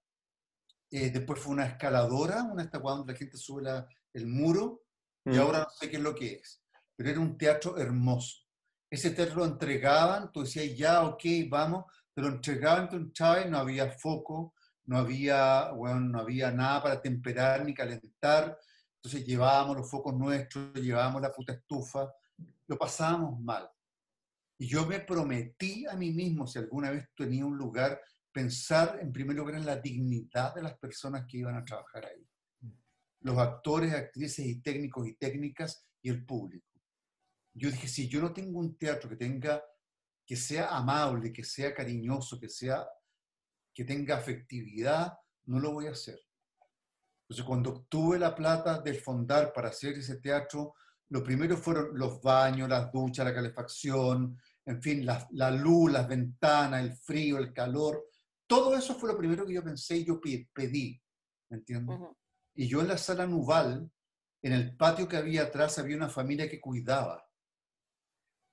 después 0.89 1.39
fue 1.39 1.54
una 1.54 1.66
escaladora, 1.66 2.43
una 2.43 2.64
esta 2.64 2.80
donde 2.80 3.14
la 3.14 3.20
gente 3.20 3.38
sube 3.38 3.64
el 4.14 4.28
muro, 4.28 4.84
y 5.26 5.32
mm. 5.32 5.39
ahora 5.39 5.60
no 5.60 5.70
sé 5.70 5.89
qué 5.89 5.97
es 5.97 6.02
lo 6.02 6.16
que 6.16 6.34
es, 6.34 6.61
pero 7.02 7.14
era 7.14 7.20
un 7.20 7.36
teatro 7.36 7.80
hermoso. 7.80 8.43
Ese 8.88 9.10
teatro 9.10 9.38
lo 9.38 9.45
entregaban, 9.45 10.32
tú 10.32 10.41
decías, 10.41 10.78
ya, 10.78 11.04
ok, 11.04 11.24
vamos, 11.49 11.86
te 12.14 12.22
lo 12.22 12.28
entregaban, 12.28 12.93
un 12.93 13.12
Chávez, 13.12 13.49
no 13.49 13.58
había 13.58 13.91
foco, 13.91 14.54
no 14.86 14.99
había, 14.99 15.72
bueno, 15.72 15.99
no 15.99 16.20
había 16.20 16.52
nada 16.52 16.84
para 16.84 17.02
temperar 17.02 17.66
ni 17.66 17.74
calentar, 17.74 18.56
entonces 18.97 19.26
llevábamos 19.26 19.78
los 19.78 19.89
focos 19.89 20.14
nuestros, 20.14 20.76
llevábamos 20.76 21.24
la 21.24 21.32
puta 21.32 21.54
estufa, 21.54 22.08
lo 22.68 22.78
pasábamos 22.78 23.39
mal. 23.39 23.68
Y 24.60 24.68
yo 24.68 24.86
me 24.86 24.99
prometí 24.99 25.88
a 25.88 25.95
mí 25.95 26.12
mismo, 26.12 26.45
si 26.45 26.60
alguna 26.60 26.91
vez 26.91 27.10
tenía 27.16 27.47
un 27.47 27.58
lugar, 27.58 27.99
pensar 28.32 28.99
en 29.02 29.12
primer 29.12 29.36
lugar 29.38 29.56
en 29.56 29.66
la 29.66 29.78
dignidad 29.78 30.54
de 30.54 30.62
las 30.62 30.78
personas 30.78 31.26
que 31.28 31.39
iban 31.39 31.56
a 31.56 31.66
trabajar 31.66 32.06
ahí. 32.06 32.30
Los 33.22 33.39
actores, 33.39 33.91
actrices 33.91 34.45
y 34.45 34.62
técnicos 34.62 35.08
y 35.08 35.16
técnicas 35.16 35.88
y 36.04 36.10
el 36.12 36.24
público. 36.24 36.70
Yo 37.54 37.70
dije, 37.70 37.88
si 37.88 38.08
yo 38.08 38.22
no 38.22 38.34
tengo 38.34 38.60
un 38.60 38.78
teatro 38.78 39.10
que 39.10 39.18
tenga 39.18 39.62
que 40.26 40.36
sea 40.36 40.70
amable, 40.70 41.34
que 41.34 41.43
sea 41.43 41.74
cariñoso, 41.74 42.39
que, 42.39 42.47
sea, 42.47 42.88
que 43.74 43.84
tenga 43.84 44.16
afectividad, 44.16 45.14
no 45.45 45.60
lo 45.60 45.74
voy 45.74 45.88
a 45.88 45.91
hacer. 45.91 46.20
Entonces, 47.24 47.45
cuando 47.45 47.72
obtuve 47.72 48.18
la 48.18 48.34
plata 48.34 48.80
del 48.80 48.95
fondar 48.95 49.52
para 49.52 49.70
hacer 49.70 49.97
ese 49.97 50.22
teatro, 50.22 50.76
lo 51.10 51.24
primero 51.24 51.58
fueron 51.58 51.97
los 51.97 52.22
baños, 52.22 52.70
las 52.70 52.91
duchas, 52.91 53.26
la 53.26 53.34
calefacción, 53.34 54.39
en 54.66 54.82
fin, 54.82 55.06
la, 55.06 55.28
la 55.32 55.52
luz, 55.52 55.91
las 55.91 56.08
ventanas, 56.08 56.82
el 56.82 56.93
frío, 56.93 57.38
el 57.38 57.52
calor. 57.52 58.06
Todo 58.47 58.76
eso 58.78 58.95
fue 58.95 59.12
lo 59.12 59.18
primero 59.18 59.45
que 59.45 59.54
yo 59.54 59.64
pensé 59.64 59.97
y 59.97 60.06
yo 60.06 60.22
pedí, 60.22 61.02
¿me 61.49 61.58
entiendes? 61.58 61.99
Y 62.56 62.68
yo 62.68 62.82
en 62.82 62.88
la 62.88 62.97
sala 62.97 63.26
Nuval, 63.26 63.91
en 64.41 64.54
el 64.54 64.76
patio 64.78 65.08
que 65.08 65.18
había 65.18 65.43
atrás, 65.43 65.78
había 65.80 65.97
una 65.97 66.10
familia 66.10 66.49
que 66.49 66.62
cuidaba. 66.62 67.22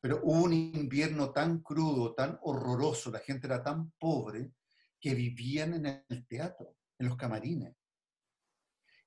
Pero 0.01 0.20
hubo 0.22 0.44
un 0.44 0.53
invierno 0.53 1.30
tan 1.32 1.61
crudo, 1.61 2.14
tan 2.14 2.38
horroroso, 2.42 3.11
la 3.11 3.18
gente 3.18 3.46
era 3.46 3.62
tan 3.62 3.90
pobre 3.99 4.53
que 5.01 5.14
vivían 5.14 5.74
en 5.74 6.05
el 6.09 6.26
teatro, 6.26 6.76
en 6.99 7.09
los 7.09 7.16
camarines. 7.16 7.74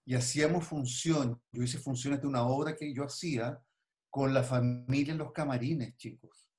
Y 0.05 0.15
hacíamos 0.15 0.65
función, 0.65 1.41
yo 1.51 1.63
hice 1.63 1.77
funciones 1.77 2.21
de 2.21 2.27
una 2.27 2.43
obra 2.43 2.75
que 2.75 2.93
yo 2.93 3.03
hacía 3.05 3.59
con 4.09 4.33
la 4.33 4.43
familia 4.43 5.13
en 5.13 5.19
los 5.19 5.31
camarines, 5.31 5.95
chicos. 5.95 6.49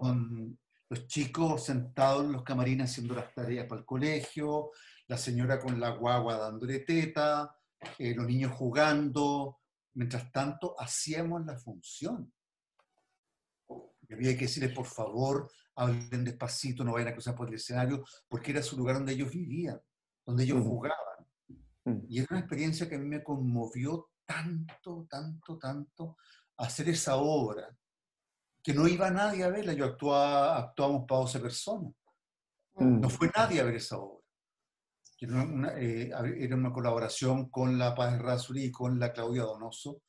Con 0.00 0.58
los 0.88 1.06
chicos 1.06 1.64
sentados 1.64 2.24
en 2.24 2.32
los 2.32 2.42
camarines 2.42 2.90
haciendo 2.90 3.14
las 3.14 3.32
tareas 3.32 3.66
para 3.66 3.80
el 3.80 3.86
colegio, 3.86 4.70
la 5.06 5.16
señora 5.16 5.60
con 5.60 5.78
la 5.78 5.90
guagua 5.90 6.36
dándole 6.36 6.80
teta, 6.80 7.56
eh, 7.98 8.14
los 8.14 8.26
niños 8.26 8.52
jugando. 8.52 9.60
Mientras 9.94 10.30
tanto, 10.32 10.74
hacíamos 10.78 11.46
la 11.46 11.56
función 11.56 12.32
había 14.14 14.34
que 14.36 14.44
decirles, 14.44 14.74
por 14.74 14.86
favor, 14.86 15.50
hablen 15.74 16.24
despacito, 16.24 16.84
no 16.84 16.92
vayan 16.92 17.08
a 17.08 17.12
cruzar 17.12 17.34
por 17.34 17.48
el 17.48 17.54
escenario, 17.54 18.04
porque 18.28 18.50
era 18.52 18.62
su 18.62 18.76
lugar 18.76 18.96
donde 18.96 19.12
ellos 19.12 19.30
vivían, 19.30 19.80
donde 20.24 20.44
ellos 20.44 20.62
jugaban. 20.62 20.96
Y 22.08 22.18
era 22.18 22.28
una 22.30 22.40
experiencia 22.40 22.88
que 22.88 22.96
a 22.96 22.98
mí 22.98 23.06
me 23.06 23.22
conmovió 23.22 24.10
tanto, 24.24 25.06
tanto, 25.08 25.56
tanto 25.58 26.16
hacer 26.56 26.88
esa 26.88 27.16
obra, 27.16 27.76
que 28.62 28.74
no 28.74 28.88
iba 28.88 29.10
nadie 29.10 29.44
a 29.44 29.48
verla. 29.48 29.72
Yo 29.72 29.84
actuaba, 29.84 30.58
actuamos 30.58 31.04
para 31.06 31.20
12 31.20 31.38
personas. 31.38 31.92
No 32.74 33.08
fue 33.08 33.30
nadie 33.34 33.60
a 33.60 33.64
ver 33.64 33.76
esa 33.76 33.98
obra. 33.98 34.24
Era 35.18 35.42
una, 35.42 35.78
eh, 35.78 36.10
era 36.38 36.56
una 36.56 36.72
colaboración 36.72 37.48
con 37.48 37.78
la 37.78 37.94
Paz 37.94 38.18
Razuri 38.18 38.64
y 38.64 38.72
con 38.72 38.98
la 38.98 39.12
Claudia 39.12 39.44
Donoso, 39.44 40.02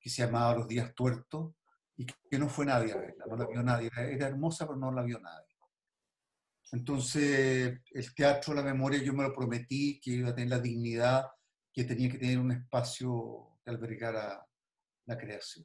que 0.00 0.08
se 0.08 0.24
llamaba 0.24 0.56
Los 0.56 0.68
Días 0.68 0.94
Tuertos, 0.94 1.54
y 1.96 2.06
que 2.06 2.38
no 2.38 2.48
fue 2.48 2.66
nadie 2.66 2.92
a 2.92 2.96
verla, 2.96 3.24
no 3.28 3.36
la 3.36 3.46
vio 3.46 3.62
nadie. 3.62 3.90
Era 3.96 4.26
hermosa, 4.26 4.66
pero 4.66 4.78
no 4.78 4.90
la 4.90 5.02
vio 5.02 5.20
nadie. 5.20 5.54
Entonces, 6.72 7.80
el 7.92 8.14
teatro, 8.14 8.52
la 8.52 8.62
memoria, 8.62 9.00
yo 9.00 9.12
me 9.12 9.22
lo 9.22 9.32
prometí 9.32 10.00
que 10.00 10.10
iba 10.10 10.30
a 10.30 10.34
tener 10.34 10.50
la 10.50 10.58
dignidad, 10.58 11.26
que 11.72 11.84
tenía 11.84 12.10
que 12.10 12.18
tener 12.18 12.38
un 12.38 12.50
espacio 12.50 13.60
que 13.64 13.70
albergara 13.70 14.44
la 15.06 15.18
creación. 15.18 15.64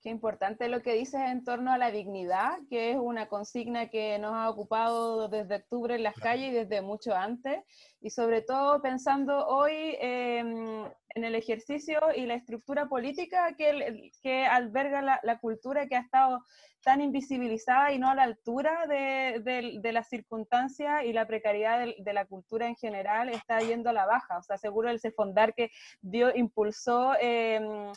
Qué 0.00 0.10
importante 0.10 0.68
lo 0.68 0.80
que 0.80 0.92
dices 0.92 1.20
en 1.20 1.42
torno 1.42 1.72
a 1.72 1.78
la 1.78 1.90
dignidad, 1.90 2.56
que 2.70 2.92
es 2.92 2.96
una 2.96 3.28
consigna 3.28 3.88
que 3.88 4.16
nos 4.20 4.32
ha 4.32 4.48
ocupado 4.48 5.28
desde 5.28 5.56
octubre 5.56 5.96
en 5.96 6.04
las 6.04 6.14
calles 6.14 6.52
y 6.52 6.54
desde 6.54 6.82
mucho 6.82 7.16
antes, 7.16 7.64
y 8.00 8.10
sobre 8.10 8.42
todo 8.42 8.80
pensando 8.80 9.44
hoy 9.48 9.96
em, 10.00 10.84
en 11.16 11.24
el 11.24 11.34
ejercicio 11.34 11.98
y 12.14 12.26
la 12.26 12.34
estructura 12.34 12.88
política 12.88 13.56
que, 13.56 14.12
que 14.22 14.46
alberga 14.46 15.20
la, 15.20 15.38
cultura 15.40 15.88
que 15.88 15.96
ha 15.96 16.00
estado 16.00 16.44
tan 16.84 17.00
invisibilizada 17.00 17.92
y 17.92 17.98
no 17.98 18.08
a 18.08 18.14
la 18.14 18.22
altura 18.22 18.86
de, 18.86 19.40
de, 19.82 19.92
las 19.92 20.08
circunstancias 20.08 21.02
y 21.04 21.12
la 21.12 21.26
precariedad 21.26 21.84
de, 21.98 22.12
la 22.12 22.24
cultura 22.24 22.68
en 22.68 22.76
general 22.76 23.30
está 23.30 23.58
yendo 23.58 23.90
a 23.90 23.94
la 23.94 24.06
baja. 24.06 24.38
O 24.38 24.42
sea, 24.44 24.58
seguro 24.58 24.90
el 24.90 25.00
Cefondar 25.00 25.54
que 25.54 25.72
dio, 26.02 26.32
impulsó... 26.36 27.14
Eh, 27.20 27.90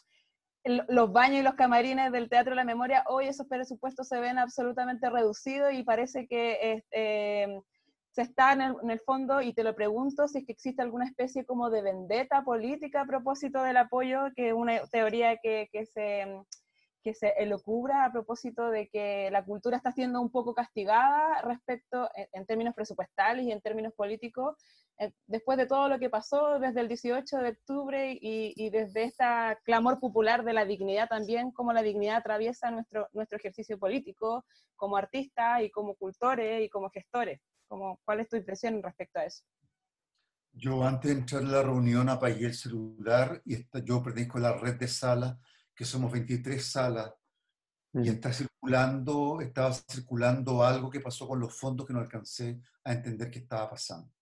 los 0.64 1.12
baños 1.12 1.39
y 1.39 1.43
los 1.43 1.55
camarines 1.55 2.12
del 2.12 2.30
Teatro 2.30 2.51
de 2.51 2.57
la 2.57 2.64
Memoria, 2.64 3.03
hoy 3.07 3.28
esos 3.28 3.47
presupuestos 3.47 4.07
se 4.07 4.20
ven 4.20 4.38
absolutamente 4.38 5.09
reducidos 5.09 5.74
y 5.74 5.84
parece 5.84 6.28
que 6.28 6.84
eh, 6.91 7.62
se 8.12 8.22
está 8.22 8.53
en 8.53 8.89
el, 8.89 8.99
fondo, 8.99 9.41
y 9.41 9.53
te 9.53 9.64
lo 9.64 9.74
pregunto, 9.74 10.28
si 10.28 10.39
es 10.39 10.45
que 10.45 10.51
existe 10.51 10.82
alguna 10.82 11.05
especie 11.05 11.45
como 11.45 11.70
de 11.70 11.82
vendetta 11.82 12.43
política 12.43 13.01
a 13.01 13.05
propósito 13.05 13.64
del 13.64 13.78
apoyo, 13.78 14.26
que 14.36 14.49
es 14.49 14.53
una 14.53 14.82
teoría 14.88 15.38
que, 15.38 15.70
que 15.72 15.86
se 15.86 16.28
que 17.04 17.14
se 17.14 17.30
elocubra 17.38 18.06
a 18.06 18.12
propósito 18.12 18.70
de 18.70 18.88
que 18.89 19.30
la 19.32 19.43
cultura 19.43 19.78
está 19.78 19.91
siendo 19.91 20.22
un 20.22 20.30
poco 20.30 20.54
castigada 20.54 21.41
respecto, 21.41 22.10
en, 22.34 22.45
términos 22.45 22.76
presupuestales 22.76 23.45
y 23.45 23.52
en 23.52 23.62
términos 23.62 23.93
políticos, 23.93 24.56
eh, 24.99 25.12
después 25.28 25.58
de 25.58 25.66
todo 25.66 25.89
lo 25.89 25.99
que 25.99 26.10
pasó 26.10 26.60
desde 26.60 26.82
el 26.82 26.88
18 26.88 27.38
de 27.38 27.49
octubre 27.49 28.18
y, 28.22 28.70
desde 28.70 29.04
este 29.06 29.26
clamor 29.64 29.99
popular 29.99 30.43
de 30.43 30.54
la 30.54 30.66
dignidad 30.66 31.08
también, 31.08 31.52
como 31.52 31.74
la 31.74 31.82
dignidad 31.82 32.18
atraviesa 32.18 32.72
nuestro, 32.72 33.08
nuestro 33.14 33.38
ejercicio 33.38 33.78
político 33.80 34.45
como 34.76 34.97
artistas 34.97 35.62
y 35.64 35.70
como 35.70 35.95
cultores 35.95 36.64
y 36.64 36.70
como 36.70 36.89
gestores. 36.89 37.39
Como, 37.68 37.99
¿Cuál 38.04 38.20
es 38.20 38.30
tu 38.30 38.36
impresión 38.36 38.82
respecto 38.84 39.20
a 39.20 39.26
eso? 39.26 39.43
Yo 40.54 40.84
antes 40.84 41.12
de 41.12 41.20
entrar 41.20 41.43
a 41.43 41.45
la 41.45 41.64
reunión 41.64 42.10
apagué 42.10 42.45
el 42.45 42.54
celular 42.54 43.41
y 43.45 43.66
yo 43.86 44.04
pertenezco 44.04 44.38
a 44.38 44.41
la 44.41 44.54
red 44.58 44.76
de 44.76 44.88
salas 44.88 45.38
que 45.82 45.86
somos 45.86 46.12
23 46.12 46.64
salas, 46.64 47.12
y 47.92 48.08
está 48.08 48.32
circulando, 48.32 49.42
estaba 49.42 49.74
circulando 49.74 50.64
algo 50.64 50.92
que 50.92 51.00
pasó 51.00 51.28
con 51.28 51.40
los 51.40 51.58
fondos 51.58 51.88
que 51.88 51.94
no 51.94 52.00
alcancé 52.02 52.62
a 52.84 52.94
entender 52.94 53.32
qué 53.32 53.40
estaba 53.40 53.68
pasando. 53.72 54.14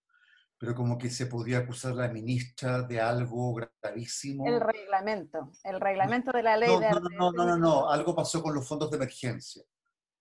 Pero 0.56 0.74
como 0.74 0.96
que 0.96 1.10
se 1.10 1.26
podía 1.26 1.58
acusar 1.58 1.92
a 1.92 1.96
la 1.96 2.08
ministra 2.08 2.80
de 2.80 2.98
algo 2.98 3.52
gravísimo. 3.82 4.46
El 4.46 4.58
reglamento, 4.58 5.52
el 5.62 5.78
reglamento 5.78 6.32
de 6.32 6.42
la 6.42 6.56
ley 6.56 6.70
no, 6.70 6.80
de... 6.80 6.90
No, 6.92 7.00
no, 7.00 7.32
no, 7.32 7.44
no, 7.44 7.56
no, 7.58 7.90
algo 7.90 8.16
pasó 8.16 8.42
con 8.42 8.54
los 8.54 8.66
fondos 8.66 8.90
de 8.90 8.96
emergencia. 8.96 9.62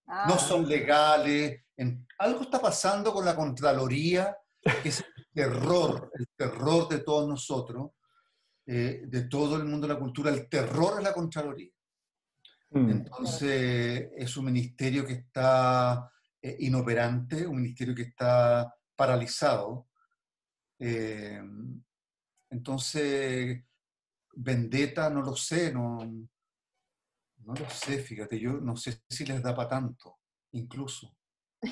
no 0.07 0.33
ah. 0.33 0.39
son 0.39 0.67
legales. 0.67 1.63
En, 1.77 2.05
algo 2.17 2.41
está 2.41 2.59
pasando 2.59 3.13
con 3.13 3.23
la 3.23 3.33
Contraloría, 3.33 4.37
que 4.83 4.89
es 4.89 4.99
el 4.99 5.25
terror, 5.33 6.11
el 6.15 6.27
terror 6.35 6.89
de 6.89 6.99
todos 6.99 7.29
nosotros, 7.29 7.91
eh, 8.71 9.01
de 9.07 9.23
todo 9.23 9.55
el 9.55 9.65
mundo 9.65 9.87
de 9.87 9.95
la 9.95 9.99
cultura, 9.99 10.29
el 10.29 10.47
terror 10.47 10.99
es 10.99 11.03
la 11.03 11.11
Contraloría. 11.11 11.71
Mm. 12.69 12.89
Entonces, 12.91 14.11
es 14.15 14.37
un 14.37 14.45
ministerio 14.45 15.03
que 15.07 15.13
está 15.13 16.07
eh, 16.39 16.55
inoperante, 16.59 17.47
un 17.47 17.55
ministerio 17.55 17.95
que 17.95 18.03
está 18.03 18.71
paralizado. 18.95 19.87
Eh, 20.77 21.41
entonces, 22.51 23.63
vendetta, 24.35 25.09
no 25.09 25.23
lo 25.23 25.35
sé, 25.35 25.73
no, 25.73 26.05
no 26.05 27.53
lo 27.55 27.69
sé, 27.71 27.97
fíjate, 28.03 28.39
yo 28.39 28.51
no 28.51 28.75
sé 28.75 29.01
si 29.09 29.25
les 29.25 29.41
da 29.41 29.55
para 29.55 29.69
tanto, 29.69 30.19
incluso. 30.51 31.17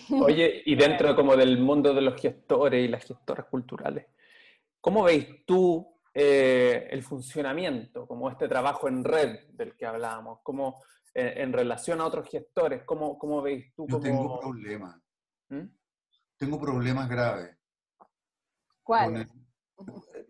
Oye, 0.09 0.63
y 0.65 0.73
dentro 0.75 1.15
como 1.15 1.37
del 1.37 1.59
mundo 1.59 1.93
de 1.93 2.01
los 2.01 2.19
gestores 2.19 2.83
y 2.83 2.87
las 2.87 3.05
gestoras 3.05 3.45
culturales, 3.45 4.07
¿cómo 4.81 5.03
veis 5.03 5.45
tú 5.45 5.93
eh, 6.19 6.87
el 6.89 7.03
funcionamiento, 7.03 8.07
como 8.07 8.27
este 8.27 8.47
trabajo 8.47 8.87
en 8.87 9.03
red 9.03 9.37
del 9.51 9.75
que 9.75 9.85
hablábamos, 9.85 10.39
como 10.41 10.81
eh, 11.13 11.35
en 11.37 11.53
relación 11.53 12.01
a 12.01 12.07
otros 12.07 12.27
gestores, 12.27 12.81
¿cómo, 12.85 13.19
cómo 13.19 13.39
veis 13.39 13.71
tú? 13.75 13.85
Yo 13.87 13.99
tengo 13.99 14.39
problemas. 14.39 14.99
¿Mm? 15.49 15.67
Tengo 16.35 16.59
problemas 16.59 17.07
graves. 17.07 17.55
¿Cuál? 18.81 19.29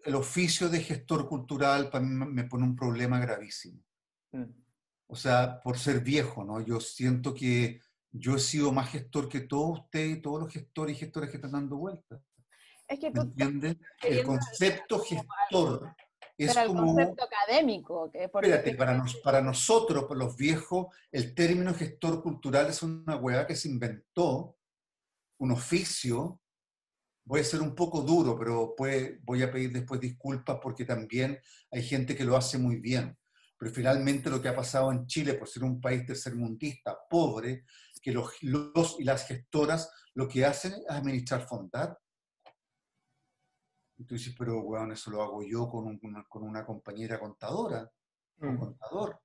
El, 0.04 0.16
oficio 0.16 0.68
de 0.68 0.82
gestor 0.82 1.26
cultural 1.26 1.90
para 1.90 2.04
mí 2.04 2.26
me 2.34 2.44
pone 2.44 2.66
un 2.66 2.76
problema 2.76 3.18
gravísimo. 3.22 3.82
¿Mm? 4.34 4.44
O 5.08 5.16
sea, 5.16 5.62
por 5.64 5.78
ser 5.78 6.02
viejo, 6.02 6.44
¿no? 6.44 6.60
Yo 6.60 6.82
siento 6.82 7.34
que 7.34 7.80
yo 8.12 8.36
he 8.36 8.40
sido 8.40 8.74
más 8.74 8.90
gestor 8.90 9.30
que 9.30 9.40
todos 9.40 9.80
ustedes, 9.80 10.22
todos 10.22 10.42
los 10.42 10.52
gestores 10.52 10.98
y 10.98 11.00
gestores 11.00 11.30
que 11.30 11.38
están 11.38 11.54
dando 11.54 11.78
vueltas. 11.78 12.20
Es 12.88 13.00
que 13.00 13.12
tú 13.12 13.22
¿Entiendes? 13.22 13.78
El 14.02 14.24
concepto 14.24 15.00
gestor 15.00 15.96
es 16.38 16.54
pero 16.54 16.68
como... 16.68 16.82
el 16.82 16.88
concepto 16.88 17.24
académico. 17.24 18.12
Que 18.12 18.26
espérate, 18.26 18.76
para, 18.76 19.04
para 19.24 19.42
nosotros, 19.42 20.06
para 20.06 20.20
los 20.20 20.38
viejos, 20.38 20.88
el 21.12 21.34
término 21.34 21.74
gestor 21.74 22.22
cultural 22.22 22.68
es 22.68 22.84
una 22.84 23.16
hueá 23.16 23.48
que 23.48 23.56
se 23.56 23.70
inventó, 23.70 24.58
un 25.40 25.52
oficio. 25.52 26.40
Voy 27.26 27.42
a 27.42 27.44
ser 27.44 27.62
un 27.62 27.76
poco 27.76 28.02
duro, 28.02 28.38
pero 28.38 28.74
pues, 28.78 29.22
voy 29.24 29.44
a 29.44 29.52
pedir 29.52 29.74
después 29.74 30.00
disculpas 30.00 30.60
porque 30.62 30.86
también 30.86 31.40
hay 31.72 31.84
gente 31.84 32.16
que 32.16 32.24
lo 32.24 32.38
hace 32.38 32.58
muy 32.58 32.78
bien. 32.78 33.18
Pero 33.58 33.72
finalmente 33.72 34.30
lo 34.30 34.42
que 34.42 34.48
ha 34.48 34.56
pasado 34.56 34.92
en 34.92 35.08
Chile, 35.08 35.34
por 35.34 35.50
ser 35.50 35.64
un 35.64 35.82
país 35.82 36.06
tercermundista, 36.06 36.98
pobre, 37.10 37.66
que 38.02 38.12
los, 38.12 38.32
los 38.44 39.00
y 39.00 39.04
las 39.04 39.28
gestoras 39.28 39.92
lo 40.14 40.28
que 40.28 40.46
hacen 40.46 40.74
es 40.74 40.86
administrar 40.88 41.46
fondar 41.48 41.98
y 43.98 44.04
tú 44.04 44.16
dices, 44.16 44.36
pero 44.38 44.62
weón, 44.62 44.92
eso 44.92 45.10
lo 45.10 45.24
hago 45.24 45.44
yo 45.44 45.68
con, 45.70 45.88
un, 45.88 46.00
con 46.30 46.44
una 46.44 46.66
compañera 46.66 47.20
contadora, 47.20 47.92
un 48.38 48.54
mm. 48.54 48.60
contador. 48.60 49.20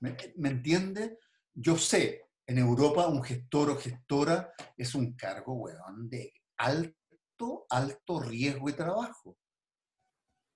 ¿Me, 0.00 0.16
¿Me 0.36 0.48
entiende? 0.48 1.18
Yo 1.52 1.76
sé, 1.76 2.30
en 2.46 2.58
Europa 2.58 3.06
un 3.06 3.22
gestor 3.22 3.70
o 3.70 3.76
gestora 3.76 4.52
es 4.76 4.94
un 4.94 5.14
cargo, 5.14 5.54
weón, 5.54 6.08
de 6.08 6.32
alto, 6.56 7.66
alto 7.68 8.20
riesgo 8.20 8.68
y 8.70 8.72
trabajo. 8.72 9.36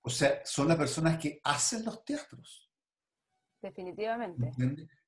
O 0.01 0.09
sea, 0.09 0.41
son 0.43 0.67
las 0.67 0.77
personas 0.77 1.17
que 1.19 1.39
hacen 1.43 1.85
los 1.85 2.03
teatros. 2.03 2.69
Definitivamente. 3.61 4.51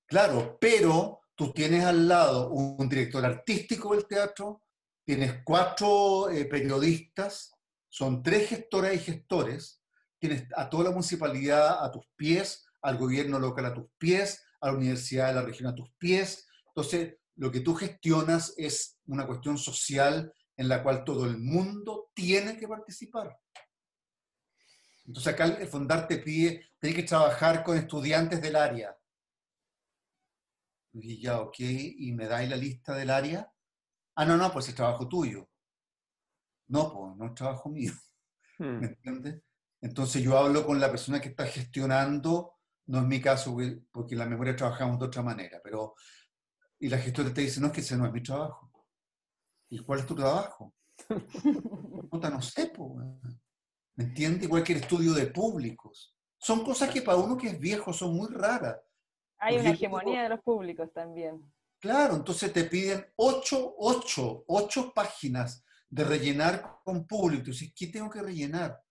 Claro, 0.06 0.58
pero 0.60 1.22
tú 1.36 1.52
tienes 1.52 1.84
al 1.84 2.08
lado 2.08 2.50
un 2.52 2.88
director 2.90 3.24
artístico 3.26 3.94
del 3.94 4.08
teatro, 4.08 4.64
tienes 5.04 5.44
cuatro 5.44 6.30
eh, 6.30 6.46
periodistas, 6.46 7.57
son 7.98 8.22
tres 8.22 8.50
gestoras 8.50 8.94
y 8.94 9.00
gestores, 9.00 9.82
tienes 10.20 10.46
a 10.56 10.70
toda 10.70 10.84
la 10.84 10.92
municipalidad 10.92 11.84
a 11.84 11.92
tus 11.92 12.06
pies, 12.16 12.64
al 12.84 12.96
gobierno 12.96 13.40
local 13.40 13.66
a 13.66 13.74
tus 13.74 13.88
pies, 13.98 14.46
a 14.62 14.68
la 14.68 14.74
universidad 14.74 15.30
de 15.30 15.34
la 15.34 15.42
región 15.42 15.68
a 15.68 15.74
tus 15.74 15.90
pies. 15.98 16.48
Entonces, 16.68 17.16
lo 17.38 17.52
que 17.52 17.62
tú 17.62 17.74
gestionas 17.74 18.54
es 18.56 19.00
una 19.08 19.26
cuestión 19.26 19.58
social 19.58 20.32
en 20.56 20.70
la 20.70 20.84
cual 20.84 21.04
todo 21.04 21.26
el 21.26 21.40
mundo 21.40 22.12
tiene 22.14 22.56
que 22.60 22.68
participar. 22.68 23.36
Entonces 25.08 25.34
acá 25.34 25.46
el 25.46 25.68
Fondar 25.68 26.08
te 26.08 26.20
pide, 26.20 26.70
tienes 26.80 27.00
que 27.00 27.08
trabajar 27.08 27.64
con 27.64 27.80
estudiantes 27.80 28.40
del 28.40 28.58
área. 28.58 28.96
Y 30.94 31.20
ya, 31.20 31.42
ok, 31.42 31.56
¿y 31.60 32.12
me 32.12 32.28
dais 32.28 32.48
la 32.48 32.58
lista 32.58 32.94
del 32.94 33.10
área? 33.10 33.52
Ah, 34.14 34.26
no, 34.26 34.38
no, 34.38 34.52
pues 34.54 34.70
es 34.70 34.76
trabajo 34.76 35.08
tuyo. 35.08 35.50
No, 36.68 36.94
pues 36.94 37.16
no 37.16 37.26
es 37.28 37.34
trabajo 37.36 37.70
mío. 37.70 37.94
Hmm. 38.60 38.80
¿Me 38.80 38.88
entiendes? 38.88 39.42
Entonces 39.82 40.24
yo 40.24 40.38
hablo 40.38 40.66
con 40.66 40.80
la 40.80 40.90
persona 40.90 41.22
que 41.22 41.30
está 41.30 41.46
gestionando, 41.46 42.54
no 42.88 43.00
es 43.00 43.06
mi 43.06 43.22
caso, 43.22 43.56
porque 43.92 44.16
en 44.16 44.20
la 44.20 44.26
memoria 44.26 44.56
trabajamos 44.56 45.00
de 45.00 45.06
otra 45.06 45.22
manera, 45.22 45.60
pero 45.64 45.96
y 46.80 46.90
la 46.90 46.98
gestora 46.98 47.34
te 47.34 47.42
dice, 47.42 47.60
no, 47.60 47.68
es 47.68 47.74
que 47.74 47.82
ese 47.82 47.98
no 47.98 48.06
es 48.06 48.14
mi 48.14 48.22
trabajo. 48.22 48.72
¿Y 49.70 49.80
cuál 49.80 50.00
es 50.00 50.06
tu 50.06 50.16
trabajo? 50.16 50.74
Puta, 52.10 52.30
no 52.30 52.42
sé, 52.42 52.68
pues. 52.68 53.06
¿Me 53.96 54.06
entiendes? 54.06 54.44
Igual 54.44 54.64
que 54.64 54.74
el 54.74 54.80
estudio 54.80 55.14
de 55.14 55.28
públicos. 55.28 56.16
Son 56.38 56.64
cosas 56.64 56.90
que 56.92 57.02
para 57.02 57.18
uno 57.18 57.36
que 57.36 57.48
es 57.48 57.60
viejo 57.60 57.92
son 57.92 58.16
muy 58.16 58.28
raras. 58.30 58.78
Hay 59.40 59.58
una 59.58 59.72
hegemonía 59.72 60.24
de 60.24 60.30
los 60.30 60.42
públicos 60.42 60.92
también. 60.94 61.52
Claro, 61.80 62.16
entonces 62.16 62.54
te 62.54 62.64
piden 62.64 63.06
ocho, 63.16 63.76
ocho, 63.78 64.44
ocho 64.48 64.94
páginas 64.94 65.64
de 65.90 66.04
rellenar 66.04 66.80
con 66.84 67.06
público. 67.06 67.42
Entonces, 67.42 67.72
¿qué 67.76 67.88
tengo 67.88 68.10
que 68.10 68.22
rellenar? 68.22 68.82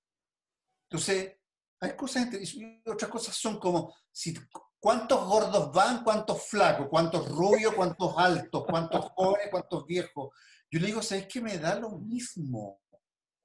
Entonces, 0.89 1.37
hay 1.81 1.97
cosas, 1.97 2.29
y 2.55 2.83
otras 2.87 3.11
cosas 3.11 3.37
son 3.37 3.59
como, 3.59 3.95
si, 4.11 4.35
¿cuántos 4.81 5.27
gordos 5.29 5.73
van? 5.73 6.03
¿Cuántos 6.03 6.43
flacos? 6.45 6.89
¿Cuántos 6.89 7.29
rubios? 7.29 7.75
¿Cuántos 7.75 8.15
altos? 8.17 8.65
¿Cuántos 8.67 9.05
jóvenes? 9.15 9.49
¿Cuántos 9.51 9.87
viejos? 9.87 10.35
Yo 10.71 10.81
le 10.81 10.87
digo, 10.87 11.03
¿sabes 11.03 11.27
qué? 11.29 11.41
Me 11.41 11.59
da 11.59 11.79
lo 11.79 11.99
mismo. 11.99 12.81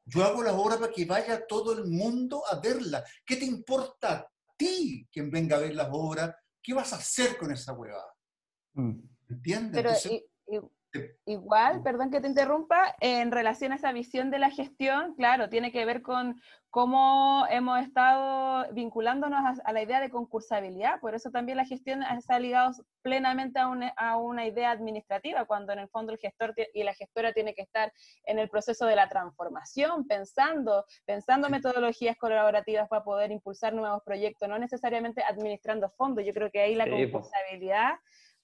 Yo 0.06 0.24
hago 0.24 0.41
la 0.43 0.54
obra 0.54 0.80
para 0.80 0.91
que 0.91 1.06
vaya 1.06 1.45
todo 1.45 1.74
el 1.74 1.86
mundo 1.86 2.43
a 2.49 2.60
verla. 2.60 3.04
¿Qué 3.26 3.36
te 3.36 3.45
importa 3.45 4.14
a 4.20 4.32
ti 4.58 5.08
quien 5.12 5.30
venga 5.30 5.58
a 5.58 5.60
ver 5.60 5.76
las 5.76 5.89
obras 5.91 6.36
¿qué 6.64 6.74
vas 6.74 6.93
a 6.93 6.97
hacer 6.97 7.38
con 7.38 7.52
esa 7.52 7.74
huevada? 7.74 8.14
Mm. 8.74 8.99
¿Entiendes? 9.30 9.72
Pero 9.74 9.89
Entonces, 9.89 10.12
i- 10.12 10.26
te- 10.45 10.62
igual, 11.26 11.82
perdón 11.84 12.12
que 12.12 12.22
te 12.22 12.28
interrumpa, 12.28 12.96
en 13.00 13.32
relación 13.32 13.72
a 13.72 13.76
esa 13.76 13.92
visión 13.92 14.32
de 14.32 14.39
la 14.39 14.50
gestión, 14.50 15.16
claro, 15.16 15.50
tiene 15.50 15.72
que 15.72 15.86
ver 15.86 16.02
con 16.02 16.42
cómo 16.70 17.46
hemos 17.50 17.82
estado 17.82 18.72
vinculándonos 18.74 19.60
a, 19.60 19.62
a 19.64 19.74
la 19.74 19.82
idea 19.82 20.00
de 20.00 20.10
concursabilidad, 20.10 21.00
por 21.02 21.16
eso 21.16 21.30
también 21.30 21.58
la 21.58 21.66
gestión 21.66 22.02
está 22.04 22.39
ligada 22.39 22.72
plenamente 23.02 23.60
a 23.60 23.68
una, 23.68 23.89
a 23.98 24.18
una 24.18 24.46
idea 24.46 24.72
administrativa, 24.72 25.46
cuando 25.46 25.74
en 25.74 25.80
el 25.80 25.89
fondo 25.89 26.14
el 26.14 26.20
gestor 26.20 26.54
y 26.74 26.84
la 26.84 26.94
gestora 26.94 27.34
tiene 27.34 27.54
que 27.54 27.62
estar 27.62 27.92
en 28.24 28.39
el 28.39 28.50
proceso 28.50 28.86
de 28.86 28.96
la 28.96 29.10
transformación, 29.10 30.08
pensando, 30.08 30.86
pensando 31.06 31.50
metodologías 31.50 32.18
colaborativas 32.18 32.88
para 32.88 33.04
poder 33.04 33.32
impulsar 33.32 33.74
nuevos 33.74 34.02
proyectos, 34.04 34.48
no 34.48 34.58
necesariamente 34.58 35.24
administrando 35.24 35.89
fondos. 35.89 36.26
Yo 36.26 36.34
creo 36.34 36.52
que 36.52 36.62
ahí 36.62 36.76
la 36.76 36.86
Sí, 36.86 37.08
po. 37.08 37.22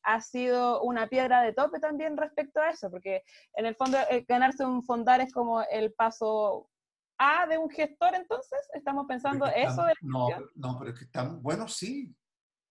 Ha 0.04 0.22
sido 0.22 0.82
una 0.82 1.08
piedra 1.08 1.42
de 1.42 1.54
tope 1.54 1.80
también 1.80 2.18
respecto 2.18 2.60
a 2.60 2.70
eso, 2.70 2.90
porque 2.90 3.24
en 3.54 3.66
el 3.66 3.76
fondo 3.76 3.98
eh, 4.10 4.26
ganarse 4.28 4.66
un 4.66 4.84
fondar 4.84 5.22
es 5.22 5.34
como 5.34 5.62
el 5.64 5.94
paso 5.94 6.70
A 7.18 7.46
de 7.48 7.58
un 7.58 7.70
gestor, 7.70 8.16
entonces 8.16 8.60
estamos 8.74 9.06
pensando 9.08 9.46
eso 9.48 9.84
de 9.84 9.94
no, 10.02 10.28
no, 10.56 10.78
pero 10.80 10.92
es 10.92 11.00
que 11.00 11.06
están, 11.06 11.42
bueno, 11.42 11.68
sí. 11.68 12.16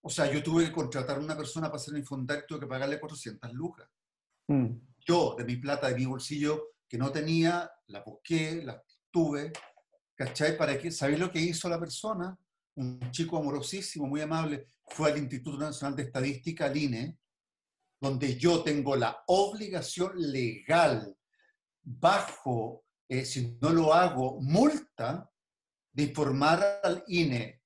O 0.02 0.08
sea, 0.08 0.30
yo 0.30 0.40
tuve 0.42 0.66
que 0.66 0.72
contratar 0.72 1.16
a 1.16 1.20
una 1.20 1.36
persona 1.36 1.66
para 1.66 1.76
hacer 1.76 1.92
mi 1.94 2.02
fondar 2.02 2.38
y 2.38 2.46
tuve 2.46 2.60
que 2.60 2.66
pagarle 2.68 3.00
400 3.00 3.52
lucas. 3.52 3.88
Mm. 4.46 4.68
Yo, 5.00 5.34
de 5.36 5.44
mi 5.44 5.56
plata, 5.56 5.88
de 5.88 5.96
mi 5.96 6.06
bolsillo, 6.06 6.74
que 6.88 6.96
no 6.96 7.10
tenía, 7.10 7.68
la 7.88 8.02
busqué, 8.02 8.62
la 8.62 8.80
tuve, 9.10 9.52
¿cachai? 10.14 10.56
¿Para 10.56 10.78
qué? 10.78 10.90
¿Sabéis 10.90 11.18
lo 11.18 11.30
que 11.30 11.40
hizo 11.40 11.68
la 11.68 11.80
persona? 11.80 12.38
Un 12.76 13.10
chico 13.10 13.38
amorosísimo, 13.38 14.06
muy 14.06 14.20
amable, 14.20 14.68
fue 14.86 15.10
al 15.10 15.18
Instituto 15.18 15.58
Nacional 15.58 15.96
de 15.96 16.04
Estadística, 16.04 16.66
al 16.66 16.76
INE, 16.76 17.18
donde 18.00 18.36
yo 18.36 18.62
tengo 18.62 18.94
la 18.96 19.24
obligación 19.26 20.12
legal, 20.16 21.16
bajo, 21.82 22.84
eh, 23.08 23.24
si 23.24 23.56
no 23.60 23.70
lo 23.70 23.94
hago, 23.94 24.40
multa, 24.40 25.30
de 25.92 26.02
informar 26.02 26.80
al 26.82 27.02
INE 27.06 27.62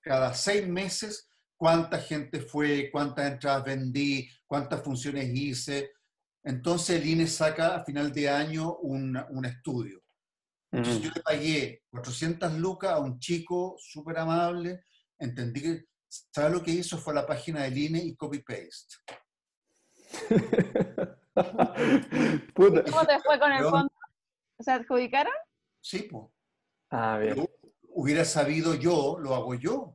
cada 0.00 0.34
seis 0.34 0.66
meses 0.66 1.28
cuánta 1.56 1.98
gente 1.98 2.40
fue, 2.40 2.90
cuántas 2.90 3.30
entradas 3.30 3.64
vendí, 3.64 4.28
cuántas 4.46 4.82
funciones 4.82 5.30
hice. 5.32 5.92
Entonces 6.42 7.00
el 7.00 7.06
INE 7.06 7.26
saca 7.28 7.76
a 7.76 7.84
final 7.84 8.12
de 8.12 8.28
año 8.28 8.76
un, 8.78 9.16
un 9.30 9.44
estudio. 9.44 10.01
Entonces 10.72 11.02
yo 11.02 11.10
le 11.14 11.20
pagué 11.20 11.82
400 11.90 12.54
lucas 12.54 12.92
a 12.92 12.98
un 12.98 13.18
chico 13.18 13.76
súper 13.78 14.18
amable, 14.18 14.84
entendí 15.18 15.60
que, 15.60 15.84
¿sabes 16.08 16.50
lo 16.52 16.62
que 16.62 16.70
hizo? 16.70 16.96
Fue 16.96 17.12
a 17.12 17.16
la 17.16 17.26
página 17.26 17.62
del 17.64 17.76
INE 17.76 18.02
y 18.02 18.16
copy-paste. 18.16 18.96
¿Cómo 22.54 23.06
te 23.06 23.20
fue 23.20 23.38
con 23.38 23.52
el 23.52 23.64
fondo? 23.64 23.92
¿Se 24.58 24.70
adjudicaron? 24.70 25.32
Sí, 25.80 26.08
pues. 26.10 26.24
Ah, 26.90 27.18
bien. 27.18 27.46
Hubiera 27.94 28.24
sabido 28.24 28.74
yo, 28.74 29.18
lo 29.18 29.34
hago 29.34 29.54
yo. 29.54 29.94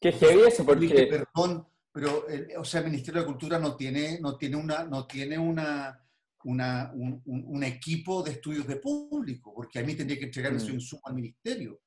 Qué 0.00 0.12
heavy 0.12 0.42
eso, 0.46 0.64
Dije, 0.74 0.94
porque... 0.94 1.06
perdón, 1.06 1.68
pero 1.92 2.28
eh, 2.30 2.56
o 2.56 2.64
sea, 2.64 2.80
el 2.80 2.86
Ministerio 2.86 3.20
de 3.20 3.26
Cultura 3.26 3.58
no 3.58 3.76
tiene, 3.76 4.18
no 4.20 4.38
tiene 4.38 4.56
una, 4.56 4.84
no 4.84 5.06
tiene 5.06 5.38
una, 5.38 6.02
una- 6.44 6.90
un, 6.94 7.22
un- 7.26 7.62
equipo 7.64 8.22
de 8.22 8.32
estudios 8.32 8.66
de 8.66 8.76
público, 8.76 9.52
porque 9.54 9.78
a 9.78 9.82
mí 9.84 9.94
tendría 9.94 10.18
que 10.18 10.24
entregarme 10.26 10.58
Mm. 10.58 10.66
su 10.66 10.72
insumo 10.72 11.02
al 11.04 11.14
ministerio. 11.14 11.80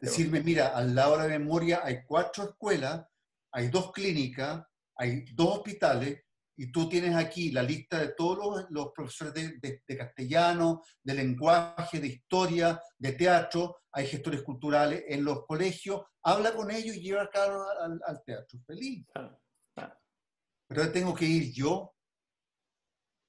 Decirme, 0.00 0.42
mira, 0.42 0.68
al 0.76 0.94
lado 0.94 1.12
de 1.18 1.28
la 1.28 1.38
memoria 1.38 1.80
hay 1.84 2.04
cuatro 2.06 2.44
escuelas, 2.44 3.04
hay 3.52 3.68
dos 3.68 3.92
clínicas, 3.92 4.62
hay 4.96 5.24
dos 5.34 5.58
hospitales, 5.58 6.22
y 6.58 6.70
tú 6.72 6.88
tienes 6.88 7.14
aquí 7.14 7.50
la 7.50 7.62
lista 7.62 7.98
de 7.98 8.14
todos 8.14 8.38
los, 8.38 8.66
los 8.70 8.92
profesores 8.94 9.34
de, 9.34 9.58
de- 9.58 9.82
de 9.86 9.96
castellano, 9.96 10.82
de 11.02 11.14
lenguaje, 11.14 12.00
de 12.00 12.06
historia, 12.08 12.80
de 12.98 13.12
teatro, 13.12 13.76
hay 13.92 14.06
gestores 14.06 14.42
culturales 14.42 15.04
en 15.08 15.24
los 15.24 15.44
colegios, 15.46 16.02
habla 16.22 16.54
con 16.54 16.70
ellos 16.70 16.96
y 16.96 17.00
lleva 17.00 17.22
a 17.22 17.28
cabo 17.30 17.62
al, 17.80 18.00
al 18.06 18.22
teatro, 18.24 18.58
feliz. 18.66 19.04
Pero 20.68 20.90
tengo 20.92 21.14
que 21.14 21.24
ir 21.26 21.52
yo. 21.52 21.94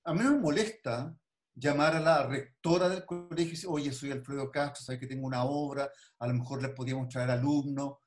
A 0.07 0.13
mí 0.13 0.21
no 0.23 0.31
me 0.31 0.39
molesta 0.39 1.13
llamar 1.53 1.97
a 1.97 1.99
la 1.99 2.25
rectora 2.25 2.87
del 2.87 3.03
colegio 3.03 3.45
y 3.45 3.51
decir, 3.51 3.69
oye, 3.69 3.91
soy 3.91 4.11
Alfredo 4.11 4.49
Castro, 4.49 4.81
sabes 4.81 5.01
que 5.01 5.07
tengo 5.07 5.27
una 5.27 5.43
obra, 5.43 5.91
a 6.19 6.27
lo 6.27 6.33
mejor 6.33 6.61
les 6.61 6.71
podíamos 6.71 7.09
traer 7.09 7.29
alumnos, 7.29 7.97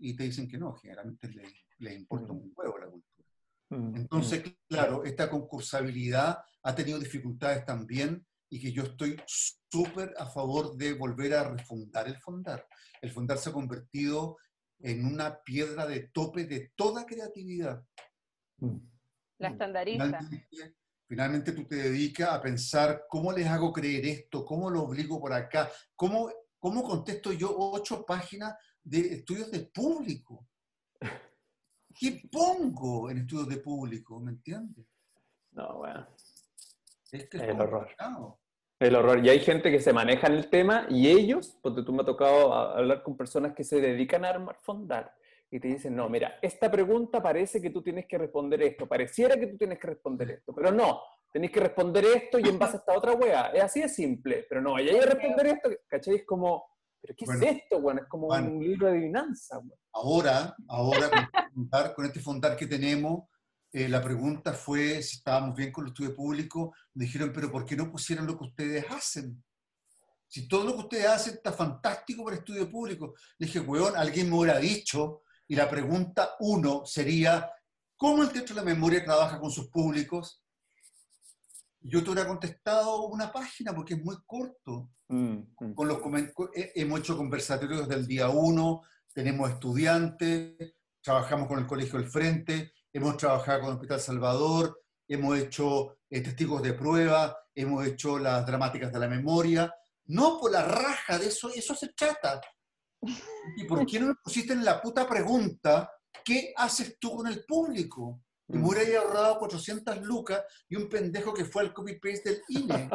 y 0.00 0.16
te 0.16 0.24
dicen 0.24 0.48
que 0.48 0.58
no, 0.58 0.74
generalmente 0.74 1.28
les, 1.28 1.52
les 1.78 1.96
importa 1.96 2.32
un 2.32 2.52
huevo 2.56 2.78
la 2.78 2.86
cultura. 2.86 3.28
Entonces, 3.70 4.42
claro, 4.66 5.04
esta 5.04 5.30
concursabilidad 5.30 6.38
ha 6.64 6.74
tenido 6.74 6.98
dificultades 6.98 7.64
también 7.64 8.26
y 8.48 8.60
que 8.60 8.72
yo 8.72 8.82
estoy 8.82 9.16
súper 9.26 10.14
a 10.18 10.26
favor 10.26 10.76
de 10.76 10.94
volver 10.94 11.34
a 11.34 11.44
refundar 11.50 12.08
el 12.08 12.18
fondar. 12.18 12.66
El 13.00 13.12
fondar 13.12 13.38
se 13.38 13.50
ha 13.50 13.52
convertido 13.52 14.38
en 14.80 15.04
una 15.04 15.40
piedra 15.42 15.86
de 15.86 16.08
tope 16.08 16.46
de 16.46 16.72
toda 16.74 17.06
creatividad. 17.06 17.84
La 19.38 19.50
estandariza. 19.50 20.04
Finalmente, 20.04 20.76
finalmente 21.08 21.52
tú 21.52 21.64
te 21.64 21.76
dedicas 21.76 22.28
a 22.28 22.42
pensar 22.42 23.06
cómo 23.08 23.32
les 23.32 23.46
hago 23.46 23.72
creer 23.72 24.04
esto, 24.06 24.44
cómo 24.44 24.70
lo 24.70 24.82
obligo 24.82 25.18
por 25.18 25.32
acá, 25.32 25.70
cómo, 25.96 26.30
cómo 26.58 26.82
contesto 26.82 27.32
yo 27.32 27.54
ocho 27.56 28.04
páginas 28.04 28.54
de 28.84 29.14
estudios 29.14 29.50
de 29.50 29.60
público. 29.60 30.46
¿Qué 31.98 32.22
pongo 32.30 33.10
en 33.10 33.18
estudios 33.18 33.48
de 33.48 33.56
público? 33.56 34.20
¿Me 34.20 34.32
entiendes? 34.32 34.86
No, 35.52 35.78
bueno. 35.78 36.06
Es 37.10 37.28
que 37.28 37.38
es 37.38 37.42
El 37.42 37.60
horror. 37.60 37.80
complicado. 37.80 38.40
El 38.78 38.94
horror. 38.94 39.24
Y 39.24 39.30
hay 39.30 39.40
gente 39.40 39.70
que 39.70 39.80
se 39.80 39.92
maneja 39.92 40.26
en 40.28 40.34
el 40.34 40.50
tema 40.50 40.86
y 40.90 41.08
ellos, 41.08 41.58
porque 41.62 41.82
tú 41.82 41.92
me 41.92 42.02
ha 42.02 42.06
tocado 42.06 42.54
hablar 42.54 43.02
con 43.02 43.16
personas 43.16 43.54
que 43.54 43.64
se 43.64 43.80
dedican 43.80 44.24
a 44.24 44.28
armar 44.28 44.56
fondar 44.60 45.12
y 45.50 45.60
te 45.60 45.68
dicen, 45.68 45.96
no, 45.96 46.08
mira, 46.08 46.38
esta 46.42 46.70
pregunta 46.70 47.22
parece 47.22 47.60
que 47.60 47.70
tú 47.70 47.82
tienes 47.82 48.06
que 48.06 48.18
responder 48.18 48.62
esto, 48.62 48.86
pareciera 48.86 49.38
que 49.38 49.46
tú 49.46 49.56
tienes 49.56 49.78
que 49.78 49.86
responder 49.86 50.30
esto, 50.30 50.54
pero 50.54 50.70
no, 50.70 51.00
tenés 51.32 51.50
que 51.50 51.60
responder 51.60 52.04
esto 52.04 52.38
y 52.38 52.48
en 52.48 52.58
base 52.58 52.76
a 52.76 52.80
esta 52.80 52.96
otra 52.96 53.12
wea. 53.14 53.46
Es 53.48 53.62
así 53.62 53.80
de 53.80 53.88
simple, 53.88 54.46
pero 54.48 54.60
no, 54.60 54.76
hay 54.76 54.86
que 54.86 55.06
responder 55.06 55.46
esto, 55.46 55.70
¿cachai? 55.86 56.16
Es 56.16 56.26
como, 56.26 56.64
¿pero 57.00 57.14
qué 57.16 57.24
Bueno, 57.24 57.42
es 57.42 57.56
esto, 57.56 57.78
weón? 57.78 57.98
Es 57.98 58.06
como 58.06 58.26
bueno. 58.26 58.50
un 58.50 58.62
libro 58.62 58.86
de 58.88 58.92
adivinanza, 58.92 59.58
weón. 59.58 59.78
Ahora, 59.92 60.54
ahora 60.68 61.08
con, 61.08 61.18
este 61.18 61.50
fondar, 61.54 61.94
con 61.94 62.04
este 62.04 62.20
fondar 62.20 62.56
que 62.56 62.66
tenemos, 62.66 63.24
eh, 63.72 63.88
la 63.88 64.02
pregunta 64.02 64.52
fue 64.52 65.02
si 65.02 65.16
estábamos 65.16 65.54
bien 65.54 65.72
con 65.72 65.84
el 65.84 65.92
estudio 65.92 66.14
público. 66.14 66.74
Me 66.94 67.04
dijeron, 67.04 67.32
pero 67.34 67.50
¿por 67.50 67.64
qué 67.64 67.76
no 67.76 67.90
pusieron 67.90 68.26
lo 68.26 68.38
que 68.38 68.44
ustedes 68.44 68.84
hacen? 68.90 69.42
Si 70.26 70.46
todo 70.46 70.64
lo 70.64 70.74
que 70.74 70.80
ustedes 70.80 71.06
hacen 71.06 71.34
está 71.34 71.52
fantástico 71.52 72.22
para 72.24 72.36
el 72.36 72.40
estudio 72.40 72.70
público. 72.70 73.14
Le 73.38 73.46
dije, 73.46 73.60
weón, 73.60 73.96
alguien 73.96 74.28
me 74.28 74.36
hubiera 74.36 74.58
dicho, 74.58 75.22
y 75.48 75.56
la 75.56 75.68
pregunta 75.68 76.36
uno 76.40 76.82
sería, 76.84 77.50
¿cómo 77.96 78.22
el 78.22 78.30
Teatro 78.30 78.54
de 78.54 78.60
la 78.60 78.64
Memoria 78.66 79.04
trabaja 79.04 79.40
con 79.40 79.50
sus 79.50 79.68
públicos? 79.70 80.44
Yo 81.80 82.02
te 82.04 82.10
hubiera 82.10 82.28
contestado 82.28 83.02
una 83.06 83.32
página 83.32 83.74
porque 83.74 83.94
es 83.94 84.04
muy 84.04 84.16
corto 84.26 84.90
Mm, 85.10 85.38
mm. 85.58 85.74
con 85.74 85.88
los 85.88 85.98
he- 86.54 86.72
hemos 86.74 87.00
hecho 87.00 87.16
conversatorios 87.16 87.88
desde 87.88 87.94
el 87.98 88.06
día 88.06 88.28
uno, 88.28 88.82
tenemos 89.14 89.48
estudiantes, 89.50 90.74
trabajamos 91.00 91.48
con 91.48 91.58
el 91.60 91.66
Colegio 91.66 91.98
del 91.98 92.10
Frente, 92.10 92.74
hemos 92.92 93.16
trabajado 93.16 93.60
con 93.60 93.68
el 93.70 93.74
Hospital 93.76 94.00
Salvador, 94.00 94.82
hemos 95.08 95.38
hecho 95.38 95.96
eh, 96.10 96.20
testigos 96.20 96.60
de 96.62 96.74
prueba, 96.74 97.34
hemos 97.54 97.86
hecho 97.86 98.18
las 98.18 98.44
dramáticas 98.44 98.92
de 98.92 98.98
la 98.98 99.08
memoria. 99.08 99.74
No 100.08 100.38
por 100.38 100.50
la 100.52 100.62
raja 100.66 101.18
de 101.18 101.28
eso, 101.28 101.48
eso 101.54 101.74
se 101.74 101.88
trata. 101.94 102.38
¿Y 103.56 103.64
por 103.64 103.84
qué 103.86 104.00
no 104.00 104.08
me 104.08 104.14
pusiste 104.14 104.52
en 104.52 104.64
la 104.64 104.80
puta 104.80 105.08
pregunta 105.08 105.90
qué 106.24 106.52
haces 106.56 106.98
tú 106.98 107.16
con 107.16 107.26
el 107.26 107.44
público? 107.44 108.20
Y 108.48 108.56
me 108.56 108.66
hubiera 108.66 109.00
ahorrado 109.00 109.38
400 109.38 110.02
lucas 110.02 110.42
y 110.68 110.76
un 110.76 110.88
pendejo 110.88 111.34
que 111.34 111.44
fue 111.44 111.62
al 111.62 111.74
copy-paste 111.74 112.30
del 112.30 112.42
INE. 112.48 112.88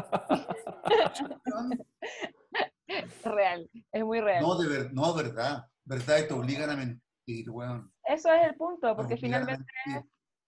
Real, 3.23 3.69
es 3.91 4.03
muy 4.03 4.19
real. 4.19 4.41
No, 4.41 4.57
de 4.57 4.67
ver, 4.67 4.93
no, 4.93 5.13
verdad. 5.13 5.63
Verdad, 5.85 6.19
y 6.19 6.27
te 6.27 6.33
obligan 6.33 6.69
a 6.69 6.75
mentir, 6.75 7.49
weón. 7.49 7.93
Eso 8.03 8.33
es 8.33 8.47
el 8.47 8.55
punto, 8.55 8.95
porque 8.95 9.17
finalmente. 9.17 9.65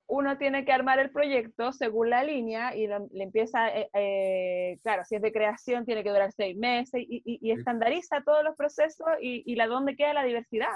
Uno 0.07 0.37
tiene 0.37 0.65
que 0.65 0.71
armar 0.71 0.99
el 0.99 1.09
proyecto 1.09 1.73
según 1.73 2.09
la 2.11 2.23
línea 2.23 2.75
y 2.75 2.85
lo- 2.87 3.07
le 3.11 3.23
empieza, 3.23 3.69
eh, 3.75 3.89
eh, 3.93 4.79
claro, 4.83 5.03
si 5.03 5.15
es 5.15 5.21
de 5.21 5.31
creación 5.31 5.85
tiene 5.85 6.03
que 6.03 6.09
durar 6.09 6.31
seis 6.31 6.55
meses 6.57 7.01
y, 7.07 7.21
y- 7.25 7.51
estandariza 7.51 8.21
todos 8.23 8.43
los 8.43 8.55
procesos 8.55 9.07
y, 9.19 9.43
y 9.51 9.55
la 9.55 9.67
dónde 9.67 9.95
queda 9.95 10.13
la 10.13 10.23
diversidad 10.23 10.71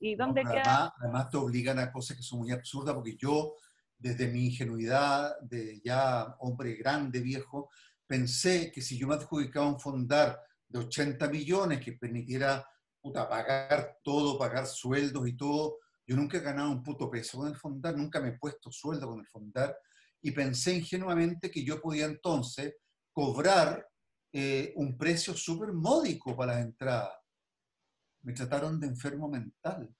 y 0.00 0.16
No, 0.16 0.26
dónde 0.26 0.42
queda... 0.42 0.62
además, 0.62 0.92
además 1.00 1.30
te 1.30 1.36
obligan 1.38 1.78
a 1.78 1.90
cosas 1.90 2.16
que 2.16 2.22
son 2.22 2.40
muy 2.40 2.52
absurdas, 2.52 2.94
porque 2.94 3.16
yo, 3.16 3.54
desde 3.98 4.28
mi 4.28 4.46
ingenuidad 4.46 5.38
de 5.40 5.80
ya 5.82 6.34
hombre 6.40 6.74
grande, 6.74 7.20
viejo, 7.20 7.70
pensé 8.06 8.70
que 8.70 8.82
si 8.82 8.98
yo 8.98 9.06
me 9.06 9.14
adjudicaba 9.14 9.66
un 9.66 9.80
fondar 9.80 10.38
de 10.68 10.78
80 10.80 11.28
millones 11.28 11.80
que 11.80 11.92
permitiera 11.94 12.66
puta, 13.00 13.28
pagar 13.28 13.98
todo, 14.02 14.38
pagar 14.38 14.66
sueldos 14.66 15.26
y 15.28 15.36
todo, 15.36 15.78
Yo 16.06 16.16
nunca 16.16 16.36
he 16.36 16.40
ganado 16.40 16.70
un 16.70 16.82
puto 16.82 17.10
peso 17.10 17.38
con 17.38 17.48
el 17.48 17.56
fondar, 17.56 17.96
nunca 17.96 18.20
me 18.20 18.30
he 18.30 18.38
puesto 18.38 18.70
sueldo 18.70 19.08
con 19.08 19.20
el 19.20 19.26
fondar 19.26 19.76
y 20.20 20.30
pensé 20.32 20.74
ingenuamente 20.74 21.50
que 21.50 21.64
yo 21.64 21.80
podía 21.80 22.06
entonces 22.06 22.74
cobrar 23.12 23.86
eh, 24.32 24.72
un 24.76 24.98
precio 24.98 25.34
súper 25.34 25.72
módico 25.72 26.36
para 26.36 26.54
las 26.54 26.64
entradas. 26.64 27.14
Me 28.22 28.32
trataron 28.32 28.80
de 28.80 28.88
enfermo 28.88 29.28
mental. 29.28 29.94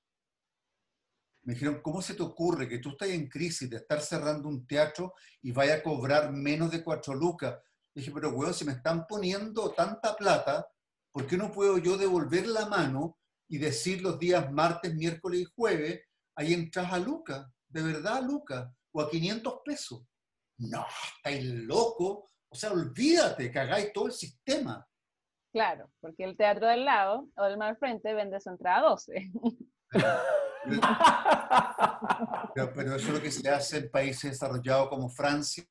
Me 1.42 1.52
dijeron, 1.52 1.80
¿cómo 1.82 2.00
se 2.00 2.14
te 2.14 2.22
ocurre 2.22 2.68
que 2.68 2.78
tú 2.78 2.90
estás 2.90 3.10
en 3.10 3.28
crisis 3.28 3.68
de 3.68 3.76
estar 3.76 4.00
cerrando 4.00 4.48
un 4.48 4.66
teatro 4.66 5.14
y 5.42 5.52
vaya 5.52 5.74
a 5.76 5.82
cobrar 5.82 6.32
menos 6.32 6.70
de 6.70 6.82
cuatro 6.82 7.14
lucas? 7.14 7.58
dije, 7.94 8.10
pero 8.10 8.30
weón, 8.30 8.52
si 8.52 8.64
me 8.64 8.72
están 8.72 9.06
poniendo 9.06 9.70
tanta 9.70 10.16
plata, 10.16 10.66
¿por 11.12 11.26
qué 11.26 11.36
no 11.36 11.52
puedo 11.52 11.78
yo 11.78 11.96
devolver 11.96 12.48
la 12.48 12.66
mano 12.66 13.18
y 13.54 13.58
decir 13.58 14.02
los 14.02 14.18
días 14.18 14.50
martes, 14.50 14.92
miércoles 14.96 15.42
y 15.42 15.44
jueves, 15.44 16.00
ahí 16.34 16.54
entras 16.54 16.92
a 16.92 16.98
Luca, 16.98 17.48
de 17.68 17.82
verdad 17.82 18.20
Luca, 18.20 18.74
o 18.92 19.00
a 19.00 19.08
500 19.08 19.60
pesos? 19.64 20.04
No, 20.58 20.84
estáis 21.16 21.44
loco. 21.44 22.32
O 22.48 22.56
sea, 22.56 22.72
olvídate 22.72 23.52
que 23.52 23.58
hagáis 23.60 23.92
todo 23.92 24.06
el 24.06 24.12
sistema. 24.12 24.84
Claro, 25.52 25.88
porque 26.00 26.24
el 26.24 26.36
teatro 26.36 26.66
del 26.66 26.84
lado 26.84 27.28
o 27.36 27.44
del 27.44 27.56
mal 27.56 27.76
frente 27.76 28.12
vende 28.12 28.40
su 28.40 28.50
entrada 28.50 28.78
a 28.78 28.90
12. 28.90 29.32
Pero, 32.54 32.72
pero, 32.74 32.96
eso 32.96 33.08
es 33.08 33.14
lo 33.14 33.22
que 33.22 33.30
se 33.30 33.48
hace 33.48 33.76
en 33.76 33.90
países 33.90 34.32
desarrollados 34.32 34.88
como 34.88 35.08
Francia, 35.08 35.64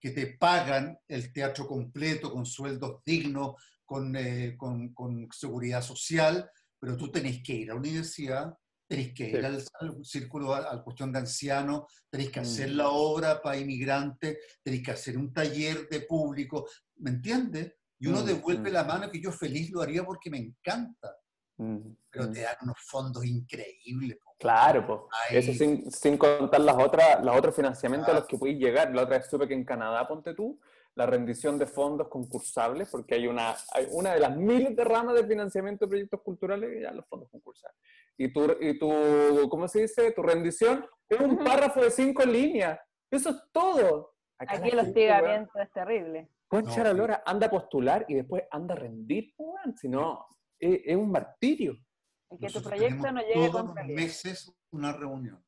que 0.00 0.10
te 0.10 0.36
pagan 0.36 0.98
el 1.08 1.32
teatro 1.32 1.66
completo 1.66 2.32
con 2.32 2.44
sueldos 2.44 3.02
dignos, 3.04 3.54
con, 3.86 4.16
eh, 4.16 4.56
con, 4.58 4.92
con 4.92 5.28
seguridad 5.30 5.82
social, 5.82 6.50
pero 6.84 6.98
tú 6.98 7.10
tenés 7.10 7.42
que 7.42 7.54
ir 7.54 7.70
a 7.70 7.74
la 7.74 7.80
universidad, 7.80 8.54
tenés 8.86 9.14
que 9.14 9.30
ir 9.30 9.46
al, 9.46 9.64
al, 9.80 10.04
círculo, 10.04 10.54
a, 10.54 10.60
la 10.60 10.82
cuestión 10.82 11.10
de 11.10 11.20
ancianos, 11.20 11.84
tenés 12.10 12.30
que 12.30 12.40
hacer 12.40 12.72
mm. 12.72 12.76
la 12.76 12.90
obra 12.90 13.40
para 13.40 13.56
inmigrantes, 13.56 14.36
tenés 14.62 14.82
que 14.82 14.90
hacer 14.90 15.16
un 15.16 15.32
taller 15.32 15.88
de 15.88 16.00
público, 16.02 16.68
¿me 16.96 17.10
entiendes? 17.10 17.74
Y 17.98 18.08
uno 18.08 18.20
mm, 18.20 18.26
devuelve 18.26 18.70
mm. 18.70 18.72
la 18.74 18.84
mano 18.84 19.10
que 19.10 19.18
yo 19.18 19.32
feliz 19.32 19.70
lo 19.70 19.80
haría 19.80 20.04
porque 20.04 20.28
me 20.28 20.38
encanta. 20.38 21.16
Pero 21.56 22.30
te 22.32 22.40
dan 22.40 22.56
unos 22.62 22.76
fondos 22.80 23.24
increíbles. 23.24 24.18
Claro, 24.38 24.84
pues. 24.86 25.00
Eso 25.30 25.54
sin, 25.54 25.90
sin, 25.90 26.18
contar 26.18 26.60
las 26.60 26.76
otras, 26.76 27.24
los 27.24 27.34
otros 27.34 27.54
financiamientos 27.54 28.10
a 28.10 28.18
los 28.18 28.26
que 28.26 28.36
puedes 28.36 28.58
llegar. 28.58 28.92
La 28.92 29.04
otra 29.04 29.18
vez 29.18 29.28
supe 29.30 29.46
que 29.46 29.54
en 29.54 29.64
Canadá, 29.64 30.06
ponte 30.06 30.34
tú, 30.34 30.60
la 30.96 31.06
rendición 31.06 31.58
de 31.58 31.66
fondos 31.66 32.08
concursables, 32.08 32.88
porque 32.88 33.16
hay 33.16 33.26
una, 33.26 33.54
hay 33.72 33.86
una 33.90 34.14
de 34.14 34.20
las 34.20 34.36
miles 34.36 34.76
de 34.76 34.84
ramas 34.84 35.14
de 35.16 35.26
financiamiento 35.26 35.84
de 35.84 35.88
proyectos 35.88 36.20
culturales, 36.22 36.70
ya 36.80 36.92
los 36.92 37.06
fondos 37.06 37.28
concursables. 37.30 37.80
Y 38.16 38.32
tu, 38.32 38.56
y 38.60 38.78
tu, 38.78 39.48
¿cómo 39.48 39.66
se 39.66 39.82
dice? 39.82 40.12
Tu 40.12 40.22
rendición 40.22 40.86
es 41.08 41.18
un 41.18 41.38
párrafo 41.38 41.80
de 41.80 41.90
cinco 41.90 42.24
líneas. 42.24 42.78
Eso 43.10 43.30
es 43.30 43.36
todo. 43.50 44.14
Aquí 44.38 44.70
el 44.70 44.78
hostigamiento 44.78 45.58
es 45.60 45.72
terrible. 45.72 46.30
Concha 46.46 46.84
la 46.84 46.92
lora, 46.92 47.22
anda 47.26 47.48
a 47.48 47.50
postular 47.50 48.04
y 48.08 48.14
después 48.14 48.44
anda 48.50 48.74
a 48.74 48.78
rendir, 48.78 49.34
pues, 49.36 49.80
si 49.80 49.88
no, 49.88 50.24
es, 50.58 50.80
es, 50.84 50.96
un 50.96 51.10
martirio. 51.10 51.76
Y 52.30 52.38
que 52.38 52.48
tu 52.48 52.62
proyecto 52.62 53.10
no 53.10 53.20
llegue 53.20 53.50
todos 53.50 53.74
los 53.74 53.86
meses 53.86 54.52
una 54.70 54.92
reunión. 54.92 55.44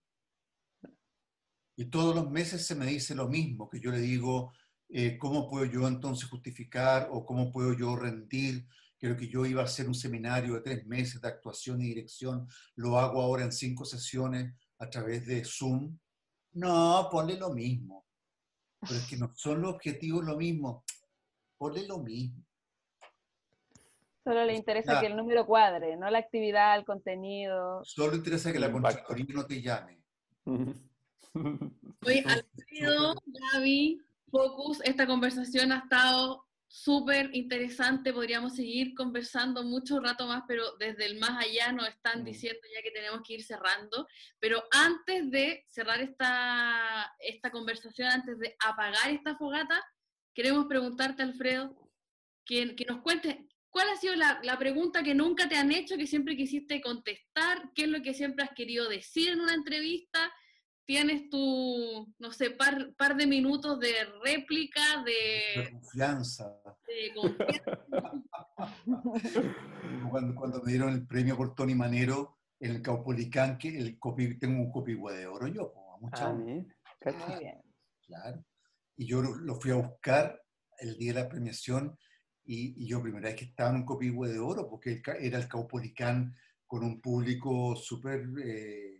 Y 1.76 1.84
todos 1.84 2.14
los 2.16 2.30
meses 2.30 2.66
se 2.66 2.74
me 2.74 2.86
dice 2.86 3.14
lo 3.14 3.28
mismo, 3.28 3.68
que 3.68 3.78
yo 3.78 3.90
le 3.90 3.98
digo, 3.98 4.52
eh, 4.88 5.18
¿cómo 5.18 5.48
puedo 5.48 5.64
yo 5.64 5.86
entonces 5.88 6.28
justificar 6.28 7.08
o 7.10 7.24
cómo 7.24 7.50
puedo 7.50 7.72
yo 7.72 7.96
rendir? 7.96 8.66
Creo 8.98 9.16
que 9.16 9.28
yo 9.28 9.44
iba 9.44 9.62
a 9.62 9.66
hacer 9.66 9.86
un 9.88 9.94
seminario 9.94 10.54
de 10.54 10.60
tres 10.60 10.86
meses 10.86 11.20
de 11.20 11.28
actuación 11.28 11.80
y 11.80 11.86
dirección, 11.86 12.48
lo 12.76 12.98
hago 12.98 13.20
ahora 13.20 13.44
en 13.44 13.52
cinco 13.52 13.84
sesiones 13.84 14.54
a 14.78 14.88
través 14.88 15.26
de 15.26 15.44
Zoom. 15.44 15.98
No, 16.52 17.08
ponle 17.10 17.36
lo 17.36 17.52
mismo. 17.52 18.06
Pero 18.80 18.94
es 18.94 19.06
que 19.06 19.16
no 19.16 19.32
son 19.34 19.62
los 19.62 19.74
objetivos 19.74 20.24
lo 20.24 20.36
mismo. 20.36 20.84
Ponle 21.58 21.86
lo 21.86 21.98
mismo. 21.98 22.44
Solo 24.24 24.44
le 24.44 24.56
interesa 24.56 24.98
que 24.98 25.06
el 25.06 25.16
número 25.16 25.46
cuadre, 25.46 25.96
no 25.96 26.10
la 26.10 26.18
actividad, 26.18 26.76
el 26.76 26.84
contenido. 26.84 27.80
Solo 27.84 28.16
interesa 28.16 28.52
que 28.52 28.58
la 28.58 28.72
contratoría 28.72 29.26
no 29.28 29.46
te 29.46 29.62
llame. 29.62 30.02
Oye, 32.04 32.24
Alfredo, 32.26 33.14
Gaby, 33.52 34.02
Focus, 34.36 34.82
esta 34.84 35.06
conversación 35.06 35.72
ha 35.72 35.78
estado 35.78 36.44
súper 36.68 37.30
interesante, 37.32 38.12
podríamos 38.12 38.54
seguir 38.54 38.94
conversando 38.94 39.62
mucho 39.62 39.98
rato 39.98 40.26
más, 40.26 40.42
pero 40.46 40.76
desde 40.78 41.06
el 41.06 41.18
más 41.18 41.42
allá 41.42 41.72
nos 41.72 41.88
están 41.88 42.20
mm. 42.20 42.24
diciendo 42.24 42.60
ya 42.74 42.82
que 42.82 42.90
tenemos 42.90 43.22
que 43.26 43.34
ir 43.34 43.42
cerrando. 43.42 44.06
Pero 44.38 44.62
antes 44.72 45.30
de 45.30 45.64
cerrar 45.68 46.02
esta, 46.02 47.14
esta 47.20 47.50
conversación, 47.50 48.08
antes 48.08 48.38
de 48.38 48.54
apagar 48.62 49.10
esta 49.10 49.36
fogata, 49.36 49.82
queremos 50.34 50.66
preguntarte, 50.66 51.22
Alfredo, 51.22 51.74
que, 52.44 52.76
que 52.76 52.84
nos 52.84 53.00
cuentes 53.00 53.36
cuál 53.70 53.88
ha 53.88 53.96
sido 53.96 54.16
la, 54.16 54.38
la, 54.42 54.58
pregunta 54.58 55.02
que 55.02 55.14
nunca 55.14 55.48
te 55.48 55.56
han 55.56 55.72
hecho, 55.72 55.96
que 55.96 56.06
siempre 56.06 56.36
quisiste 56.36 56.82
contestar, 56.82 57.70
qué 57.74 57.84
es 57.84 57.88
lo 57.88 58.02
que 58.02 58.12
siempre 58.12 58.44
has 58.44 58.52
querido 58.54 58.86
decir 58.86 59.30
en 59.30 59.40
una 59.40 59.54
entrevista 59.54 60.30
tienes 60.86 61.28
tu, 61.28 62.14
no 62.18 62.32
sé, 62.32 62.50
par, 62.50 62.94
par 62.96 63.16
de 63.16 63.26
minutos 63.26 63.78
de 63.80 63.92
réplica, 64.24 65.04
de, 65.04 65.62
de 65.62 65.70
confianza. 65.72 66.56
De 66.86 67.12
confianza. 67.14 68.24
cuando, 70.10 70.34
cuando, 70.34 70.62
me 70.62 70.70
dieron 70.70 70.94
el 70.94 71.06
premio 71.06 71.36
por 71.36 71.54
Tony 71.54 71.74
Manero 71.74 72.38
en 72.60 72.70
el 72.70 72.82
Caupolicán, 72.82 73.58
que 73.58 73.76
el 73.76 73.98
copi, 73.98 74.38
tengo 74.38 74.62
un 74.62 74.70
copihue 74.70 75.12
de 75.12 75.26
oro 75.26 75.48
yo, 75.48 75.74
mucha, 76.00 76.28
ah, 76.28 77.60
Claro. 78.06 78.44
Y 78.96 79.06
yo 79.06 79.20
lo 79.20 79.56
fui 79.56 79.72
a 79.72 79.76
buscar 79.76 80.40
el 80.78 80.96
día 80.96 81.12
de 81.12 81.22
la 81.22 81.28
premiación 81.28 81.98
y, 82.44 82.84
y 82.84 82.86
yo 82.86 83.02
primera 83.02 83.28
vez 83.28 83.36
que 83.36 83.46
estaba 83.46 83.70
en 83.70 83.76
un 83.76 83.84
copihue 83.84 84.28
de 84.28 84.38
oro, 84.38 84.68
porque 84.68 85.02
era 85.20 85.38
el 85.38 85.48
Caupolicán 85.48 86.32
con 86.66 86.84
un 86.84 87.00
público 87.00 87.74
súper... 87.74 88.24
Eh, 88.42 88.95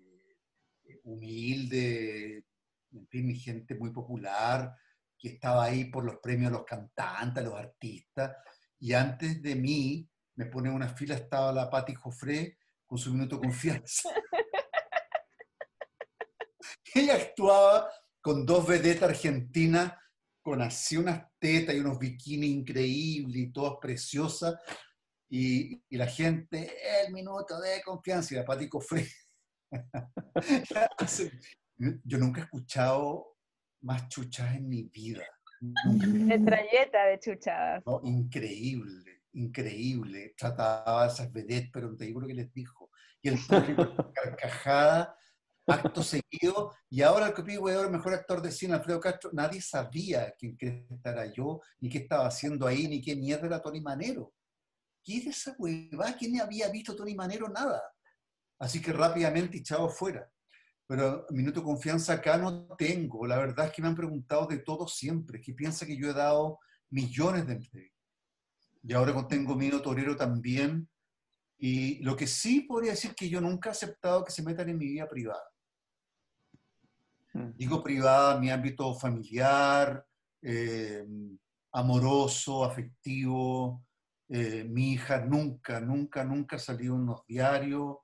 humilde, 1.07 2.45
en 2.93 3.07
fin, 3.09 3.35
gente 3.35 3.75
muy 3.75 3.91
popular, 3.91 4.75
que 5.19 5.29
estaba 5.29 5.65
ahí 5.65 5.87
por 5.87 6.05
los 6.05 6.17
premios 6.17 6.49
a 6.49 6.59
los 6.59 6.65
cantantes, 6.65 7.43
a 7.43 7.47
los 7.47 7.59
artistas, 7.59 8.37
y 8.79 8.93
antes 8.93 9.43
de 9.43 9.55
mí, 9.55 10.09
me 10.35 10.47
pone 10.47 10.71
una 10.71 10.89
fila, 10.89 11.15
estaba 11.15 11.53
la 11.53 11.71
Patti 11.71 11.95
Joffre 11.95 12.59
con 12.85 12.99
su 12.99 13.13
minuto 13.13 13.37
de 13.37 13.43
confianza. 13.43 14.11
Ella 16.95 17.15
actuaba 17.15 17.91
con 18.21 18.45
dos 18.45 18.67
vedetas 18.67 19.11
argentinas, 19.11 19.93
con 20.43 20.61
así 20.61 20.97
unas 20.97 21.25
tetas 21.39 21.75
y 21.75 21.81
unos 21.81 21.99
bikinis 21.99 22.51
increíbles 22.51 23.37
y 23.37 23.53
todas 23.53 23.75
preciosas, 23.81 24.57
y, 25.29 25.83
y, 25.89 25.97
la 25.97 26.07
gente, 26.07 26.73
el 27.05 27.13
minuto 27.13 27.59
de 27.59 27.83
confianza, 27.83 28.35
y 28.35 28.37
la 28.37 28.45
Patti 28.45 28.69
Joffre 28.69 29.09
Yo 32.05 32.19
nunca 32.19 32.41
he 32.41 32.45
escuchado 32.45 33.37
más 33.83 34.09
chuchas 34.09 34.55
en 34.57 34.69
mi 34.69 34.85
vida. 34.85 35.25
Metralleta 35.61 37.07
de 37.07 37.19
chuchadas. 37.19 37.83
increíble, 38.03 39.23
increíble. 39.33 40.35
Trataba 40.37 41.05
a 41.05 41.07
esas 41.07 41.33
vedettes, 41.33 41.71
pero 41.73 41.91
no 41.91 41.97
te 41.97 42.07
digo 42.07 42.21
lo 42.21 42.27
que 42.27 42.35
les 42.35 42.53
dijo. 42.53 42.91
Y 43.23 43.29
el 43.29 43.39
público 43.39 44.12
carcajada, 44.14 45.17
acto 45.67 46.03
seguido. 46.03 46.75
Y 46.91 47.03
ahora 47.03 47.29
el 47.29 47.45
pide 47.45 47.57
el 47.57 47.91
mejor 47.91 48.14
actor 48.14 48.43
de 48.43 48.53
cine, 48.53 48.75
Alfredo 48.75 49.01
Castro, 49.01 49.31
nadie 49.33 49.61
sabía 49.61 50.35
quién 50.39 50.57
era 51.05 51.27
yo, 51.33 51.61
ni 51.81 51.89
qué 51.89 51.99
estaba 51.99 52.27
haciendo 52.27 52.67
ahí, 52.67 52.89
ni 52.89 53.01
qué 53.01 53.17
mierda 53.17 53.47
era 53.47 53.62
Tony 53.62 53.81
Manero. 53.81 54.33
¿Quién 55.05 55.29
es 55.29 55.39
esa 55.39 55.57
hueva? 55.59 56.12
¿Quién 56.19 56.41
había 56.41 56.69
visto 56.69 56.97
Tony 56.97 57.14
Manero? 57.14 57.49
Nada. 57.49 57.81
Así 58.59 58.81
que 58.81 58.93
rápidamente 58.93 59.59
echado 59.59 59.89
fuera. 59.89 60.31
Pero 60.87 61.27
minuto 61.31 61.63
confianza 61.63 62.15
acá 62.15 62.39
no 62.39 62.67
tengo. 62.77 63.27
La 63.27 63.39
verdad 63.39 63.67
es 63.67 63.73
que 63.73 63.83
me 63.83 63.89
han 63.89 63.97
preguntado 63.97 64.47
de 64.47 64.59
todo 64.59 64.87
siempre, 64.87 65.41
que 65.41 65.53
piensa 65.53 65.85
que 65.85 65.97
yo 65.97 66.09
he 66.09 66.15
dado 66.15 66.61
millones 66.91 67.47
de 67.47 67.55
entrevistas. 67.55 67.97
Y 68.83 68.93
ahora 68.93 69.27
tengo 69.27 69.57
Mino 69.57 69.83
Torero 69.83 70.17
también. 70.17 70.89
Y 71.59 72.03
lo 72.05 72.15
que 72.17 72.27
sí 72.27 72.61
podría 72.61 72.93
decir 72.93 73.15
que 73.15 73.29
yo 73.29 73.41
nunca 73.41 73.71
he 73.71 73.73
aceptado 73.73 74.25
que 74.25 74.31
se 74.31 74.43
metan 74.43 74.69
en 74.69 74.79
mi 74.79 74.87
vida 74.87 75.09
privada. 75.09 75.43
Mm. 77.33 77.51
Digo 77.57 77.83
privada, 77.83 78.39
mi 78.39 78.51
ámbito 78.51 78.95
familiar, 78.95 80.07
eh, 80.41 81.05
amoroso, 81.73 82.65
afectivo. 82.65 83.85
Eh, 84.29 84.65
mi 84.65 84.93
hija 84.93 85.21
nunca, 85.21 85.81
nunca, 85.81 86.25
nunca 86.25 86.59
salió 86.59 86.95
en 86.95 87.01
unos 87.01 87.27
diarios 87.27 87.97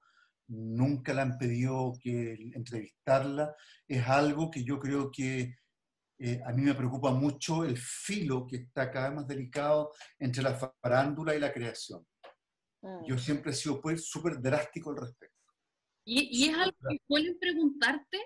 nunca 0.52 1.14
la 1.14 1.22
han 1.22 1.38
pedido 1.38 1.92
que 2.00 2.34
entrevistarla. 2.54 3.54
Es 3.88 4.06
algo 4.06 4.50
que 4.50 4.62
yo 4.64 4.78
creo 4.78 5.10
que 5.10 5.56
eh, 6.18 6.40
a 6.44 6.52
mí 6.52 6.62
me 6.62 6.74
preocupa 6.74 7.10
mucho 7.10 7.64
el 7.64 7.76
filo 7.76 8.46
que 8.46 8.56
está 8.56 8.90
cada 8.90 9.08
vez 9.08 9.16
más 9.16 9.26
delicado 9.26 9.92
entre 10.18 10.42
la 10.42 10.54
farándula 10.82 11.34
y 11.34 11.40
la 11.40 11.52
creación. 11.52 12.06
Mm. 12.82 13.06
Yo 13.06 13.18
siempre 13.18 13.52
he 13.52 13.54
sido 13.54 13.80
pues 13.80 14.06
súper 14.06 14.40
drástico 14.40 14.90
al 14.90 14.98
respecto. 14.98 15.36
¿Y, 16.04 16.44
y 16.44 16.48
es 16.50 16.56
algo 16.56 16.76
que 16.88 16.98
suelen 17.06 17.38
preguntarte? 17.38 18.18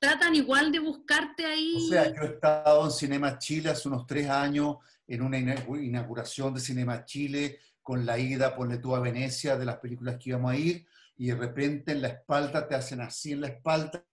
¿Tratan 0.00 0.34
igual 0.34 0.70
de 0.70 0.78
buscarte 0.78 1.44
ahí? 1.44 1.74
O 1.76 1.88
sea, 1.88 2.14
yo 2.14 2.22
he 2.22 2.26
estado 2.34 2.84
en 2.84 2.90
Cinema 2.92 3.38
Chile 3.38 3.70
hace 3.70 3.88
unos 3.88 4.06
tres 4.06 4.28
años 4.28 4.76
en 5.06 5.22
una 5.22 5.38
ina- 5.38 5.64
inauguración 5.80 6.54
de 6.54 6.60
Cinema 6.60 7.04
Chile 7.04 7.58
con 7.82 8.04
la 8.04 8.18
ida, 8.18 8.54
ponle 8.54 8.78
tú 8.78 8.94
a 8.94 9.00
Venecia, 9.00 9.56
de 9.56 9.64
las 9.64 9.78
películas 9.78 10.16
que 10.18 10.30
íbamos 10.30 10.52
a 10.52 10.56
ir, 10.56 10.86
y 11.20 11.26
de 11.26 11.34
repente 11.34 11.92
en 11.92 12.00
la 12.02 12.08
espalda 12.08 12.66
te 12.68 12.74
hacen 12.76 13.00
así 13.00 13.32
en 13.32 13.40
la 13.42 13.48
espalda. 13.48 14.04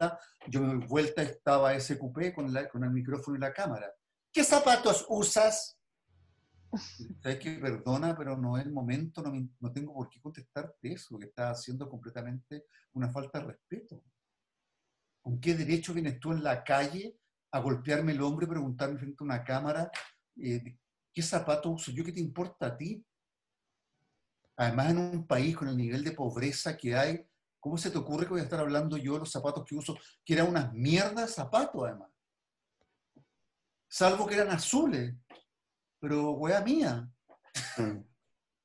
Yo 0.47 0.59
me 0.61 0.67
doy 0.73 0.87
vuelta 0.87 1.23
y 1.23 1.27
estaba 1.27 1.73
ese 1.75 1.97
coupé 1.99 2.33
con, 2.33 2.51
la- 2.51 2.67
con 2.67 2.83
el 2.83 2.89
micrófono 2.91 3.37
y 3.37 3.39
la 3.39 3.53
cámara. 3.53 3.93
¿Qué 4.33 4.43
zapatos 4.43 5.05
usas? 5.07 5.79
Sabes 7.21 7.39
que 7.39 7.51
perdona, 7.59 8.15
pero 8.17 8.35
no 8.35 8.57
es 8.57 8.65
el 8.65 8.73
momento, 8.73 9.21
no, 9.21 9.31
no 9.59 9.71
tengo 9.71 9.93
por 9.93 10.09
qué 10.09 10.19
contestarte 10.19 10.91
eso, 10.93 11.17
que 11.17 11.27
estás 11.27 11.59
haciendo 11.59 11.87
completamente 11.89 12.65
una 12.93 13.09
falta 13.09 13.39
de 13.39 13.45
respeto. 13.45 14.03
¿Con 15.21 15.39
qué 15.39 15.53
derecho 15.55 15.93
vienes 15.93 16.19
tú 16.19 16.31
en 16.33 16.43
la 16.43 16.63
calle 16.63 17.17
a 17.51 17.59
golpearme 17.59 18.11
el 18.11 18.21
hombro 18.21 18.45
y 18.45 18.49
preguntarme 18.49 18.97
frente 18.99 19.17
a 19.19 19.23
una 19.23 19.43
cámara 19.43 19.89
eh, 20.37 20.77
qué 21.13 21.21
zapato 21.21 21.69
uso 21.69 21.91
yo? 21.91 22.03
¿Qué 22.03 22.11
te 22.11 22.19
importa 22.19 22.67
a 22.67 22.77
ti? 22.77 23.03
Además, 24.57 24.91
en 24.91 24.97
un 24.97 25.27
país 25.27 25.55
con 25.55 25.67
el 25.67 25.77
nivel 25.77 26.03
de 26.03 26.11
pobreza 26.11 26.77
que 26.77 26.95
hay, 26.95 27.27
¿cómo 27.59 27.77
se 27.77 27.91
te 27.91 27.97
ocurre 27.97 28.25
que 28.25 28.31
voy 28.31 28.41
a 28.41 28.43
estar 28.43 28.59
hablando 28.59 28.97
yo 28.97 29.13
de 29.13 29.19
los 29.19 29.31
zapatos 29.31 29.65
que 29.65 29.75
uso? 29.75 29.97
Que 30.23 30.33
eran 30.33 30.47
unas 30.47 30.71
mierdas 30.73 31.33
zapatos, 31.33 31.83
además. 31.83 32.09
Salvo 33.87 34.25
que 34.25 34.35
eran 34.35 34.49
azules. 34.49 35.13
Pero, 35.99 36.31
wea 36.31 36.61
mía. 36.61 37.09
Mm. 37.77 38.03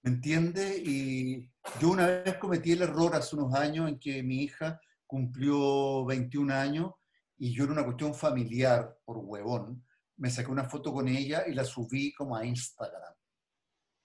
¿Me 0.03 0.11
entiende? 0.11 0.83
Y 0.85 1.51
yo 1.81 1.91
una 1.91 2.07
vez 2.07 2.37
cometí 2.39 2.73
el 2.73 2.83
error 2.83 3.15
hace 3.15 3.37
unos 3.37 3.55
años 3.55 3.89
en 3.89 3.99
que 3.99 4.23
mi 4.23 4.43
hija 4.43 4.81
cumplió 5.07 6.05
21 6.07 6.55
años 6.55 6.93
y 7.37 7.53
yo 7.53 7.65
en 7.65 7.73
una 7.73 7.85
cuestión 7.85 8.15
familiar, 8.15 8.99
por 9.05 9.19
huevón, 9.19 9.85
me 10.17 10.31
saqué 10.31 10.51
una 10.51 10.69
foto 10.69 10.93
con 10.93 11.09
ella 11.09 11.45
y 11.47 11.55
la 11.55 11.65
subí 11.65 12.13
como 12.15 12.37
a 12.37 12.45
Instagram. 12.45 13.15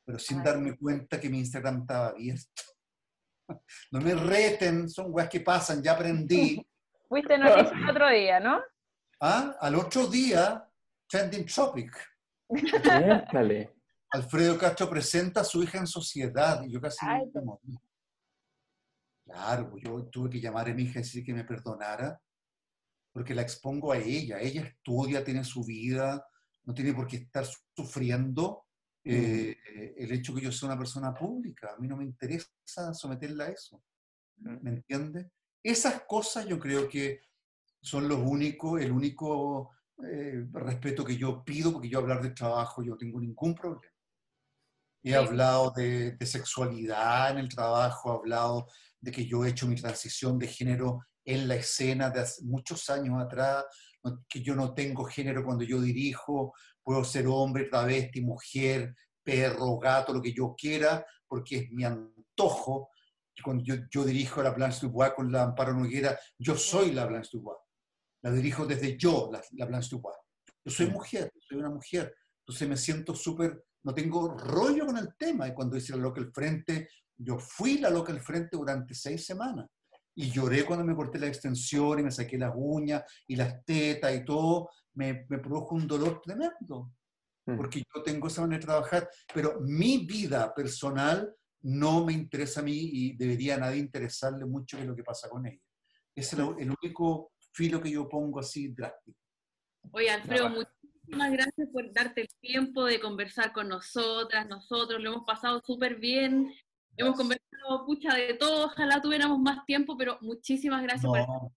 Pero 0.06 0.20
sin 0.20 0.40
Ay. 0.40 0.46
darme 0.46 0.78
cuenta 0.78 1.20
que 1.20 1.30
mi 1.30 1.40
Instagram 1.40 1.82
estaba 1.82 2.08
abierto. 2.10 2.64
No 3.92 4.02
me 4.02 4.16
reten, 4.16 4.90
son 4.90 5.08
weas 5.10 5.30
que 5.30 5.40
pasan, 5.40 5.82
ya 5.84 5.92
aprendí. 5.92 6.66
Fuiste 7.08 7.38
noticia 7.38 7.78
el 7.78 7.90
otro 7.92 8.10
día, 8.10 8.40
¿no? 8.40 8.60
Ah, 9.22 9.56
Al 9.62 9.76
otro 9.76 10.08
día, 10.08 10.68
Trending 11.08 11.46
Topic. 11.46 11.96
Alfredo 14.12 14.58
Castro 14.58 14.90
presenta 14.90 15.42
a 15.42 15.44
su 15.44 15.62
hija 15.62 15.78
en 15.78 15.88
sociedad 15.88 16.64
y 16.64 16.72
yo 16.72 16.82
casi 16.82 17.06
Ay, 17.08 17.30
me 17.34 17.42
morí. 17.42 17.78
Claro, 19.26 19.70
pues 19.70 19.84
yo 19.84 20.06
tuve 20.06 20.30
que 20.30 20.40
llamar 20.40 20.70
a 20.70 20.74
mi 20.74 20.84
hija 20.84 21.00
y 21.00 21.04
decir 21.04 21.24
que 21.24 21.34
me 21.34 21.44
perdonara 21.44 22.20
porque 23.12 23.34
la 23.34 23.42
expongo 23.44 23.92
a 23.92 23.98
ella. 23.98 24.40
Ella 24.40 24.64
estudia, 24.64 25.24
tiene 25.24 25.44
su 25.44 25.64
vida, 25.64 26.28
no 26.64 26.74
tiene 26.74 26.94
por 26.94 27.08
qué 27.08 27.18
estar 27.18 27.46
sufriendo 27.76 28.65
eh, 29.06 29.94
el 29.98 30.12
hecho 30.12 30.34
que 30.34 30.42
yo 30.42 30.52
sea 30.52 30.68
una 30.70 30.78
persona 30.78 31.14
pública. 31.14 31.74
A 31.74 31.80
mí 31.80 31.88
no 31.88 31.98
me 31.98 32.04
interesa 32.06 32.94
someterla 32.94 33.46
a 33.46 33.50
eso. 33.50 33.84
¿Me 34.38 34.72
entiendes? 34.72 35.28
Esas 35.64 36.04
cosas 36.04 36.46
yo 36.48 36.60
creo 36.60 36.90
que 36.90 37.22
son 37.82 38.08
los 38.08 38.20
únicos, 38.20 38.82
el 38.82 38.92
único 38.92 39.72
eh, 40.04 40.46
respeto 40.52 41.06
que 41.06 41.16
yo 41.18 41.44
pido, 41.44 41.72
porque 41.72 41.90
yo 41.90 42.00
hablar 42.00 42.22
de 42.22 42.32
trabajo 42.32 42.84
yo 42.84 42.98
tengo 42.98 43.20
ningún 43.20 43.56
problema. 43.56 43.94
He 45.04 45.10
Sí. 45.12 45.16
hablado 45.16 45.72
de, 45.72 46.14
de 46.14 46.26
sexualidad 46.26 47.32
en 47.32 47.38
el 47.38 47.50
trabajo, 47.50 48.12
he 48.12 48.18
hablado 48.18 48.68
de 49.00 49.12
que 49.12 49.26
yo 49.28 49.46
he 49.46 49.50
hecho 49.50 49.68
mi 49.68 49.76
transición 49.76 50.40
de 50.40 50.48
género 50.48 51.06
en 51.24 51.48
la 51.48 51.56
escena 51.56 52.10
de 52.10 52.22
hace 52.22 52.44
muchos 52.44 52.90
años 52.90 53.22
atrás, 53.22 53.66
que 54.28 54.42
yo 54.42 54.56
no 54.56 54.74
tengo 54.74 55.06
género 55.06 55.44
cuando 55.44 55.64
yo 55.64 55.80
dirijo, 55.82 56.54
puedo 56.86 57.04
ser 57.04 57.26
hombre, 57.28 57.66
travesti, 57.66 58.22
mujer, 58.22 58.96
perro, 59.24 59.80
gato, 59.80 60.14
lo 60.14 60.22
que 60.22 60.32
yo 60.32 60.56
quiera, 60.56 61.04
porque 61.28 61.58
es 61.58 61.72
mi 61.72 61.84
antojo. 61.84 62.92
Y 63.36 63.42
cuando 63.42 63.64
yo, 63.64 63.76
yo 63.90 64.06
dirijo 64.06 64.44
la 64.44 64.52
Blanche 64.52 64.82
Dubois 64.86 65.12
con 65.14 65.32
la 65.32 65.44
Amparo 65.44 65.74
Noguera, 65.74 66.18
yo 66.38 66.56
soy 66.56 66.92
la 66.92 67.06
Blanche 67.08 67.32
Dubois. 67.34 67.58
La 68.22 68.32
dirijo 68.32 68.66
desde 68.66 68.96
yo, 68.98 69.30
la, 69.32 69.42
la 69.54 69.66
Blanche 69.66 69.90
Dubois. 69.92 70.16
Yo 70.64 70.72
soy 70.72 70.88
mujer, 70.88 71.32
soy 71.40 71.58
una 71.58 71.72
mujer. 71.72 72.16
Entonces 72.42 72.70
me 72.70 72.78
siento 72.78 73.16
súper, 73.16 73.66
no 73.84 73.94
tengo 73.94 74.38
rollo 74.38 74.86
con 74.86 74.98
el 74.98 75.16
tema. 75.18 75.48
Y 75.48 75.54
cuando 75.54 75.76
dice 75.76 75.94
la 75.94 76.04
loca 76.04 76.22
al 76.22 76.32
frente, 76.32 76.88
yo 77.18 77.40
fui 77.40 77.80
la 77.80 77.90
loca 77.90 78.14
al 78.14 78.22
frente 78.22 78.58
durante 78.58 78.94
seis 78.94 79.26
semanas. 79.26 79.68
Y 80.16 80.30
lloré 80.30 80.64
cuando 80.64 80.86
me 80.86 80.96
corté 80.96 81.18
la 81.18 81.28
extensión 81.28 82.00
y 82.00 82.04
me 82.04 82.12
saqué 82.12 82.38
las 82.38 82.54
uñas 82.56 83.04
y 83.28 83.36
las 83.36 83.66
tetas 83.66 84.16
y 84.16 84.24
todo. 84.24 84.70
Me, 84.96 85.26
me 85.30 85.40
produjo 85.40 85.76
un 85.76 85.88
dolor 85.88 86.22
tremendo 86.22 86.92
Mm. 87.48 87.58
porque 87.58 87.84
yo 87.94 88.02
tengo 88.02 88.26
esa 88.28 88.42
manera 88.42 88.60
de 88.60 88.66
trabajar, 88.66 89.08
pero 89.32 89.60
mi 89.62 90.00
vida 90.00 90.52
personal 90.52 91.32
no 91.62 92.04
me 92.04 92.12
interesa 92.14 92.62
a 92.62 92.64
mí 92.64 92.74
y 92.76 93.16
debería 93.16 93.54
a 93.54 93.60
nadie 93.60 93.78
interesarle 93.78 94.46
mucho 94.46 94.78
qué 94.78 94.82
es 94.82 94.90
lo 94.90 94.96
que 94.96 95.04
pasa 95.04 95.30
con 95.30 95.46
ella. 95.46 95.62
Ese 96.16 96.36
es 96.36 96.42
el, 96.42 96.56
el 96.58 96.76
único 96.82 97.34
filo 97.54 97.80
que 97.80 97.92
yo 97.92 98.10
pongo 98.10 98.40
así 98.40 98.70
drástico. 98.70 99.20
Oye, 99.92 100.10
Alfredo, 100.10 100.50
No. 100.50 100.56
muchísimas 100.56 101.32
gracias 101.34 101.70
por 101.72 101.94
darte 101.94 102.22
el 102.22 102.30
tiempo 102.42 102.84
de 102.86 103.00
conversar 103.00 103.54
con 103.54 103.68
nosotras, 103.68 104.48
nosotros, 104.48 105.00
lo 105.00 105.12
hemos 105.12 105.26
pasado 105.28 105.62
súper 105.64 105.98
bien. 105.98 106.52
Hemos 106.98 107.16
Gracias. 107.16 107.18
conversado 107.18 107.86
pucha 107.86 108.16
de 108.16 108.34
todo, 108.34 108.66
ojalá 108.66 109.02
tuviéramos 109.04 109.38
más 109.38 109.64
tiempo, 109.68 109.96
pero 109.98 110.18
muchísimas 110.22 110.82
gracias 110.82 111.06
por 111.06 111.20
estar 111.20 111.42
No, 111.42 111.54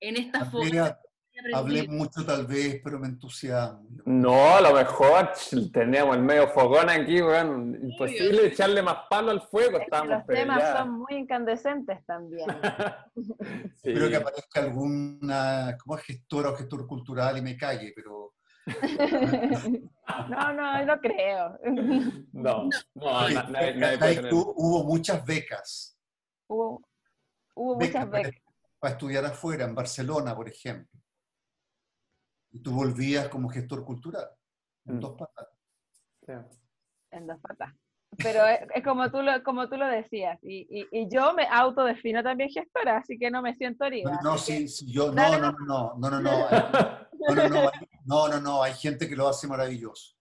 en 0.00 0.16
esta 0.18 0.44
foto. 0.50 0.64
Hablé 1.54 1.86
mucho 1.88 2.24
tal 2.24 2.46
vez, 2.46 2.80
pero 2.82 2.98
me 2.98 3.08
entusiasmo. 3.08 3.86
No, 4.04 4.56
a 4.56 4.60
lo 4.60 4.72
mejor 4.74 5.30
teníamos 5.72 6.16
el 6.16 6.22
medio 6.22 6.48
fogón 6.48 6.88
aquí, 6.90 7.20
weón. 7.22 7.78
Imposible 7.82 8.46
echarle 8.46 8.82
más 8.82 8.98
palo 9.10 9.30
al 9.30 9.40
fuego. 9.42 9.72
Es 9.72 9.78
que 9.78 9.84
Estábamos 9.84 10.16
los 10.18 10.26
temas 10.26 10.58
ya. 10.60 10.76
son 10.78 10.90
muy 10.92 11.14
incandescentes 11.14 12.04
también. 12.06 12.46
Sí. 13.16 13.90
Espero 13.92 14.08
que 14.08 14.16
aparezca 14.16 14.60
alguna 14.62 15.76
como 15.82 15.96
gestora 15.98 16.50
o 16.50 16.56
gestor 16.56 16.86
cultural 16.86 17.38
y 17.38 17.42
me 17.42 17.56
calle, 17.56 17.92
pero 17.94 18.34
no, 20.28 20.52
no, 20.52 20.84
no 20.84 21.00
creo. 21.00 21.58
No, 22.32 22.68
no, 22.94 23.10
hubo 24.32 24.84
muchas 24.84 25.24
becas 25.24 25.96
hubo, 26.48 26.82
hubo 27.54 27.76
Becas 27.78 28.06
muchas 28.06 28.10
para- 28.10 28.28
becas. 28.28 28.42
para 28.78 28.92
estudiar 28.92 29.24
afuera, 29.24 29.64
en 29.64 29.74
Barcelona, 29.74 30.34
por 30.34 30.48
ejemplo. 30.48 30.95
Y 32.52 32.60
tú 32.60 32.72
volvías 32.72 33.28
como 33.28 33.48
gestor 33.48 33.84
cultural, 33.84 34.28
en 34.86 34.96
Mm. 34.96 35.00
dos 35.00 35.16
patas. 35.18 35.48
Sí. 36.26 36.32
en 37.12 37.26
dos 37.26 37.38
patas. 37.40 37.72
Pero 38.18 38.44
es, 38.46 38.60
es 38.74 38.82
como, 38.84 39.10
tú 39.10 39.20
lo, 39.22 39.42
como 39.44 39.68
tú 39.68 39.76
lo 39.76 39.86
decías, 39.86 40.38
y, 40.42 40.66
y, 40.70 40.86
y 40.90 41.08
yo 41.08 41.34
me 41.34 41.46
autodefino 41.46 42.22
también 42.22 42.48
gestora, 42.50 42.98
así 42.98 43.18
que 43.18 43.30
no 43.30 43.42
me 43.42 43.54
siento 43.56 43.84
herida. 43.84 44.10
No, 44.22 44.32
no, 44.32 44.38
sí, 44.38 44.68
sí, 44.68 44.90
yo, 44.90 45.12
no, 45.12 45.38
no, 45.38 45.52
no, 45.52 45.52
no, 45.52 45.94
no, 45.98 46.10
no, 46.10 46.20
no, 46.20 46.20
no, 46.20 47.34
no, 47.34 47.48
no, 47.48 47.60
hay- 47.60 47.88
no, 48.04 48.28
no, 48.28 48.40
no, 48.40 48.62
hay 48.62 48.72
gente 48.74 49.08
que 49.08 49.16
lo 49.16 49.28
hace 49.28 49.46
maravilloso. 49.46 50.14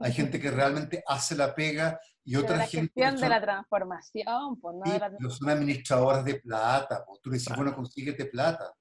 Hay 0.00 0.12
gente 0.12 0.40
que 0.40 0.50
realmente 0.50 1.02
hace 1.06 1.36
la 1.36 1.54
pega 1.54 2.00
y 2.24 2.34
otra 2.36 2.56
la 2.56 2.66
gente 2.66 2.86
gestión 2.94 3.16
que 3.16 3.22
de 3.22 3.28
la 3.28 3.40
transformación, 3.40 4.60
pues 4.60 4.76
no 4.76 4.84
sí, 4.84 4.92
de 4.92 4.98
la 4.98 5.10
pero 5.16 5.30
son 5.30 5.48
administradoras 5.50 6.24
de 6.24 6.34
plata. 6.40 7.04
Pues. 7.06 7.20
Tú 7.20 7.30
le 7.30 7.36
dices, 7.38 7.54
bueno, 7.56 7.74
consíguete 7.74 8.24
plata. 8.26 8.72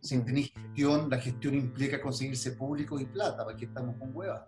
Si 0.00 0.18
tenés 0.20 0.52
gestión, 0.52 1.08
la 1.10 1.18
gestión 1.18 1.54
implica 1.54 2.00
conseguirse 2.00 2.52
público 2.52 2.98
y 3.00 3.06
plata, 3.06 3.44
para 3.44 3.56
que 3.56 3.66
estamos 3.66 3.96
con 3.96 4.14
huevas. 4.14 4.42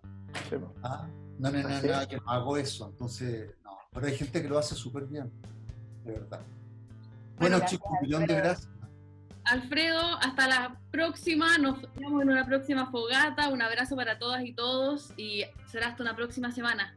Sí. 0.49 0.57
Ah, 0.83 1.09
no, 1.39 1.51
no, 1.51 1.62
no, 1.62 1.68
no, 1.68 2.09
yo 2.09 2.18
no 2.18 2.31
hago 2.31 2.57
eso. 2.57 2.89
Entonces, 2.89 3.55
no. 3.64 3.78
Pero 3.93 4.07
hay 4.07 4.16
gente 4.16 4.43
que 4.43 4.49
lo 4.49 4.59
hace 4.59 4.74
súper 4.74 5.07
bien. 5.07 5.31
De 6.05 6.12
verdad. 6.12 6.41
Bueno, 7.39 7.59
Gracias, 7.59 7.70
chicos, 7.70 7.91
un 7.93 8.07
millón 8.07 8.26
de 8.26 8.35
gracias. 8.35 8.68
Alfredo, 9.45 10.01
hasta 10.20 10.49
la 10.49 10.81
próxima. 10.91 11.59
Nos 11.59 11.81
vemos 11.97 12.22
en 12.22 12.31
una 12.31 12.47
próxima 12.47 12.91
fogata. 12.91 13.49
Un 13.49 13.62
abrazo 13.62 13.97
para 13.97 14.18
todas 14.18 14.45
y 14.45 14.53
todos 14.53 15.12
y 15.16 15.45
será 15.66 15.89
hasta 15.89 16.03
una 16.03 16.14
próxima 16.14 16.53
semana. 16.53 16.95